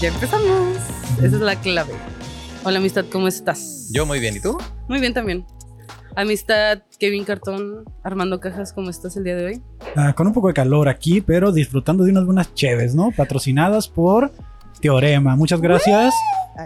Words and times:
ya 0.00 0.08
empezamos. 0.08 0.78
Esa 1.18 1.36
es 1.36 1.42
la 1.42 1.56
clave. 1.56 1.92
Hola, 2.64 2.78
amistad, 2.78 3.04
¿cómo 3.12 3.28
estás? 3.28 3.90
Yo 3.92 4.06
muy 4.06 4.18
bien, 4.18 4.36
¿y 4.36 4.40
tú? 4.40 4.56
Muy 4.88 4.98
bien 4.98 5.12
también. 5.12 5.44
Amistad, 6.16 6.82
Kevin 6.98 7.24
Cartón, 7.24 7.84
Armando 8.02 8.40
Cajas, 8.40 8.72
¿cómo 8.72 8.88
estás 8.88 9.16
el 9.18 9.24
día 9.24 9.36
de 9.36 9.44
hoy? 9.44 9.62
Ah, 9.96 10.14
con 10.14 10.26
un 10.26 10.32
poco 10.32 10.48
de 10.48 10.54
calor 10.54 10.88
aquí, 10.88 11.20
pero 11.20 11.52
disfrutando 11.52 12.04
de 12.04 12.12
unas 12.12 12.24
buenas 12.24 12.54
cheves, 12.54 12.94
¿no? 12.94 13.10
Patrocinadas 13.14 13.88
por 13.88 14.32
Teorema. 14.80 15.36
Muchas 15.36 15.60
gracias 15.60 16.14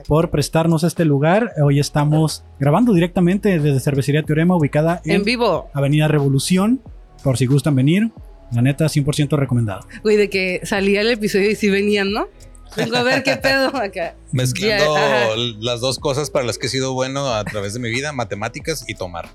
por 0.07 0.31
prestarnos 0.31 0.85
este 0.85 1.05
lugar. 1.05 1.55
Hoy 1.61 1.81
estamos 1.81 2.45
grabando 2.61 2.93
directamente 2.93 3.59
desde 3.59 3.81
Cervecería 3.81 4.23
Teorema, 4.23 4.57
ubicada 4.57 5.03
en, 5.05 5.17
En 5.17 5.25
vivo. 5.25 5.71
Avenida 5.75 6.07
Revolución, 6.07 6.81
por 7.25 7.37
si 7.37 7.47
gustan 7.47 7.75
venir. 7.75 8.13
La 8.53 8.63
neta, 8.63 8.85
100% 8.85 9.37
recomendado. 9.37 9.87
Güey, 10.05 10.17
de 10.17 10.31
que 10.31 10.61
salía 10.63 11.01
el 11.01 11.11
episodio 11.11 11.51
y 11.51 11.57
sí 11.57 11.69
venían, 11.69 12.13
¿no? 12.13 12.29
Vengo 12.77 12.97
a 12.97 13.03
ver 13.03 13.23
qué 13.23 13.37
pedo 13.37 13.69
acá. 13.77 14.17
Mezclando 14.33 15.37
las 15.61 15.81
dos 15.81 15.99
cosas 15.99 16.31
para 16.31 16.45
las 16.45 16.59
que 16.59 16.67
he 16.67 16.71
sido 16.71 16.93
bueno 16.93 17.33
a 17.33 17.45
través 17.45 17.75
de 17.75 17.81
mi 17.81 17.91
vida, 17.91 18.13
matemáticas 18.13 18.85
y 18.89 18.95
tomar. 18.95 19.29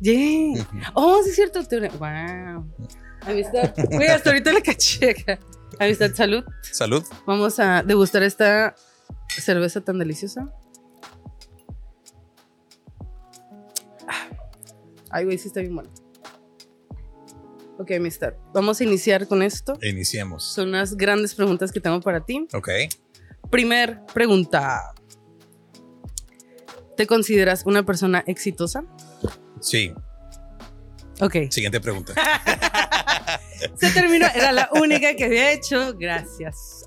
Yeah. 0.00 0.66
Oh, 0.94 1.20
sí 1.22 1.30
es 1.30 1.36
cierto. 1.36 1.60
Wow. 1.98 2.66
Amistad. 3.22 3.74
Güey, 3.90 4.08
hasta 4.08 4.30
ahorita 4.30 4.52
la 4.52 4.60
caché. 4.62 5.14
Amistad, 5.78 6.14
salud. 6.14 6.44
Salud. 6.62 7.04
Vamos 7.26 7.58
a 7.58 7.82
degustar 7.82 8.22
esta 8.22 8.74
cerveza 9.28 9.80
tan 9.82 9.98
deliciosa. 9.98 10.52
Ay, 15.10 15.24
güey, 15.24 15.38
sí 15.38 15.48
está 15.48 15.60
bien 15.60 15.74
bueno. 15.74 15.90
Ok, 17.80 17.92
amistad. 17.92 18.34
Vamos 18.52 18.78
a 18.78 18.84
iniciar 18.84 19.26
con 19.26 19.42
esto. 19.42 19.78
Iniciemos. 19.80 20.44
Son 20.44 20.68
unas 20.68 20.98
grandes 20.98 21.34
preguntas 21.34 21.72
que 21.72 21.80
tengo 21.80 21.98
para 22.02 22.20
ti. 22.20 22.46
Ok. 22.52 22.68
Primer 23.48 24.04
pregunta. 24.12 24.92
¿Te 26.94 27.06
consideras 27.06 27.64
una 27.64 27.82
persona 27.82 28.22
exitosa? 28.26 28.84
Sí. 29.62 29.94
Ok. 31.22 31.36
Siguiente 31.48 31.80
pregunta. 31.80 32.12
Se 33.76 33.90
terminó. 33.90 34.26
Era 34.34 34.52
la 34.52 34.70
única 34.72 35.14
que 35.14 35.24
había 35.24 35.52
hecho. 35.52 35.94
Gracias. 35.98 36.84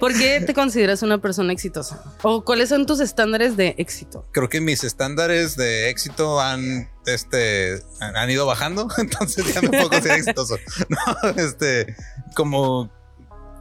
¿Por 0.00 0.12
qué 0.12 0.40
te 0.40 0.52
consideras 0.52 1.02
una 1.02 1.18
persona 1.18 1.52
exitosa? 1.52 2.02
¿O 2.22 2.44
cuáles 2.44 2.68
son 2.68 2.86
tus 2.86 3.00
estándares 3.00 3.56
de 3.56 3.74
éxito? 3.78 4.26
Creo 4.32 4.48
que 4.48 4.60
mis 4.60 4.84
estándares 4.84 5.56
de 5.56 5.90
éxito 5.90 6.40
han, 6.40 6.90
este, 7.06 7.80
han 8.00 8.30
ido 8.30 8.46
bajando, 8.46 8.88
entonces 8.98 9.54
ya 9.54 9.62
me 9.62 9.68
puedo 9.68 9.90
considerar 9.90 10.18
exitoso. 10.18 10.56
No, 10.88 11.30
este, 11.42 11.94
como 12.34 12.90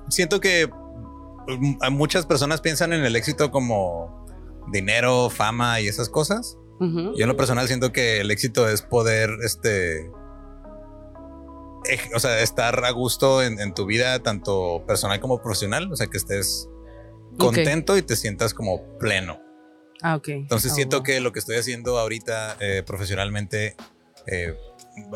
siento 0.09 0.39
que 0.39 0.67
mm, 0.67 1.91
muchas 1.91 2.25
personas 2.25 2.61
piensan 2.61 2.93
en 2.93 3.05
el 3.05 3.15
éxito 3.15 3.51
como 3.51 4.25
dinero, 4.71 5.29
fama 5.29 5.79
y 5.81 5.87
esas 5.87 6.09
cosas. 6.09 6.57
Yo 6.77 7.13
en 7.15 7.27
lo 7.27 7.37
personal 7.37 7.67
siento 7.67 7.93
que 7.93 8.19
el 8.19 8.31
éxito 8.31 8.67
es 8.67 8.81
poder, 8.81 9.29
este, 9.45 10.11
o 12.15 12.19
sea, 12.19 12.39
estar 12.41 12.83
a 12.85 12.91
gusto 12.91 13.41
en, 13.43 13.59
en 13.59 13.73
tu 13.73 13.85
vida, 13.85 14.19
tanto 14.19 14.83
personal 14.87 15.19
como 15.19 15.41
profesional, 15.41 15.91
o 15.91 15.95
sea, 15.95 16.07
que 16.07 16.17
estés 16.17 16.69
contento 17.37 17.97
y 17.97 18.01
te 18.01 18.15
sientas 18.15 18.53
como 18.53 18.97
pleno. 18.97 19.39
Ah, 20.01 20.15
ok. 20.15 20.27
Entonces 20.29 20.71
Ah, 20.71 20.75
siento 20.75 20.97
wow. 20.97 21.03
que 21.03 21.19
lo 21.19 21.31
que 21.31 21.39
estoy 21.39 21.57
haciendo 21.57 21.97
ahorita 21.97 22.57
eh, 22.59 22.83
profesionalmente, 22.85 23.75
eh, 24.27 24.55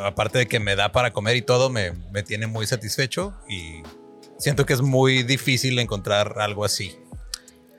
aparte 0.01 0.39
de 0.39 0.47
que 0.47 0.59
me 0.59 0.75
da 0.75 0.91
para 0.91 1.11
comer 1.11 1.35
y 1.37 1.41
todo, 1.41 1.69
me, 1.69 1.91
me 2.11 2.23
tiene 2.23 2.47
muy 2.47 2.65
satisfecho 2.67 3.33
y 3.47 3.81
siento 4.37 4.65
que 4.65 4.73
es 4.73 4.81
muy 4.81 5.23
difícil 5.23 5.77
encontrar 5.79 6.39
algo 6.39 6.65
así. 6.65 6.95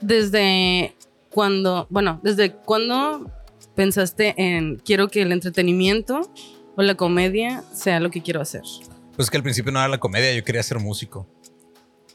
Desde 0.01 0.95
cuando, 1.31 1.87
bueno, 1.91 2.21
desde 2.23 2.53
cuándo 2.53 3.31
pensaste 3.75 4.35
en 4.37 4.77
quiero 4.77 5.09
que 5.09 5.23
el 5.23 5.33
entretenimiento 5.33 6.31
o 6.77 6.83
la 6.83 6.95
comedia 6.95 7.63
sea 7.73 8.01
lo 8.01 8.11
que 8.11 8.23
quiero 8.23 8.41
hacer? 8.41 8.63
Pues 9.17 9.31
que 9.31 9.37
al 9.37 9.43
principio 9.43 9.73
no 9.73 9.79
era 9.79 9.89
la 9.89 9.99
comedia, 9.99 10.33
yo 10.33 10.45
quería 10.45 10.63
ser 10.63 10.79
músico. 10.79 11.27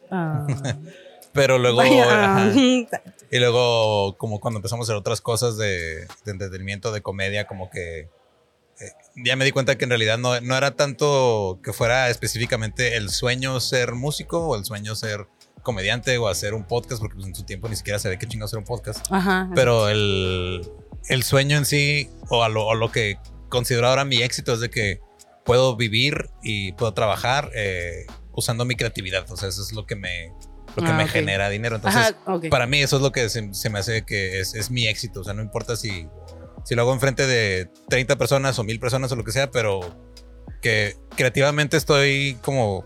Ah, 0.09 0.45
Pero 1.33 1.57
luego... 1.57 1.77
vaya. 1.77 2.35
ajá. 2.37 2.51
Y 3.31 3.39
luego, 3.39 4.15
como 4.17 4.39
cuando 4.39 4.59
empezamos 4.59 4.87
a 4.87 4.91
hacer 4.91 4.95
otras 4.95 5.19
cosas 5.19 5.57
de, 5.57 6.07
de 6.23 6.31
entretenimiento, 6.31 6.91
de 6.91 7.01
comedia, 7.01 7.47
como 7.47 7.69
que 7.69 8.07
eh, 8.79 8.91
ya 9.15 9.35
me 9.35 9.45
di 9.45 9.51
cuenta 9.51 9.77
que 9.77 9.85
en 9.85 9.89
realidad 9.89 10.17
no, 10.17 10.39
no 10.41 10.55
era 10.55 10.75
tanto 10.75 11.59
que 11.63 11.73
fuera 11.73 12.09
específicamente 12.09 12.95
el 12.95 13.09
sueño 13.09 13.59
ser 13.59 13.93
músico 13.93 14.47
o 14.47 14.55
el 14.55 14.63
sueño 14.63 14.95
ser 14.95 15.27
comediante 15.63 16.17
o 16.17 16.27
hacer 16.27 16.53
un 16.53 16.65
podcast, 16.65 17.01
porque 17.01 17.15
pues, 17.15 17.27
en 17.27 17.35
su 17.35 17.43
tiempo 17.43 17.67
ni 17.67 17.75
siquiera 17.75 17.99
sabía 17.99 18.19
qué 18.19 18.27
chingo 18.27 18.45
hacer 18.45 18.59
un 18.59 18.65
podcast. 18.65 19.05
Ajá. 19.09 19.49
Pero 19.55 19.89
el, 19.89 20.61
el 21.09 21.23
sueño 21.23 21.57
en 21.57 21.65
sí, 21.65 22.09
o, 22.29 22.43
a 22.43 22.49
lo, 22.49 22.65
o 22.67 22.75
lo 22.75 22.91
que 22.91 23.17
considero 23.55 23.87
ahora 23.87 24.05
mi 24.05 24.21
éxito, 24.21 24.53
es 24.53 24.59
de 24.59 24.69
que 24.69 24.99
puedo 25.43 25.75
vivir 25.75 26.29
y 26.43 26.73
puedo 26.73 26.93
trabajar 26.93 27.49
eh, 27.55 28.05
usando 28.33 28.65
mi 28.65 28.75
creatividad. 28.75 29.29
O 29.31 29.37
sea, 29.37 29.49
eso 29.49 29.61
es 29.61 29.73
lo 29.73 29.85
que 29.85 29.95
me, 29.95 30.31
lo 30.75 30.83
que 30.83 30.89
Ah, 30.89 30.97
me 30.97 31.07
genera 31.07 31.49
dinero. 31.49 31.77
Entonces, 31.77 32.15
Ajá, 32.25 32.39
para 32.49 32.67
mí 32.67 32.81
eso 32.81 32.97
es 32.97 33.01
lo 33.01 33.11
que 33.11 33.29
se, 33.29 33.53
se 33.53 33.69
me 33.69 33.79
hace 33.79 34.03
que 34.05 34.39
es, 34.39 34.55
es 34.55 34.69
mi 34.71 34.87
éxito. 34.87 35.21
O 35.21 35.23
sea, 35.23 35.33
no 35.33 35.41
importa 35.41 35.75
si, 35.75 36.07
si 36.63 36.75
lo 36.75 36.81
hago 36.81 36.93
enfrente 36.93 37.25
de 37.27 37.69
30 37.89 38.17
personas 38.17 38.59
o 38.59 38.63
1000 38.63 38.79
personas 38.79 39.11
o 39.11 39.15
lo 39.15 39.23
que 39.23 39.31
sea, 39.31 39.51
pero 39.51 39.79
que 40.61 40.97
creativamente 41.15 41.77
estoy 41.77 42.37
como 42.41 42.83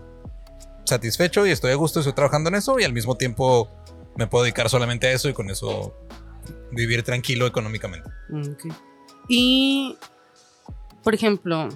satisfecho 0.84 1.46
y 1.46 1.50
estoy 1.50 1.72
a 1.72 1.76
gusto, 1.76 2.00
estoy 2.00 2.14
trabajando 2.14 2.48
en 2.48 2.56
eso 2.56 2.78
y 2.78 2.84
al 2.84 2.92
mismo 2.92 3.16
tiempo 3.16 3.70
me 4.16 4.26
puedo 4.26 4.44
dedicar 4.44 4.68
solamente 4.68 5.06
a 5.06 5.12
eso 5.12 5.28
y 5.28 5.32
con 5.32 5.50
eso 5.50 5.96
vivir 6.72 7.02
tranquilo 7.02 7.46
económicamente. 7.46 8.08
Mm. 8.28 8.52
Y, 9.28 9.96
por 11.02 11.14
ejemplo, 11.14 11.68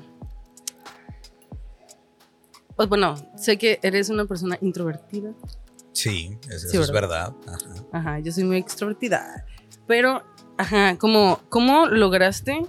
pues, 2.77 2.89
bueno, 2.89 3.15
sé 3.37 3.57
que 3.57 3.79
eres 3.83 4.09
una 4.11 4.25
persona 4.27 4.59
introvertida. 4.61 5.33
Sí, 5.93 6.37
eso, 6.49 6.69
Sí, 6.69 6.77
eso 6.77 6.83
es 6.83 6.91
¿verdad? 6.91 7.34
Ajá. 7.47 7.87
Ajá, 7.93 8.19
yo 8.19 8.33
soy 8.33 8.45
muy 8.45 8.57
extrovertida. 8.57 9.47
Pero, 9.87 10.23
ajá, 10.59 10.97
¿cómo, 10.99 11.41
cómo 11.49 11.87
lograste 11.87 12.63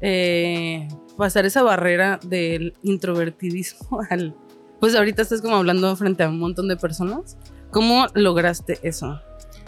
eh, 0.00 0.88
pasar 1.16 1.46
esa 1.46 1.62
barrera 1.62 2.18
del 2.24 2.74
introvertidismo 2.82 4.00
al... 4.10 4.34
Pues 4.80 4.94
ahorita 4.94 5.22
estás 5.22 5.40
como 5.40 5.56
hablando 5.56 5.94
frente 5.96 6.22
a 6.22 6.28
un 6.28 6.38
montón 6.38 6.68
de 6.68 6.76
personas. 6.76 7.36
¿Cómo 7.70 8.06
lograste 8.14 8.78
eso? 8.82 9.20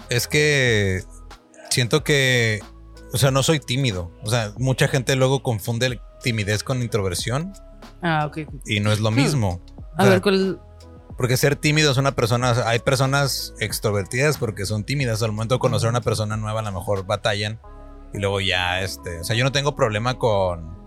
Es 0.09 0.29
que 0.29 1.03
siento 1.69 2.05
que, 2.05 2.61
o 3.13 3.19
sea, 3.19 3.33
no 3.33 3.43
soy 3.43 3.59
tímido. 3.59 4.13
O 4.23 4.31
sea, 4.31 4.53
mucha 4.59 4.87
gente 4.87 5.17
luego 5.17 5.43
confunde 5.43 6.01
timidez 6.23 6.63
con 6.65 6.83
introversión 6.83 7.53
Ah, 8.03 8.27
ok. 8.27 8.39
y 8.67 8.81
no 8.81 8.93
es 8.93 9.01
lo 9.01 9.11
mismo. 9.11 9.61
A 9.97 10.03
O 10.03 10.05
sea, 10.05 10.11
ver, 10.11 10.23
¿cuál...? 10.23 10.61
Porque 11.17 11.37
ser 11.37 11.55
tímido 11.57 11.91
es 11.93 11.99
una 11.99 12.13
persona, 12.13 12.53
hay 12.67 12.79
personas 12.79 13.55
extrovertidas 13.61 14.39
porque 14.39 14.65
son 14.65 14.85
tímidas. 14.85 15.23
Al 15.23 15.33
momento 15.33 15.57
de 15.57 15.59
conocer 15.59 15.89
a 15.89 15.91
una 15.91 16.01
persona 16.01 16.37
nueva, 16.39 16.61
a 16.61 16.63
lo 16.63 16.73
mejor 16.73 17.05
batallan 17.05 17.61
y 18.15 18.19
luego 18.19 18.41
ya, 18.41 18.81
este, 18.81 19.21
o 19.21 19.25
sea, 19.25 19.37
yo 19.37 19.45
no 19.45 19.53
tengo 19.53 19.77
problema 19.77 20.17
con, 20.19 20.79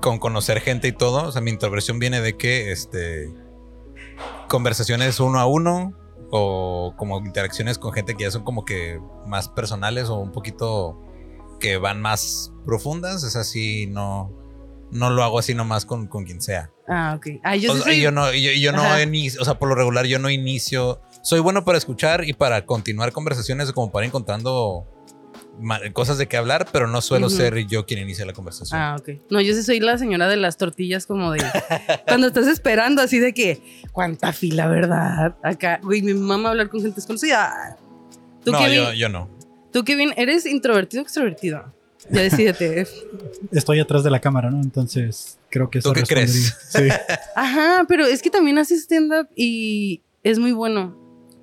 con 0.00 0.18
conocer 0.18 0.60
gente 0.60 0.88
y 0.88 0.92
todo. 0.92 1.24
O 1.28 1.32
sea, 1.32 1.42
mi 1.42 1.50
introversión 1.50 1.98
viene 1.98 2.22
de 2.22 2.38
que, 2.38 2.72
este, 2.72 3.28
conversaciones 4.48 5.20
uno 5.20 5.38
a 5.38 5.46
uno 5.46 5.92
o 6.30 6.94
como 6.96 7.18
interacciones 7.18 7.76
con 7.78 7.92
gente 7.92 8.14
que 8.14 8.24
ya 8.24 8.30
son 8.30 8.44
como 8.44 8.64
que 8.64 9.00
más 9.26 9.48
personales 9.48 10.08
o 10.08 10.16
un 10.18 10.32
poquito 10.32 10.98
que 11.58 11.76
van 11.76 12.00
más 12.00 12.52
profundas. 12.64 13.24
Es 13.24 13.36
así, 13.36 13.86
no, 13.88 14.32
no 14.92 15.10
lo 15.10 15.22
hago 15.22 15.38
así 15.38 15.54
nomás 15.54 15.84
con, 15.84 16.06
con 16.06 16.24
quien 16.24 16.40
sea. 16.40 16.70
Ah, 16.88 17.14
ok. 17.16 17.40
Ah, 17.42 17.56
yo 17.56 17.72
O 17.72 17.76
sí 17.76 17.82
soy... 17.82 18.00
yo 18.00 18.10
no, 18.10 18.32
yo, 18.32 18.50
yo 18.52 18.72
no 18.72 19.00
inicio, 19.00 19.40
o 19.40 19.44
sea, 19.44 19.58
por 19.58 19.68
lo 19.68 19.74
regular 19.74 20.06
yo 20.06 20.18
no 20.18 20.30
inicio. 20.30 21.00
Soy 21.22 21.40
bueno 21.40 21.64
para 21.64 21.78
escuchar 21.78 22.24
y 22.24 22.32
para 22.32 22.66
continuar 22.66 23.12
conversaciones 23.12 23.72
como 23.72 23.92
para 23.92 24.06
ir 24.06 24.08
encontrando 24.08 24.86
cosas 25.92 26.16
de 26.16 26.26
qué 26.26 26.36
hablar, 26.36 26.68
pero 26.72 26.86
no 26.86 27.00
suelo 27.02 27.28
ser 27.28 27.66
yo 27.66 27.84
quien 27.84 28.00
inicia 28.00 28.24
la 28.24 28.32
conversación. 28.32 28.80
Ah, 28.80 28.96
ok. 28.98 29.10
No, 29.30 29.40
yo 29.40 29.54
sí 29.54 29.62
soy 29.62 29.80
la 29.80 29.98
señora 29.98 30.26
de 30.28 30.36
las 30.36 30.56
tortillas 30.56 31.06
como 31.06 31.32
de... 31.32 31.44
cuando 32.06 32.28
estás 32.28 32.46
esperando 32.46 33.02
así 33.02 33.18
de 33.18 33.34
que... 33.34 33.82
¿Cuánta 33.92 34.32
fila, 34.32 34.68
verdad? 34.68 35.36
Acá, 35.42 35.80
güey, 35.82 36.00
mi 36.02 36.14
mamá 36.14 36.50
hablar 36.50 36.70
con 36.70 36.80
gente 36.80 36.96
desconocida. 36.96 37.76
¿Tú, 38.42 38.52
no, 38.52 38.58
Kevin, 38.58 38.74
yo, 38.74 38.92
yo 38.94 39.08
no. 39.10 39.28
¿Tú, 39.70 39.84
Kevin, 39.84 40.14
eres 40.16 40.46
introvertido 40.46 41.02
o 41.02 41.04
extrovertido? 41.04 41.74
Ya 42.12 42.22
decídete. 42.22 42.86
Estoy 43.52 43.80
atrás 43.80 44.02
de 44.04 44.10
la 44.10 44.20
cámara, 44.20 44.50
¿no? 44.50 44.60
Entonces 44.60 45.38
creo 45.50 45.70
que 45.70 45.78
eso 45.78 45.92
¿Tú 45.92 45.94
qué 45.94 46.14
respondería. 46.14 46.56
Sí. 46.68 46.88
Ajá, 47.36 47.84
pero 47.88 48.06
es 48.06 48.22
que 48.22 48.30
también 48.30 48.58
hace 48.58 48.74
stand-up 48.76 49.28
y 49.36 50.02
es 50.22 50.38
muy 50.38 50.52
bueno. 50.52 50.96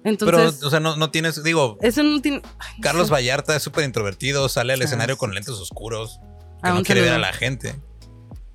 Entonces, 0.03 0.55
pero, 0.57 0.67
o 0.67 0.69
sea, 0.69 0.79
no, 0.79 0.95
no 0.95 1.11
tienes, 1.11 1.43
digo, 1.43 1.77
eso 1.81 2.01
no 2.03 2.21
tiene... 2.21 2.41
Ay, 2.59 2.81
Carlos. 2.81 3.11
Vallarta 3.11 3.55
es 3.55 3.63
súper 3.63 3.83
introvertido, 3.83 4.47
sale 4.47 4.71
al 4.73 4.81
Ah, 4.81 4.85
escenario 4.85 5.15
sí. 5.15 5.19
con 5.19 5.33
lentes 5.33 5.53
oscuros, 5.55 6.19
que 6.63 6.69
Ah, 6.69 6.73
no 6.73 6.83
quiere 6.83 7.01
ver 7.01 7.13
a 7.13 7.17
la 7.17 7.33
gente. 7.33 7.75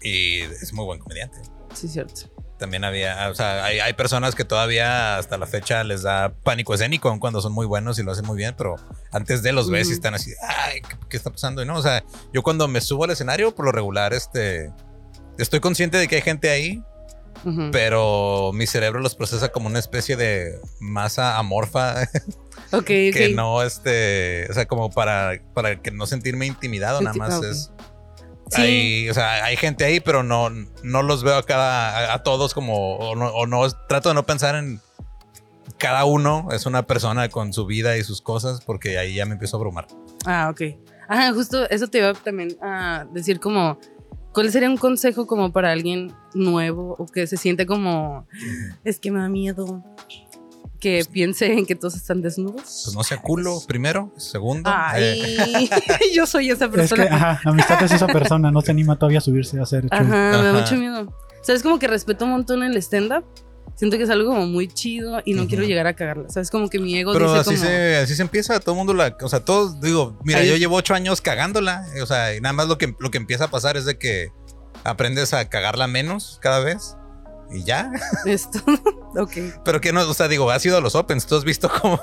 Y 0.03 0.41
es 0.41 0.73
muy 0.73 0.85
buen 0.87 0.99
comediante. 0.99 1.39
Sí, 1.75 1.89
cierto. 1.89 2.23
También 2.63 2.85
había, 2.85 3.29
o 3.29 3.35
sea, 3.35 3.65
hay, 3.65 3.81
hay 3.81 3.93
personas 3.95 4.37
que 4.37 4.45
todavía 4.45 5.19
hasta 5.19 5.37
la 5.37 5.49
fecha 5.49 5.83
les 5.83 6.03
da 6.03 6.33
pánico 6.45 6.75
escénico 6.75 7.09
aun 7.09 7.19
cuando 7.19 7.41
son 7.41 7.53
muy 7.53 7.67
buenos 7.67 7.99
y 7.99 8.05
lo 8.05 8.13
hacen 8.13 8.25
muy 8.25 8.37
bien, 8.37 8.55
pero 8.57 8.77
antes 9.11 9.43
de 9.43 9.51
los 9.51 9.69
ves 9.69 9.91
y 9.91 9.93
están 9.95 10.15
así, 10.15 10.31
ay, 10.41 10.81
¿qué, 10.81 10.97
qué 11.09 11.17
está 11.17 11.31
pasando? 11.31 11.61
Y 11.61 11.67
no, 11.67 11.75
o 11.75 11.83
sea, 11.83 12.05
yo 12.33 12.45
cuando 12.45 12.69
me 12.69 12.81
subo 12.81 13.03
al 13.03 13.11
escenario, 13.11 13.53
por 13.53 13.65
lo 13.65 13.73
regular, 13.73 14.15
este, 14.15 14.71
estoy 15.39 15.59
consciente 15.59 15.99
de 15.99 16.07
que 16.07 16.15
hay 16.15 16.23
gente 16.23 16.51
ahí, 16.51 16.85
pero 17.73 18.53
mi 18.55 18.69
cerebro 18.69 19.01
los 19.01 19.17
procesa 19.17 19.49
como 19.49 19.67
una 19.67 19.81
especie 19.81 20.15
de 20.15 20.61
masa 20.79 21.39
amorfa 21.39 22.05
Ok, 22.71 22.73
ok. 22.73 22.87
que 22.87 23.33
no, 23.35 23.65
este, 23.65 24.47
o 24.49 24.55
sea, 24.55 24.67
como 24.67 24.93
para, 24.93 25.43
para 25.53 25.83
que 25.83 25.91
no 25.91 26.07
sentirme 26.07 26.47
intimidado, 26.47 27.01
nada 27.01 27.17
más 27.17 27.41
ah, 27.43 27.49
es. 27.51 27.73
Sí. 28.55 28.63
Hay, 28.63 29.11
o 29.11 29.15
sea, 29.15 29.45
hay 29.45 29.57
gente 29.57 29.85
ahí, 29.85 30.01
pero 30.01 30.23
no, 30.23 30.51
no 30.51 31.03
los 31.03 31.23
veo 31.23 31.37
a 31.37 31.43
cada, 31.43 32.13
a, 32.13 32.15
a 32.15 32.23
todos 32.23 32.55
como, 32.55 32.97
o 32.97 33.17
no, 33.17 33.29
o 33.29 33.47
no, 33.47 33.69
trato 33.89 34.11
de 34.11 34.15
no 34.15 34.25
pensar 34.25 34.55
en 34.57 34.81
cada 35.79 36.05
uno 36.05 36.49
es 36.53 36.67
una 36.67 36.87
persona 36.87 37.29
con 37.29 37.53
su 37.53 37.67
vida 37.67 37.97
y 37.97 38.05
sus 38.05 38.21
cosas, 38.21 38.61
porque 38.65 38.99
ahí 38.99 39.15
ya 39.15 39.27
me 39.27 39.33
empiezo 39.33 39.57
a 39.57 39.59
abrumar. 39.59 39.87
Ah, 40.25 40.49
ok. 40.51 40.77
Ajá, 41.09 41.33
justo 41.33 41.69
eso 41.71 41.89
te 41.89 41.99
iba 41.99 42.15
también 42.15 42.57
a 42.63 43.05
decir 43.13 43.41
como, 43.41 43.79
¿cuál 44.33 44.51
sería 44.53 44.71
un 44.71 44.77
consejo 44.77 45.27
como 45.27 45.53
para 45.53 45.73
alguien 45.73 46.13
nuevo 46.35 46.95
o 46.99 47.07
que 47.07 47.27
se 47.27 47.37
siente 47.37 47.67
como, 47.67 48.27
es 48.85 48.99
que 48.99 49.11
me 49.11 49.19
da 49.19 49.29
miedo 49.29 49.85
que 50.83 51.07
piense 51.11 51.53
en 51.53 51.65
que 51.65 51.77
todos 51.77 51.95
están 51.95 52.21
desnudos? 52.23 52.83
Pues 52.85 52.95
no 52.95 53.05
sea 53.05 53.19
culo, 53.23 53.61
primero. 53.69 54.13
Segundo. 54.19 54.69
eh, 54.97 55.37
Ay, 55.39 55.71
yo 56.15 56.27
soy 56.27 56.51
esa 56.51 56.65
Es 56.67 56.71
que, 56.73 56.77
persona. 56.77 57.05
ajá, 57.15 57.41
amistad 57.49 57.83
es 57.85 57.93
esa 57.93 58.09
persona, 58.09 58.51
no 58.51 58.61
se 58.61 58.71
anima 58.73 58.99
todavía 58.99 59.19
a 59.19 59.23
subirse 59.23 59.59
a 59.59 59.63
hacer 59.63 59.83
show. 59.85 59.91
Ajá, 59.93 60.05
me 60.39 60.43
da 60.43 60.53
mucho 60.53 60.75
miedo. 60.75 61.17
¿Sabes? 61.43 61.63
Como 61.63 61.79
que 61.79 61.87
respeto 61.87 62.25
un 62.25 62.33
montón 62.33 62.63
el 62.65 62.77
stand-up. 62.79 63.25
Siento 63.77 63.97
que 63.97 64.03
es 64.03 64.11
algo 64.11 64.31
como 64.31 64.47
muy 64.47 64.69
chido 64.69 65.23
y 65.25 65.33
no 65.35 65.43
Ujú. 65.43 65.49
quiero 65.49 65.65
llegar 65.65 65.87
a 65.87 65.95
cagarla. 65.95 66.29
¿Sabes? 66.29 66.51
Como 66.51 66.69
que 66.69 66.79
mi 66.79 66.99
ego 66.99 67.13
Pero 67.13 67.29
dice 67.29 67.41
así 67.41 67.55
como... 67.57 67.67
se, 67.69 67.97
así 67.97 68.15
se 68.17 68.23
empieza, 68.23 68.61
todo 68.61 68.73
el 68.75 68.79
mundo 68.79 68.93
la, 68.93 69.17
o 69.23 69.29
sea, 69.29 69.41
todos, 69.45 69.81
digo, 69.81 70.19
mira, 70.25 70.41
Ahí 70.41 70.49
yo 70.49 70.57
llevo 70.57 70.77
ocho 70.77 70.95
años 70.95 71.21
cagándola, 71.21 71.87
o 72.03 72.07
sea, 72.07 72.35
y 72.37 72.41
nada 72.41 72.53
más 72.53 72.67
lo 72.69 72.77
que, 72.77 72.95
lo 72.99 73.11
que 73.11 73.19
empieza 73.19 73.45
a 73.45 73.49
pasar 73.51 73.77
es 73.77 73.85
de 73.87 73.97
que 73.99 74.29
aprendes 74.85 75.33
a 75.33 75.49
cagarla 75.49 75.87
menos 75.87 76.39
cada 76.43 76.61
vez 76.61 76.97
y 77.53 77.63
ya, 77.65 77.91
Esto. 78.27 78.59
ok. 79.19 79.33
pero 79.65 79.81
que 79.81 79.93
no, 79.93 80.01
o 80.09 80.15
sea, 80.15 80.29
digo, 80.29 80.51
has 80.51 80.65
ido 80.65 80.77
a 80.77 80.81
los 80.81 80.95
Opens, 80.95 81.27
tú 81.27 81.37
has 81.37 81.45
visto 81.45 81.69
cómo, 81.81 81.99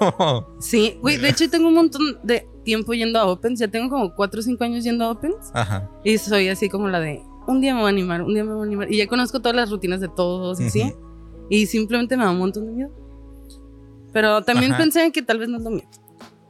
Sí, 0.59 0.97
güey, 1.01 1.17
de 1.17 1.29
hecho 1.29 1.49
tengo 1.49 1.67
un 1.67 1.75
montón 1.75 2.01
de 2.23 2.47
tiempo 2.63 2.93
yendo 2.93 3.19
a 3.19 3.25
Opens. 3.25 3.59
Ya 3.59 3.67
tengo 3.67 3.89
como 3.89 4.13
4 4.15 4.39
o 4.39 4.43
5 4.43 4.63
años 4.63 4.83
yendo 4.83 5.05
a 5.05 5.11
Opens. 5.11 5.51
ajá, 5.53 5.89
Y 6.03 6.17
soy 6.17 6.49
así 6.49 6.69
como 6.69 6.87
la 6.87 6.99
de, 6.99 7.21
un 7.47 7.61
día 7.61 7.73
me 7.73 7.79
voy 7.81 7.87
a 7.87 7.89
animar, 7.89 8.21
un 8.21 8.33
día 8.33 8.43
me 8.43 8.53
voy 8.53 8.61
a 8.61 8.65
animar. 8.67 8.91
Y 8.91 8.97
ya 8.97 9.07
conozco 9.07 9.39
todas 9.39 9.55
las 9.55 9.69
rutinas 9.71 9.99
de 10.01 10.09
todos 10.09 10.59
y 10.59 10.65
así. 10.67 10.81
Ujú. 10.83 11.47
Y 11.49 11.65
simplemente 11.65 12.15
me 12.15 12.23
da 12.23 12.31
un 12.31 12.37
montón 12.37 12.65
de 12.67 12.71
miedo. 12.73 12.91
Pero 14.13 14.41
también 14.43 14.71
Ajá. 14.73 14.81
pensé 14.81 15.03
en 15.05 15.11
que 15.11 15.21
tal 15.21 15.39
vez 15.39 15.49
no 15.49 15.57
es 15.57 15.63
lo 15.63 15.69
mío. 15.71 15.87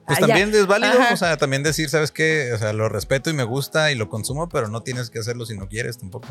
Pues 0.09 0.17
Ah, 0.17 0.21
ya. 0.21 0.27
también 0.27 0.50
es 0.56 0.65
válido, 0.65 0.94
Ajá. 1.00 1.13
o 1.13 1.17
sea, 1.17 1.38
también 1.38 1.61
decir, 1.61 1.88
¿sabes 1.89 2.09
qué? 2.11 2.51
O 2.53 2.57
sea, 2.57 2.73
lo 2.73 2.89
respeto 2.89 3.29
y 3.29 3.33
me 3.33 3.44
gusta 3.44 3.91
y 3.91 3.95
lo 3.95 4.09
consumo, 4.09 4.50
pero 4.50 4.67
no 4.67 4.81
tienes 4.81 5.11
que 5.11 5.19
hacerlo 5.19 5.45
si 5.45 5.56
no 5.56 5.67
quieres 5.67 6.00
tampoco. 6.00 6.27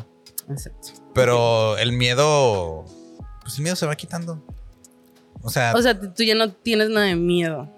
Exacto. 0.51 0.89
Pero 1.15 1.79
el 1.79 1.93
miedo, 1.93 2.85
pues 3.43 3.57
el 3.59 3.63
miedo 3.63 3.77
se 3.77 3.87
va 3.87 3.95
quitando. 3.95 4.43
O 5.43 5.49
sea, 5.51 5.73
O 5.77 5.81
sea, 5.83 5.99
tú 6.01 6.25
ya 6.25 6.35
no 6.35 6.51
tienes 6.53 6.89
nada 6.91 7.07
de 7.07 7.15
miedo. 7.15 7.73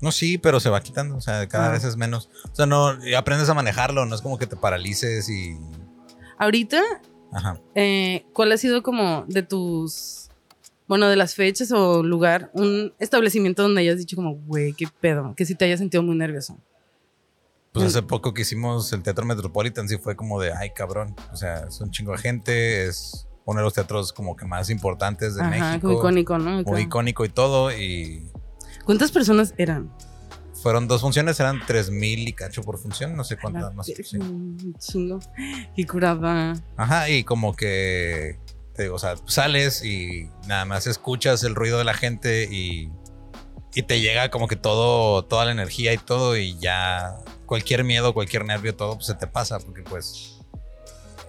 no 0.00 0.10
sí, 0.10 0.36
pero 0.38 0.58
se 0.58 0.68
va 0.70 0.80
quitando, 0.80 1.16
o 1.16 1.20
sea, 1.20 1.46
cada 1.48 1.68
Ah. 1.68 1.70
vez 1.70 1.84
es 1.84 1.96
menos. 1.96 2.28
O 2.50 2.54
sea, 2.56 2.66
no, 2.66 2.88
aprendes 3.16 3.48
a 3.48 3.54
manejarlo, 3.54 4.04
no 4.06 4.16
es 4.16 4.20
como 4.22 4.36
que 4.36 4.48
te 4.48 4.56
paralices 4.56 5.28
y... 5.28 5.56
Ahorita, 6.38 6.82
Ajá. 7.32 7.60
eh, 7.76 8.26
¿cuál 8.32 8.50
ha 8.50 8.56
sido 8.56 8.82
como 8.82 9.24
de 9.28 9.44
tus, 9.44 10.28
bueno, 10.92 11.08
de 11.08 11.16
las 11.16 11.34
fechas 11.34 11.72
o 11.72 12.02
lugar, 12.02 12.50
un 12.52 12.92
establecimiento 12.98 13.62
donde 13.62 13.80
hayas 13.80 13.96
dicho 13.96 14.14
como, 14.14 14.34
güey, 14.34 14.74
qué 14.74 14.84
pedo, 15.00 15.32
que 15.34 15.46
sí 15.46 15.54
te 15.54 15.64
hayas 15.64 15.78
sentido 15.80 16.02
muy 16.02 16.14
nervioso? 16.14 16.58
Pues 17.72 17.86
Mm. 17.86 17.88
hace 17.88 18.02
poco 18.02 18.34
que 18.34 18.42
hicimos 18.42 18.92
el 18.92 19.02
Teatro 19.02 19.24
Metropolitan, 19.24 19.88
sí 19.88 19.96
fue 19.96 20.14
como 20.16 20.38
de, 20.38 20.52
ay, 20.52 20.68
cabrón. 20.74 21.16
O 21.32 21.36
sea, 21.36 21.64
es 21.68 21.80
un 21.80 21.90
chingo 21.90 22.12
de 22.12 22.18
gente, 22.18 22.84
es 22.84 23.26
uno 23.46 23.60
de 23.60 23.64
los 23.64 23.72
teatros 23.72 24.12
como 24.12 24.36
que 24.36 24.44
más 24.44 24.68
importantes 24.68 25.34
de 25.34 25.40
Ajá, 25.40 25.50
México. 25.50 25.88
como 25.88 25.98
icónico, 26.00 26.36
¿no? 26.38 26.62
Muy 26.62 26.82
icónico 26.82 27.24
y 27.24 27.30
todo. 27.30 27.72
Y 27.72 28.30
¿Cuántas 28.84 29.10
personas 29.10 29.54
eran? 29.56 29.90
fueron 30.62 30.86
dos 30.86 31.00
funciones, 31.00 31.40
eran 31.40 31.60
tres 31.66 31.90
mil 31.90 32.28
y 32.28 32.34
cacho 32.34 32.62
por 32.62 32.78
función, 32.78 33.16
no 33.16 33.24
sé 33.24 33.36
cuántas 33.38 33.74
más. 33.74 33.86
sí. 33.86 33.94
chingo. 34.78 35.18
Qué 35.74 35.86
curada. 35.86 36.52
Ajá, 36.76 37.08
y 37.08 37.24
como 37.24 37.56
que, 37.56 38.38
te 38.74 38.84
digo, 38.84 38.94
o 38.96 38.98
sea, 38.98 39.14
sales 39.26 39.84
y 39.84 40.28
nada 40.46 40.64
más 40.64 40.86
escuchas 40.86 41.42
el 41.44 41.54
ruido 41.54 41.78
de 41.78 41.84
la 41.84 41.94
gente 41.94 42.48
y, 42.50 42.90
y 43.74 43.82
te 43.82 44.00
llega 44.00 44.30
como 44.30 44.48
que 44.48 44.56
todo, 44.56 45.24
toda 45.24 45.44
la 45.44 45.52
energía 45.52 45.92
y 45.92 45.98
todo 45.98 46.36
y 46.36 46.58
ya 46.58 47.14
cualquier 47.46 47.84
miedo, 47.84 48.14
cualquier 48.14 48.44
nervio, 48.44 48.74
todo 48.74 48.94
pues, 48.94 49.06
se 49.06 49.14
te 49.14 49.26
pasa 49.26 49.58
porque 49.60 49.82
pues 49.82 50.38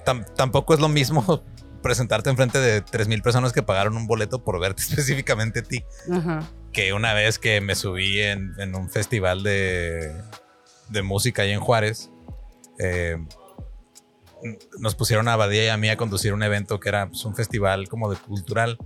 tam- 0.05 0.25
tampoco 0.35 0.73
es 0.73 0.79
lo 0.79 0.87
mismo 0.89 1.43
presentarte 1.81 2.29
enfrente 2.29 2.59
de 2.59 2.81
3.000 2.83 3.21
personas 3.21 3.51
que 3.51 3.61
pagaron 3.61 3.97
un 3.97 4.07
boleto 4.07 4.43
por 4.43 4.59
verte 4.59 4.81
específicamente 4.89 5.59
a 5.59 5.63
ti 5.63 5.83
Ajá. 6.11 6.49
que 6.71 6.93
una 6.93 7.13
vez 7.13 7.39
que 7.39 7.59
me 7.59 7.75
subí 7.75 8.21
en, 8.21 8.53
en 8.57 8.73
un 8.75 8.89
festival 8.89 9.43
de, 9.43 10.13
de 10.89 11.01
música 11.01 11.41
ahí 11.41 11.51
en 11.51 11.59
Juárez, 11.59 12.09
eh, 12.79 13.17
nos 14.79 14.95
pusieron 14.95 15.27
a 15.27 15.35
Badía 15.35 15.65
y 15.65 15.67
a 15.69 15.77
mí 15.77 15.89
a 15.89 15.97
conducir 15.97 16.33
un 16.33 16.43
evento 16.43 16.79
que 16.79 16.89
era 16.89 17.07
pues, 17.09 17.23
un 17.25 17.35
festival 17.35 17.87
como 17.87 18.09
de 18.11 18.17
cultural. 18.17 18.77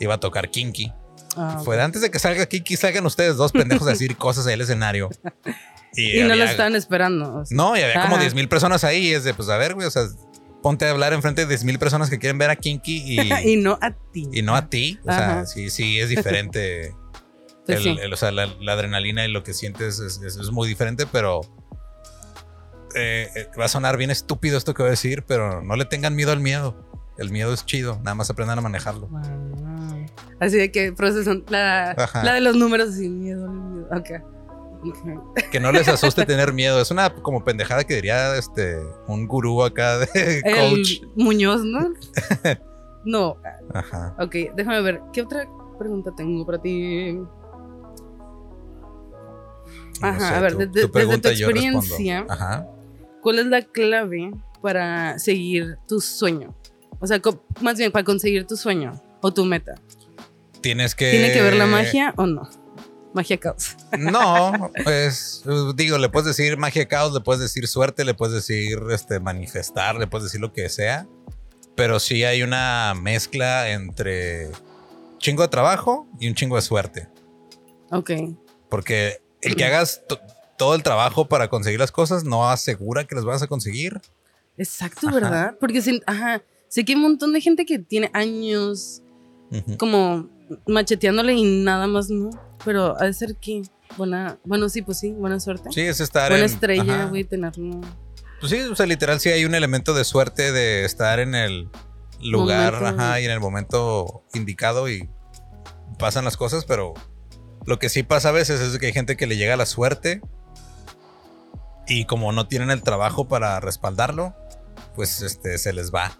Iba 0.00 0.14
a 0.14 0.20
tocar 0.20 0.50
Kinky. 0.50 0.92
Ah, 1.36 1.60
Fue 1.64 1.80
antes 1.80 2.02
de 2.02 2.10
que 2.10 2.18
salga 2.18 2.46
Kinky, 2.46 2.76
salgan 2.76 3.04
ustedes 3.06 3.36
dos 3.36 3.52
pendejos 3.52 3.86
a 3.86 3.90
decir 3.90 4.16
cosas 4.18 4.46
ahí 4.46 4.54
al 4.54 4.60
escenario. 4.62 5.10
Y 5.98 6.20
no 6.24 6.34
lo 6.34 6.44
estaban 6.44 6.76
esperando. 6.76 7.36
o 7.36 7.46
sea. 7.46 7.56
No, 7.56 7.74
y 7.74 7.80
había 7.80 8.02
como 8.02 8.16
Ajá. 8.16 8.20
10 8.24 8.34
mil 8.34 8.48
personas 8.50 8.84
ahí. 8.84 9.06
Y 9.08 9.14
es 9.14 9.24
de, 9.24 9.32
pues 9.32 9.48
a 9.48 9.56
ver, 9.56 9.72
güey, 9.72 9.86
o 9.86 9.90
sea, 9.90 10.02
ponte 10.62 10.84
a 10.86 10.90
hablar 10.90 11.14
enfrente 11.14 11.42
de 11.42 11.48
10 11.48 11.64
mil 11.64 11.78
personas 11.78 12.10
que 12.10 12.18
quieren 12.18 12.36
ver 12.36 12.50
a 12.50 12.56
Kinky 12.56 13.02
y, 13.18 13.20
y 13.52 13.56
no 13.56 13.78
a 13.80 13.92
ti. 14.12 14.28
y 14.30 14.42
no 14.42 14.54
a 14.56 14.68
ti. 14.68 14.98
O 15.04 15.10
sea, 15.12 15.46
sí, 15.46 15.70
sí, 15.70 15.98
es 15.98 16.10
diferente. 16.10 16.94
Pues 17.64 17.78
el- 17.78 17.82
sí. 17.84 17.96
el- 18.02 18.12
o 18.12 18.16
sea, 18.18 18.30
la, 18.30 18.44
la 18.60 18.72
adrenalina 18.74 19.24
y 19.24 19.30
lo 19.30 19.42
que 19.42 19.54
sientes 19.54 19.98
es, 20.00 20.20
es- 20.20 20.36
es 20.36 20.50
muy 20.50 20.68
diferente, 20.68 21.06
pero 21.10 21.40
eh, 22.96 23.28
eh, 23.36 23.46
va 23.58 23.66
a 23.66 23.68
sonar 23.68 23.96
bien 23.96 24.10
estúpido 24.10 24.56
esto 24.58 24.74
que 24.74 24.82
voy 24.82 24.88
a 24.88 24.90
decir, 24.90 25.24
pero 25.26 25.62
no 25.62 25.76
le 25.76 25.84
tengan 25.84 26.14
miedo 26.16 26.32
al 26.32 26.40
miedo. 26.40 26.74
El 27.18 27.30
miedo 27.30 27.52
es 27.54 27.64
chido, 27.64 27.96
nada 28.02 28.14
más 28.14 28.28
aprendan 28.28 28.58
a 28.58 28.62
manejarlo. 28.62 29.08
Así 30.40 30.56
de 30.58 30.70
que 30.70 30.92
procesan 30.92 31.44
la, 31.48 31.94
la 32.22 32.32
de 32.34 32.40
los 32.42 32.56
números 32.56 32.90
así, 32.90 33.08
miedo, 33.08 33.48
miedo. 33.50 33.88
Ok. 33.90 34.10
Ok. 34.84 35.44
Que 35.50 35.58
no 35.60 35.72
les 35.72 35.88
asuste 35.88 36.26
tener 36.26 36.52
miedo. 36.52 36.80
Es 36.80 36.90
una 36.90 37.12
como 37.14 37.42
pendejada 37.42 37.84
que 37.84 37.94
diría 37.94 38.36
este 38.36 38.76
un 39.08 39.26
gurú 39.26 39.62
acá 39.64 39.98
de 39.98 40.42
coach. 40.42 41.00
El 41.00 41.08
Muñoz, 41.16 41.64
¿no? 41.64 41.88
no. 43.04 43.36
Ajá. 43.72 44.14
Ok, 44.18 44.34
déjame 44.54 44.82
ver. 44.82 45.00
¿Qué 45.14 45.22
otra 45.22 45.48
pregunta 45.78 46.10
tengo 46.14 46.44
para 46.44 46.60
ti? 46.60 47.14
No 50.00 50.08
Ajá, 50.08 50.18
sé, 50.28 50.34
a 50.34 50.40
ver, 50.40 50.52
tú- 50.52 50.58
de- 50.58 50.66
tú 50.66 50.72
desde 50.92 51.18
tu 51.18 51.28
experiencia. 51.28 52.26
Ajá. 52.28 52.66
¿Cuál 53.26 53.40
es 53.40 53.46
la 53.46 53.60
clave 53.62 54.30
para 54.62 55.18
seguir 55.18 55.78
tu 55.88 56.00
sueño? 56.00 56.54
O 57.00 57.08
sea, 57.08 57.20
más 57.60 57.76
bien 57.76 57.90
para 57.90 58.04
conseguir 58.04 58.46
tu 58.46 58.56
sueño 58.56 58.92
o 59.20 59.34
tu 59.34 59.44
meta. 59.44 59.74
Tienes 60.60 60.94
que. 60.94 61.10
¿Tiene 61.10 61.32
que 61.32 61.42
ver 61.42 61.56
la 61.56 61.66
magia 61.66 62.14
o 62.16 62.26
no? 62.26 62.48
Magia 63.14 63.36
caos. 63.38 63.74
No, 63.98 64.70
pues 64.84 65.42
digo, 65.74 65.98
le 65.98 66.08
puedes 66.08 66.28
decir 66.28 66.56
magia 66.56 66.86
caos, 66.86 67.12
le 67.12 67.18
puedes 67.20 67.40
decir 67.42 67.66
suerte, 67.66 68.04
le 68.04 68.14
puedes 68.14 68.32
decir 68.32 68.78
este 68.92 69.18
manifestar, 69.18 69.96
le 69.96 70.06
puedes 70.06 70.26
decir 70.26 70.40
lo 70.40 70.52
que 70.52 70.68
sea, 70.68 71.08
pero 71.74 71.98
sí 71.98 72.22
hay 72.22 72.44
una 72.44 72.94
mezcla 72.94 73.70
entre 73.72 74.50
chingo 75.18 75.42
de 75.42 75.48
trabajo 75.48 76.06
y 76.20 76.28
un 76.28 76.36
chingo 76.36 76.54
de 76.54 76.62
suerte, 76.62 77.08
Ok. 77.90 78.12
porque 78.70 79.20
el 79.40 79.56
que 79.56 79.64
hagas 79.64 80.02
to- 80.06 80.20
todo 80.56 80.74
el 80.74 80.82
trabajo 80.82 81.28
para 81.28 81.48
conseguir 81.48 81.80
las 81.80 81.92
cosas 81.92 82.24
no 82.24 82.48
asegura 82.48 83.04
que 83.04 83.14
las 83.14 83.24
vas 83.24 83.42
a 83.42 83.46
conseguir. 83.46 84.00
Exacto, 84.58 85.08
Ajá. 85.08 85.14
¿verdad? 85.14 85.56
Porque 85.60 85.82
sí, 85.82 86.00
ajá, 86.06 86.42
sé 86.68 86.84
que 86.84 86.92
hay 86.92 86.96
un 86.96 87.02
montón 87.02 87.32
de 87.32 87.40
gente 87.40 87.66
que 87.66 87.78
tiene 87.78 88.10
años 88.14 89.02
como 89.78 90.28
macheteándole 90.66 91.34
y 91.34 91.44
nada 91.62 91.86
más 91.86 92.10
no. 92.10 92.30
Pero 92.64 92.98
ha 93.00 93.04
de 93.04 93.12
ser 93.12 93.36
que 93.36 93.62
buena, 93.96 94.38
bueno, 94.44 94.68
sí, 94.68 94.82
pues 94.82 94.98
sí, 94.98 95.12
buena 95.12 95.38
suerte. 95.40 95.70
Sí, 95.72 95.82
es 95.82 96.00
estar 96.00 96.30
buena 96.30 96.44
en 96.44 96.50
estrella, 96.50 97.04
güey, 97.06 97.24
tenerlo. 97.24 97.80
Pues 98.40 98.50
sí, 98.50 98.60
o 98.60 98.76
sea, 98.76 98.86
literal 98.86 99.20
sí 99.20 99.28
hay 99.30 99.44
un 99.44 99.54
elemento 99.54 99.94
de 99.94 100.04
suerte 100.04 100.52
de 100.52 100.84
estar 100.84 101.20
en 101.20 101.34
el 101.34 101.68
lugar 102.22 102.74
Momento. 102.74 103.02
ajá, 103.02 103.20
y 103.20 103.24
en 103.24 103.30
el 103.30 103.40
momento 103.40 104.24
indicado 104.34 104.88
y 104.88 105.08
pasan 105.98 106.24
las 106.24 106.36
cosas, 106.36 106.64
pero 106.64 106.94
lo 107.66 107.78
que 107.78 107.88
sí 107.88 108.02
pasa 108.02 108.30
a 108.30 108.32
veces 108.32 108.60
es 108.60 108.78
que 108.78 108.86
hay 108.86 108.92
gente 108.92 109.16
que 109.16 109.26
le 109.26 109.36
llega 109.36 109.56
la 109.56 109.66
suerte 109.66 110.20
y 111.88 112.04
como 112.04 112.32
no 112.32 112.46
tienen 112.48 112.70
el 112.70 112.82
trabajo 112.82 113.28
para 113.28 113.60
respaldarlo, 113.60 114.34
pues 114.94 115.22
este 115.22 115.58
se 115.58 115.72
les 115.72 115.92
va. 115.92 116.18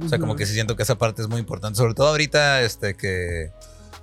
O 0.00 0.08
sea, 0.08 0.18
como 0.18 0.36
que 0.36 0.46
sí 0.46 0.54
siento 0.54 0.76
que 0.76 0.84
esa 0.84 0.96
parte 0.96 1.22
es 1.22 1.28
muy 1.28 1.40
importante. 1.40 1.76
Sobre 1.76 1.94
todo 1.94 2.08
ahorita, 2.08 2.62
este, 2.62 2.94
que 2.94 3.50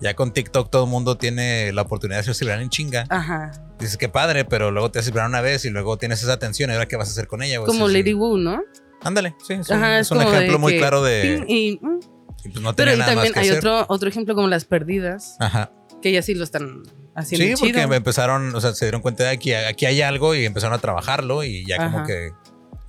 ya 0.02 0.14
con 0.14 0.34
TikTok 0.34 0.70
todo 0.70 0.84
el 0.84 0.90
mundo 0.90 1.18
tiene 1.18 1.72
la 1.72 1.84
oportunidad 1.84 2.18
de 2.18 2.22
hacerse 2.22 2.44
viral 2.44 2.62
en 2.62 2.70
chinga. 2.70 3.06
Ajá. 3.10 3.52
Dices 3.80 3.98
que 3.98 4.10
padre, 4.10 4.44
pero 4.44 4.72
luego 4.72 4.92
te 4.92 5.00
haces 5.00 5.14
viral 5.14 5.30
una 5.30 5.42
vez 5.42 5.64
y 5.64 5.70
luego 5.70 5.98
tienes 5.98 6.22
esa 6.22 6.34
atención. 6.34 6.70
¿Y 6.70 6.74
ahora 6.74 6.88
qué 6.88 6.98
vas 6.98 7.08
a 7.08 7.12
hacer 7.12 7.28
con 7.28 7.42
ella? 7.44 7.62
Como. 7.62 7.88
Lady 7.88 8.14
Wu, 8.14 8.38
¿no? 8.38 8.62
Ándale, 9.02 9.36
sí, 9.46 9.54
es 9.54 9.70
un, 9.70 9.76
Ajá, 9.78 10.00
es 10.00 10.12
un 10.12 10.18
como 10.18 10.32
de 10.32 10.38
ejemplo 10.38 10.60
muy 10.60 10.74
que 10.74 10.80
claro 10.80 11.04
de. 11.04 11.46
y, 11.48 11.80
mm. 11.82 12.00
y 12.44 12.50
pues 12.50 12.62
no 12.62 12.76
Pero 12.76 12.94
y 12.94 12.98
también 12.98 13.34
hay 13.36 13.50
hacer. 13.50 13.60
otro, 13.60 13.86
otro 13.88 14.10
ejemplo 14.10 14.36
como 14.36 14.48
las 14.48 14.66
perdidas, 14.66 15.38
Ajá. 15.40 15.72
que 16.02 16.12
ya 16.12 16.22
sí 16.22 16.34
lo 16.34 16.44
están 16.44 16.84
Sí, 17.24 17.36
chido. 17.38 17.58
porque 17.60 17.82
empezaron, 17.96 18.54
o 18.56 18.60
sea, 18.62 18.74
se 18.74 18.86
dieron 18.86 19.02
cuenta 19.02 19.24
de 19.24 19.30
aquí, 19.30 19.54
aquí 19.54 19.86
hay 19.86 20.02
algo 20.02 20.36
y 20.36 20.46
empezaron 20.46 20.74
a 20.76 20.80
trabajarlo 20.80 21.44
y 21.44 21.66
ya 21.66 21.78
como 21.78 22.06
que 22.06 22.32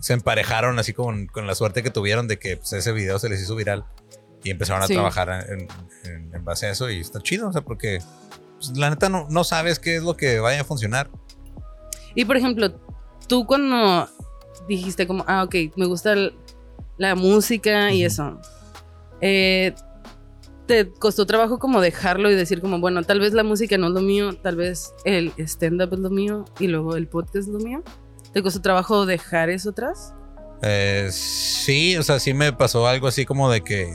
se 0.00 0.12
emparejaron 0.14 0.78
así 0.78 0.92
con, 0.92 1.26
con 1.26 1.46
la 1.46 1.54
suerte 1.54 1.82
que 1.82 1.90
tuvieron 1.90 2.26
de 2.28 2.38
que 2.38 2.56
pues, 2.56 2.72
ese 2.72 2.92
video 2.92 3.18
se 3.18 3.28
les 3.28 3.40
hizo 3.40 3.54
viral 3.54 3.84
y 4.42 4.50
empezaron 4.50 4.82
a 4.82 4.86
Sí. 4.86 4.94
trabajar 4.94 5.46
en, 5.48 5.68
en- 6.10 6.34
en 6.34 6.44
base 6.44 6.66
a 6.66 6.70
eso 6.70 6.90
y 6.90 7.00
está 7.00 7.20
chido, 7.20 7.48
o 7.48 7.52
sea, 7.52 7.60
porque 7.62 8.00
pues, 8.58 8.76
la 8.76 8.90
neta 8.90 9.08
no, 9.08 9.26
no 9.30 9.44
sabes 9.44 9.78
qué 9.78 9.96
es 9.96 10.02
lo 10.02 10.16
que 10.16 10.38
vaya 10.40 10.60
a 10.60 10.64
funcionar. 10.64 11.08
Y 12.14 12.24
por 12.24 12.36
ejemplo, 12.36 12.80
tú 13.28 13.46
cuando 13.46 14.08
dijiste 14.68 15.06
como, 15.06 15.24
ah, 15.28 15.44
ok, 15.44 15.54
me 15.76 15.86
gusta 15.86 16.12
el- 16.12 16.34
la 16.98 17.14
música 17.14 17.92
y 17.92 18.04
eso, 18.04 18.40
eh, 19.20 19.74
¿te 20.66 20.90
costó 20.90 21.26
trabajo 21.26 21.58
como 21.58 21.80
dejarlo 21.80 22.30
y 22.30 22.34
decir 22.34 22.60
como, 22.60 22.80
bueno, 22.80 23.02
tal 23.04 23.20
vez 23.20 23.32
la 23.32 23.44
música 23.44 23.78
no 23.78 23.88
es 23.88 23.92
lo 23.92 24.00
mío, 24.00 24.36
tal 24.36 24.56
vez 24.56 24.92
el 25.04 25.32
stand-up 25.38 25.94
es 25.94 26.00
lo 26.00 26.10
mío 26.10 26.44
y 26.58 26.66
luego 26.66 26.96
el 26.96 27.08
podcast 27.08 27.36
es 27.36 27.48
lo 27.48 27.58
mío? 27.58 27.82
¿Te 28.32 28.42
costó 28.42 28.60
trabajo 28.60 29.06
dejar 29.06 29.48
eso 29.50 29.70
atrás? 29.70 30.14
Eh, 30.62 31.08
sí, 31.10 31.96
o 31.96 32.02
sea, 32.02 32.18
sí 32.18 32.34
me 32.34 32.52
pasó 32.52 32.86
algo 32.86 33.06
así 33.06 33.24
como 33.24 33.50
de 33.50 33.62
que 33.62 33.94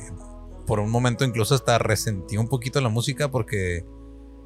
por 0.66 0.80
un 0.80 0.90
momento 0.90 1.26
incluso 1.26 1.56
hasta 1.56 1.78
resentí 1.78 2.38
un 2.38 2.48
poquito 2.48 2.80
la 2.82 2.90
música 2.90 3.30
porque 3.30 3.86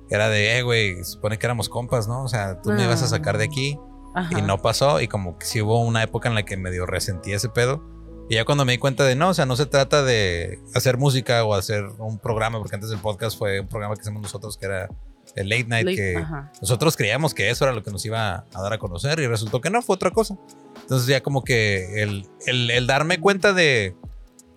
era 0.10 0.30
de, 0.30 0.58
eh, 0.58 0.64
güey, 0.64 1.04
supone 1.04 1.38
que 1.38 1.46
éramos 1.46 1.70
compas, 1.70 2.08
¿no? 2.08 2.24
O 2.24 2.28
sea, 2.28 2.62
tú 2.62 2.72
me 2.72 2.84
ibas 2.84 3.04
a 3.04 3.08
sacar 3.08 3.38
de 3.38 3.46
aquí. 3.46 3.80
Ajá. 4.18 4.40
y 4.40 4.42
no 4.42 4.62
pasó 4.62 5.02
y 5.02 5.10
como 5.10 5.38
que 5.38 5.46
sí 5.46 5.62
hubo 5.62 5.84
una 5.84 6.02
época 6.02 6.30
en 6.30 6.36
la 6.36 6.44
que 6.44 6.56
medio 6.56 6.86
resentí 6.86 7.34
ese 7.34 7.50
pedo 7.50 7.84
y 8.30 8.36
ya 8.36 8.46
cuando 8.46 8.66
me 8.66 8.72
di 8.74 8.78
cuenta 8.78 9.04
de 9.04 9.16
no, 9.16 9.30
o 9.30 9.34
sea, 9.34 9.46
no 9.46 9.56
se 9.56 9.66
trata 9.66 10.04
de 10.04 10.60
hacer 10.74 10.98
música 10.98 11.44
o 11.46 11.54
hacer 11.54 11.86
un 12.00 12.18
programa, 12.20 12.58
porque 12.60 12.76
antes 12.76 12.90
el 12.92 12.98
podcast 13.00 13.38
fue 13.38 13.60
un 13.60 13.68
programa 13.68 13.96
que 13.96 14.02
hacemos 14.02 14.22
nosotros 14.22 14.58
que 14.58 14.66
era 14.66 14.90
el 15.36 15.50
late 15.50 15.66
night, 15.66 15.86
Late- 15.86 15.96
que 15.96 16.18
ajá. 16.18 16.52
nosotros 16.62 16.96
creíamos 16.96 17.34
que 17.34 17.50
eso 17.50 17.66
era 17.66 17.74
lo 17.74 17.84
que 17.84 17.92
nos 17.92 18.06
iba 18.06 18.46
a 18.54 18.62
dar 18.62 18.74
a 18.74 18.78
conocer 18.78 19.20
y 19.20 19.28
resultó 19.28 19.60
que 19.62 19.70
no, 19.70 19.82
fue 19.82 19.96
otra 19.96 20.12
cosa. 20.12 20.38
Entonces 20.82 21.08
ya 21.08 21.22
como 21.22 21.44
que 21.44 22.02
el, 22.04 22.28
el, 22.46 22.72
el 22.72 22.88
darme 22.88 23.20
cuenta 23.20 23.52
de 23.54 23.96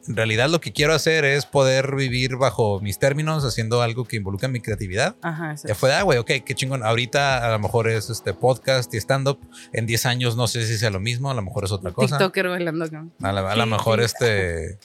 en 0.08 0.16
realidad 0.16 0.48
lo 0.48 0.60
que 0.60 0.72
quiero 0.72 0.94
hacer 0.94 1.24
es 1.24 1.44
poder 1.46 1.94
vivir 1.94 2.36
bajo 2.36 2.80
mis 2.80 2.98
términos 2.98 3.44
haciendo 3.44 3.82
algo 3.82 4.04
que 4.04 4.16
involucre 4.16 4.48
mi 4.48 4.60
creatividad. 4.60 5.16
Ajá. 5.22 5.54
Ya 5.64 5.74
fue, 5.74 5.90
de, 5.90 5.96
ah, 5.96 6.02
güey, 6.02 6.18
ok, 6.18 6.30
qué 6.44 6.54
chingón. 6.54 6.82
Ahorita 6.82 7.46
a 7.46 7.50
lo 7.50 7.58
mejor 7.58 7.88
es 7.88 8.08
este 8.10 8.32
podcast 8.34 8.92
y 8.94 8.96
stand-up. 8.96 9.38
En 9.72 9.86
10 9.86 10.06
años 10.06 10.36
no 10.36 10.46
sé 10.48 10.66
si 10.66 10.78
sea 10.78 10.90
lo 10.90 11.00
mismo, 11.00 11.30
a 11.30 11.34
lo 11.34 11.42
mejor 11.42 11.64
es 11.64 11.72
otra 11.72 11.92
cosa. 11.92 12.16
TikToker 12.18 12.48
bailando 12.48 12.84
acá. 12.86 13.04
A 13.22 13.32
la- 13.32 13.52
a 13.52 13.56
lo 13.56 13.66
mejor 13.66 14.00
este... 14.00 14.78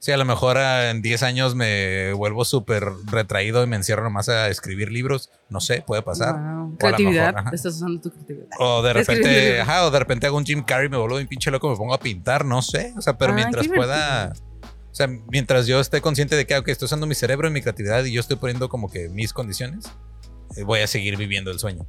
Sí, 0.00 0.12
a 0.12 0.16
lo 0.16 0.24
mejor 0.24 0.58
ah, 0.58 0.90
en 0.90 1.02
10 1.02 1.24
años 1.24 1.56
me 1.56 2.12
vuelvo 2.12 2.44
súper 2.44 2.84
retraído 3.06 3.64
y 3.64 3.66
me 3.66 3.74
encierro 3.74 4.04
nomás 4.04 4.28
a 4.28 4.46
escribir 4.48 4.92
libros. 4.92 5.28
No 5.48 5.58
sé, 5.60 5.82
puede 5.84 6.02
pasar. 6.02 6.36
Wow. 6.38 6.76
Creatividad. 6.78 7.34
mejor. 7.34 7.52
Estás 7.56 7.74
usando 7.74 8.00
tu 8.00 8.10
creatividad. 8.12 8.46
O 8.60 8.80
de 8.82 8.92
repente, 8.92 9.60
ajá, 9.60 9.86
o 9.86 9.90
de 9.90 9.98
repente 9.98 10.28
hago 10.28 10.36
un 10.36 10.44
Jim 10.46 10.62
Carrey, 10.62 10.88
me 10.88 10.96
vuelvo 10.98 11.16
un 11.16 11.26
pinche 11.26 11.50
loco, 11.50 11.68
me 11.68 11.74
pongo 11.76 11.94
a 11.94 11.98
pintar, 11.98 12.44
no 12.44 12.62
sé. 12.62 12.94
O 12.96 13.00
sea, 13.02 13.18
pero 13.18 13.32
Ah, 13.32 13.34
mientras 13.34 13.66
pueda... 13.66 14.32
O 14.90 14.94
sea, 14.94 15.06
mientras 15.06 15.66
yo 15.66 15.80
esté 15.80 16.00
consciente 16.00 16.34
de 16.34 16.46
que, 16.46 16.56
ok, 16.56 16.68
estoy 16.68 16.86
usando 16.86 17.06
mi 17.06 17.14
cerebro 17.14 17.48
y 17.48 17.50
mi 17.50 17.62
creatividad 17.62 18.04
y 18.04 18.12
yo 18.12 18.20
estoy 18.20 18.36
poniendo 18.36 18.68
como 18.68 18.90
que 18.90 19.08
mis 19.08 19.32
condiciones, 19.32 19.84
eh, 20.56 20.64
voy 20.64 20.80
a 20.80 20.86
seguir 20.86 21.16
viviendo 21.16 21.50
el 21.50 21.58
sueño. 21.58 21.86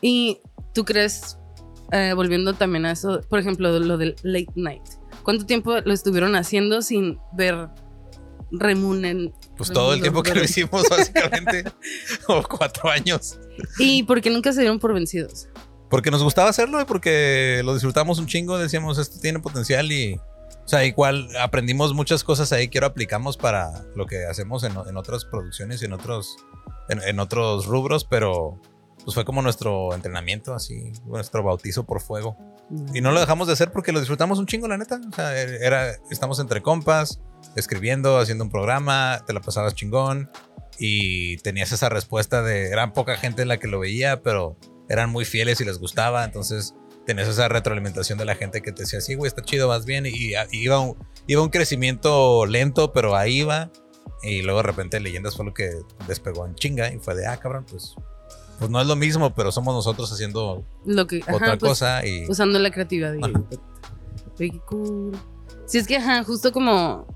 Y 0.00 0.40
tú 0.74 0.84
crees, 0.84 1.38
eh, 1.92 2.12
volviendo 2.14 2.54
también 2.54 2.86
a 2.86 2.92
eso, 2.92 3.20
por 3.28 3.38
ejemplo, 3.38 3.78
lo 3.78 3.96
del 3.96 4.16
late 4.22 4.52
night, 4.56 4.82
¿cuánto 5.22 5.46
tiempo 5.46 5.78
lo 5.80 5.92
estuvieron 5.92 6.36
haciendo 6.36 6.82
sin 6.82 7.18
ver 7.32 7.68
remunen? 8.50 9.32
Pues 9.56 9.70
todo 9.70 9.94
el 9.94 10.00
tiempo 10.00 10.22
que 10.22 10.34
lo 10.34 10.42
hicimos, 10.42 10.88
básicamente, 10.88 11.64
como 12.26 12.42
cuatro 12.42 12.90
años. 12.90 13.38
¿Y 13.78 14.02
por 14.02 14.20
qué 14.20 14.30
nunca 14.30 14.52
se 14.52 14.60
dieron 14.60 14.78
por 14.78 14.92
vencidos? 14.92 15.48
Porque 15.88 16.10
nos 16.10 16.22
gustaba 16.22 16.50
hacerlo 16.50 16.80
y 16.80 16.84
porque 16.84 17.62
lo 17.64 17.72
disfrutamos 17.74 18.18
un 18.18 18.26
chingo, 18.26 18.58
decíamos, 18.58 18.98
esto 18.98 19.20
tiene 19.20 19.38
potencial 19.38 19.90
y, 19.92 20.20
o 20.64 20.68
sea, 20.68 20.84
igual 20.84 21.28
aprendimos 21.40 21.94
muchas 21.94 22.24
cosas 22.24 22.52
ahí 22.52 22.68
que 22.68 22.78
ahora 22.78 22.88
aplicamos 22.88 23.36
para 23.36 23.84
lo 23.94 24.06
que 24.06 24.24
hacemos 24.26 24.64
en, 24.64 24.72
en 24.86 24.96
otras 24.96 25.24
producciones 25.24 25.82
y 25.82 25.86
en 25.86 25.92
otros, 25.92 26.36
en, 26.88 27.02
en 27.02 27.20
otros 27.20 27.66
rubros, 27.66 28.04
pero 28.04 28.60
pues 29.04 29.14
fue 29.14 29.24
como 29.24 29.42
nuestro 29.42 29.94
entrenamiento, 29.94 30.54
así, 30.54 30.92
nuestro 31.04 31.42
bautizo 31.42 31.84
por 31.84 32.00
fuego. 32.00 32.36
Y 32.94 33.02
no 33.02 33.12
lo 33.12 33.20
dejamos 33.20 33.46
de 33.46 33.52
hacer 33.52 33.70
porque 33.70 33.92
lo 33.92 34.00
disfrutamos 34.00 34.38
un 34.38 34.46
chingo, 34.46 34.66
la 34.66 34.78
neta. 34.78 34.98
O 35.06 35.14
sea, 35.14 35.38
era, 35.38 35.92
estamos 36.10 36.38
entre 36.40 36.62
compas, 36.62 37.20
escribiendo, 37.56 38.18
haciendo 38.18 38.44
un 38.44 38.50
programa, 38.50 39.22
te 39.26 39.34
la 39.34 39.40
pasabas 39.40 39.74
chingón 39.74 40.30
y 40.78 41.36
tenías 41.38 41.72
esa 41.72 41.88
respuesta 41.88 42.42
de, 42.42 42.68
eran 42.68 42.92
poca 42.92 43.16
gente 43.16 43.44
la 43.44 43.58
que 43.58 43.68
lo 43.68 43.80
veía, 43.80 44.22
pero 44.22 44.56
eran 44.88 45.10
muy 45.10 45.24
fieles 45.24 45.60
y 45.60 45.64
les 45.64 45.78
gustaba, 45.78 46.24
entonces 46.24 46.74
tenías 47.06 47.28
esa 47.28 47.48
retroalimentación 47.48 48.18
de 48.18 48.24
la 48.24 48.34
gente 48.34 48.62
que 48.62 48.72
te 48.72 48.82
decía, 48.82 49.00
sí, 49.00 49.14
güey, 49.14 49.28
está 49.28 49.42
chido, 49.42 49.68
vas 49.68 49.84
bien, 49.84 50.06
y, 50.06 50.10
y 50.34 50.34
iba, 50.50 50.80
un, 50.80 50.96
iba 51.26 51.42
un 51.42 51.50
crecimiento 51.50 52.46
lento, 52.46 52.92
pero 52.92 53.16
ahí 53.16 53.40
iba, 53.40 53.70
y 54.22 54.42
luego 54.42 54.58
de 54.58 54.64
repente 54.64 55.00
Leyendas 55.00 55.36
fue 55.36 55.44
lo 55.44 55.54
que 55.54 55.70
despegó 56.08 56.46
en 56.46 56.54
chinga, 56.54 56.92
y 56.92 56.98
fue 56.98 57.14
de, 57.14 57.26
ah, 57.26 57.36
cabrón, 57.36 57.66
pues, 57.68 57.94
pues 58.58 58.70
no 58.70 58.80
es 58.80 58.86
lo 58.86 58.96
mismo, 58.96 59.34
pero 59.34 59.52
somos 59.52 59.74
nosotros 59.74 60.12
haciendo 60.12 60.64
Lo 60.84 61.06
que, 61.06 61.20
ajá, 61.22 61.34
otra 61.34 61.58
pues, 61.58 61.70
cosa, 61.70 62.06
y... 62.06 62.28
Usando 62.28 62.58
la 62.58 62.70
creatividad. 62.70 63.14
Oye, 63.16 63.32
qué 64.36 64.60
cool. 64.66 65.12
Sí, 65.66 65.78
es 65.78 65.86
que, 65.86 65.96
ajá, 65.96 66.24
justo 66.24 66.52
como 66.52 67.06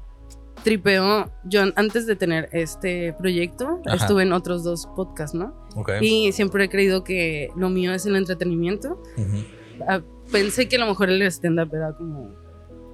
tripeo, 0.65 1.31
yo 1.45 1.63
antes 1.77 2.07
de 2.07 2.17
tener 2.17 2.49
este 2.53 3.15
proyecto, 3.15 3.81
Ajá. 3.87 3.97
estuve 3.97 4.25
en 4.25 4.33
otros 4.33 4.65
dos 4.65 4.87
podcasts, 4.97 5.35
¿no? 5.35 5.55
ok. 5.77 5.93
Y 6.01 6.33
siempre 6.33 6.65
he 6.65 6.69
creído 6.69 7.05
que 7.05 7.51
lo 7.57 7.71
mío 7.71 7.93
es 7.93 8.07
el 8.07 8.17
entretenimiento. 8.17 9.01
Ah, 9.17 9.23
pensé 10.31 10.69
que 10.69 10.77
a 10.77 10.81
lo 10.81 10.87
mejor 10.87 11.11
el 11.11 11.23
stand-up 11.23 11.75
era 11.75 11.93
como 11.93 12.31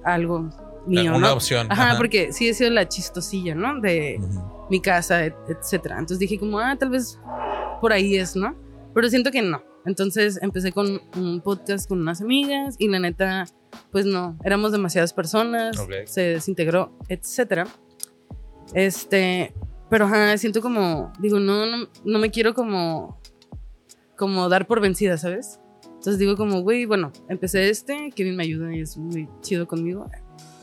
algo 0.03 0.49
mío, 0.87 1.15
Una 1.15 1.27
¿no? 1.29 1.33
opción. 1.33 1.67
Ajá, 1.69 1.95
porque 1.97 2.31
sí 2.31 2.47
he 2.47 2.53
sido 2.53 2.69
la 2.69 2.87
chistosilla, 2.87 3.55
¿no? 3.55 3.79
De 3.81 4.19
mi 4.69 4.79
casa, 4.81 5.25
et- 5.25 5.35
etcétera. 5.49 5.95
Entonces 5.95 6.19
dije 6.19 6.37
como, 6.39 6.59
ah, 6.59 6.75
tal 6.77 6.89
vez 6.89 7.19
por 7.81 7.91
ahí 7.91 8.15
es, 8.17 8.35
¿no? 8.35 8.55
Pero 8.93 9.09
siento 9.09 9.31
que 9.31 9.41
no. 9.41 9.61
Entonces 9.85 10.39
empecé 10.41 10.71
con 10.71 10.99
un 11.15 11.41
podcast 11.41 11.87
con 11.87 12.01
unas 12.01 12.21
amigas 12.21 12.75
y 12.79 12.87
la 12.87 12.99
neta, 12.99 13.45
pues 13.91 14.05
no, 14.05 14.37
éramos 14.43 14.71
demasiadas 14.71 15.13
personas, 15.13 15.75
se 16.05 16.21
desintegró, 16.21 16.91
etcétera. 17.07 17.67
Este, 18.73 19.53
pero 19.89 20.05
ajá, 20.05 20.37
siento 20.37 20.61
como, 20.61 21.11
digo, 21.19 21.39
no, 21.39 21.65
no, 21.65 21.87
no 22.03 22.19
me 22.19 22.31
quiero 22.31 22.53
como, 22.53 23.19
como 24.17 24.49
dar 24.49 24.65
por 24.65 24.81
vencida, 24.81 25.17
¿sabes? 25.17 25.59
Entonces 26.05 26.19
digo 26.19 26.37
como, 26.37 26.61
güey, 26.61 26.85
bueno, 26.85 27.11
empecé 27.29 27.67
este, 27.67 28.11
Kevin 28.15 28.35
me 28.35 28.43
ayuda 28.43 28.71
y 28.75 28.81
es 28.81 28.95
muy 28.95 29.27
chido 29.41 29.65
conmigo. 29.67 30.07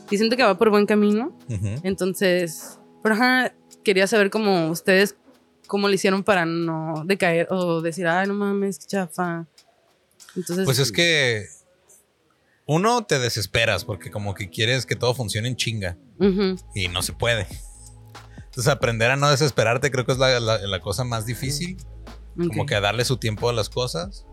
Y 0.09 0.15
siento 0.17 0.37
que 0.37 0.43
va 0.43 0.57
por 0.57 0.69
buen 0.69 0.85
camino. 0.85 1.37
Ujú. 1.49 1.67
Entonces, 1.83 2.79
pero 3.01 3.15
ajá, 3.15 3.53
quería 3.83 4.07
saber 4.07 4.29
cómo 4.29 4.69
ustedes, 4.69 5.17
cómo 5.67 5.89
le 5.89 5.95
hicieron 5.95 6.23
para 6.23 6.45
no 6.45 7.03
decaer 7.05 7.47
o 7.51 7.81
decir, 7.81 8.07
ay, 8.07 8.25
no 8.25 8.33
mames, 8.35 8.79
qué 8.79 8.85
chafa. 8.85 9.45
Entonces, 10.37 10.63
Pues 10.63 10.79
es 10.79 10.93
que 10.93 11.43
uno 12.65 13.03
te 13.03 13.19
desesperas 13.19 13.83
porque 13.83 14.11
como 14.11 14.33
que 14.35 14.49
quieres 14.49 14.85
que 14.85 14.95
todo 14.95 15.13
funcione 15.13 15.49
en 15.49 15.57
chinga 15.57 15.97
ujú, 16.19 16.55
y 16.73 16.87
no 16.87 17.01
se 17.01 17.11
puede. 17.11 17.47
Entonces 18.45 18.67
aprender 18.71 19.11
a 19.11 19.17
no 19.17 19.29
desesperarte 19.29 19.91
creo 19.91 20.05
que 20.05 20.13
es 20.13 20.17
la, 20.19 20.39
la- 20.39 20.59
la 20.65 20.79
cosa 20.79 21.03
más 21.03 21.25
difícil, 21.25 21.75
como 22.37 22.61
ok. 22.61 22.69
que 22.69 22.75
a 22.75 22.79
darle 22.81 23.03
su 23.03 23.17
tiempo 23.17 23.49
a 23.49 23.53
las 23.53 23.69
cosas. 23.69 24.25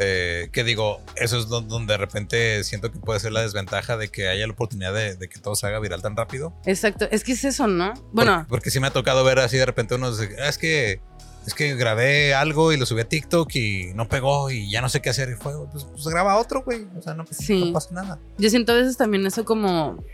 Eh, 0.00 0.48
que 0.52 0.64
digo, 0.64 1.00
eso 1.16 1.38
es 1.38 1.48
do- 1.48 1.60
donde 1.60 1.92
de 1.94 1.98
repente 1.98 2.64
siento 2.64 2.90
que 2.90 2.98
puede 2.98 3.20
ser 3.20 3.32
la 3.32 3.42
desventaja 3.42 3.96
de 3.96 4.08
que 4.08 4.28
haya 4.28 4.46
la 4.46 4.52
oportunidad 4.52 4.94
de, 4.94 5.16
de 5.16 5.28
que 5.28 5.38
todo 5.38 5.54
se 5.54 5.66
haga 5.66 5.78
viral 5.80 6.00
tan 6.00 6.16
rápido. 6.16 6.54
Exacto, 6.64 7.06
es 7.10 7.24
que 7.24 7.32
es 7.32 7.44
eso, 7.44 7.66
¿no? 7.66 7.92
Bueno, 8.12 8.36
Porque, 8.38 8.48
porque 8.48 8.70
sí 8.70 8.80
me 8.80 8.86
ha 8.86 8.90
tocado 8.92 9.22
ver 9.24 9.38
así 9.38 9.56
de 9.58 9.66
repente 9.66 9.94
unos, 9.94 10.18
"Ah, 10.42 10.48
es 10.48 10.56
que 10.58 11.00
es 11.46 11.54
que 11.54 11.74
grabé 11.74 12.34
algo 12.34 12.72
y 12.72 12.76
lo 12.76 12.86
subí 12.86 13.00
a 13.00 13.08
TikTok 13.08 13.52
y 13.56 13.92
no 13.94 14.08
pegó 14.08 14.50
y 14.50 14.70
ya 14.70 14.80
no 14.80 14.88
sé 14.88 15.02
qué 15.02 15.10
hacer 15.10 15.28
y 15.30 15.34
fue, 15.34 15.52
pues, 15.72 15.84
pues 15.84 16.06
graba 16.06 16.36
otro, 16.36 16.62
güey, 16.62 16.86
o 16.96 17.02
sea, 17.02 17.14
no, 17.14 17.24
Sí. 17.30 17.66
no 17.66 17.72
pasa 17.72 17.88
nada. 17.92 18.18
yo 18.38 18.48
siento 18.48 18.70
a 18.72 18.76
veces 18.76 18.96
también 18.96 19.26
eso 19.26 19.44
como, 19.44 20.04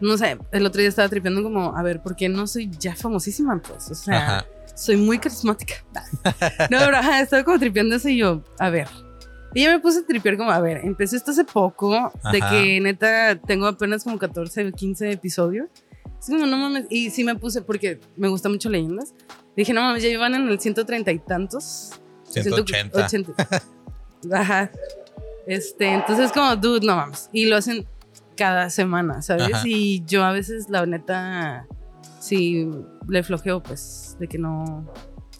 no 0.00 0.18
sé, 0.18 0.36
el 0.52 0.66
otro 0.66 0.80
día 0.80 0.88
estaba 0.90 1.08
tripeando 1.08 1.42
como, 1.42 1.74
a 1.76 1.82
ver, 1.82 2.02
¿por 2.02 2.16
qué 2.16 2.28
no 2.28 2.46
soy 2.46 2.70
ya 2.78 2.94
famosísima? 2.94 3.62
Pues, 3.62 3.90
o 3.90 3.94
sea, 3.94 4.16
Ajá. 4.40 4.46
Soy 4.74 4.96
muy 4.96 5.18
carismática. 5.18 5.74
No, 6.70 6.78
pero 6.78 6.96
ajá, 6.96 7.20
estaba 7.20 7.44
como 7.44 7.58
tripeando 7.58 7.96
eso 7.96 8.08
y 8.08 8.18
yo, 8.18 8.42
a 8.58 8.70
ver, 8.70 8.88
Y 9.54 9.64
yo 9.64 9.70
me 9.70 9.80
puse 9.80 10.00
a 10.00 10.06
tripear 10.06 10.36
como, 10.36 10.50
a 10.50 10.60
ver, 10.60 10.80
empecé 10.84 11.16
esto 11.16 11.32
hace 11.32 11.44
poco, 11.44 12.12
de 12.32 12.38
Ajá. 12.38 12.50
que 12.50 12.80
neta 12.80 13.38
tengo 13.40 13.66
apenas 13.66 14.04
como 14.04 14.18
14, 14.18 14.72
15 14.72 15.12
episodios. 15.12 15.68
Es 16.20 16.28
como, 16.28 16.46
no 16.46 16.56
mames, 16.56 16.86
y 16.88 17.10
sí 17.10 17.24
me 17.24 17.34
puse, 17.34 17.62
porque 17.62 18.00
me 18.16 18.28
gusta 18.28 18.48
mucho 18.48 18.70
leyendas. 18.70 19.12
Dije, 19.56 19.72
no 19.72 19.82
mames, 19.82 20.02
ya 20.02 20.08
iban 20.08 20.34
en 20.34 20.48
el 20.48 20.58
130 20.60 21.10
y 21.12 21.18
tantos. 21.18 21.90
180. 22.30 23.08
180. 23.08 23.62
Ajá. 24.32 24.70
Este, 25.46 25.92
entonces 25.92 26.32
como, 26.32 26.54
dude, 26.56 26.86
no 26.86 26.96
mames. 26.96 27.28
Y 27.32 27.46
lo 27.46 27.56
hacen 27.56 27.86
cada 28.36 28.70
semana, 28.70 29.20
¿sabes? 29.20 29.52
Ajá. 29.52 29.62
Y 29.66 30.04
yo 30.06 30.24
a 30.24 30.32
veces, 30.32 30.70
la 30.70 30.86
neta, 30.86 31.66
sí 32.22 32.68
le 33.08 33.22
flojeo, 33.22 33.62
pues, 33.62 34.16
de 34.20 34.28
que 34.28 34.38
no. 34.38 34.86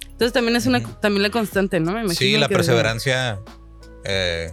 Entonces 0.03 0.33
también 0.33 0.57
es 0.57 0.67
una, 0.67 0.83
también 1.01 1.23
la 1.23 1.31
constante, 1.31 1.81
¿no? 1.81 1.93
Me 1.93 2.01
imagino 2.01 2.15
Sí, 2.15 2.37
la 2.37 2.49
perseverancia. 2.49 3.41
eh, 4.05 4.53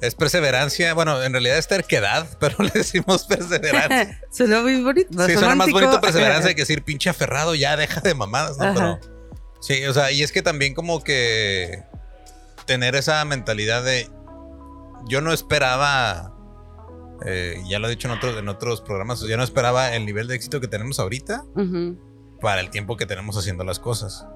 es 0.00 0.14
perseverancia. 0.14 0.94
Bueno, 0.94 1.22
en 1.22 1.32
realidad 1.32 1.58
es 1.58 1.66
terquedad, 1.66 2.28
pero 2.40 2.56
le 2.62 2.70
decimos 2.70 3.24
perseverancia. 3.24 4.20
Suena 4.30 4.62
muy 4.62 4.80
bonito. 4.82 5.26
Sí, 5.26 5.32
suena 5.34 5.54
más 5.56 5.70
bonito 5.70 6.00
perseverancia 6.00 6.54
que 6.54 6.62
decir 6.62 6.82
pinche 6.84 7.10
aferrado, 7.10 7.54
ya 7.54 7.76
deja 7.76 8.00
de 8.00 8.14
mamadas, 8.14 8.56
¿no? 8.58 8.64
Ajá. 8.64 8.74
Pero 8.74 9.00
sí, 9.60 9.84
o 9.86 9.92
sea, 9.92 10.12
y 10.12 10.22
es 10.22 10.30
que 10.32 10.42
también 10.42 10.74
como 10.74 11.02
que 11.02 11.82
tener 12.66 12.94
esa 12.94 13.24
mentalidad 13.24 13.82
de 13.82 14.08
yo 15.08 15.20
no 15.20 15.32
esperaba, 15.32 16.34
eh, 17.26 17.60
ya 17.68 17.78
lo 17.78 17.86
he 17.88 17.90
dicho 17.90 18.08
en 18.08 18.14
otros, 18.14 18.36
en 18.38 18.48
otros 18.48 18.80
programas, 18.80 19.20
yo 19.20 19.36
no 19.36 19.42
esperaba 19.42 19.94
el 19.94 20.06
nivel 20.06 20.28
de 20.28 20.34
éxito 20.36 20.60
que 20.60 20.68
tenemos 20.68 20.98
ahorita 21.00 21.44
para 22.40 22.60
el 22.60 22.70
tiempo 22.70 22.96
que 22.96 23.06
tenemos 23.06 23.36
haciendo 23.36 23.64
las 23.64 23.78
cosas. 23.78 24.26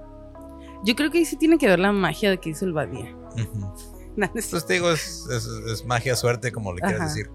Yo 0.84 0.96
creo 0.96 1.10
que 1.10 1.18
ahí 1.18 1.24
sí 1.24 1.36
tiene 1.36 1.58
que 1.58 1.66
ver 1.68 1.78
la 1.78 1.92
magia 1.92 2.30
de 2.30 2.38
que 2.38 2.50
hizo 2.50 2.64
el 2.64 2.72
Badía. 2.72 3.12
No, 3.12 3.72
no 4.16 4.30
Pues 4.32 4.66
te 4.66 4.74
digo, 4.74 4.90
es, 4.90 5.26
es- 5.30 5.46
es 5.70 5.84
magia, 5.84 6.16
suerte, 6.16 6.50
como 6.52 6.72
le 6.72 6.80
quieras 6.80 7.00
Ajá. 7.02 7.08
decir. 7.08 7.30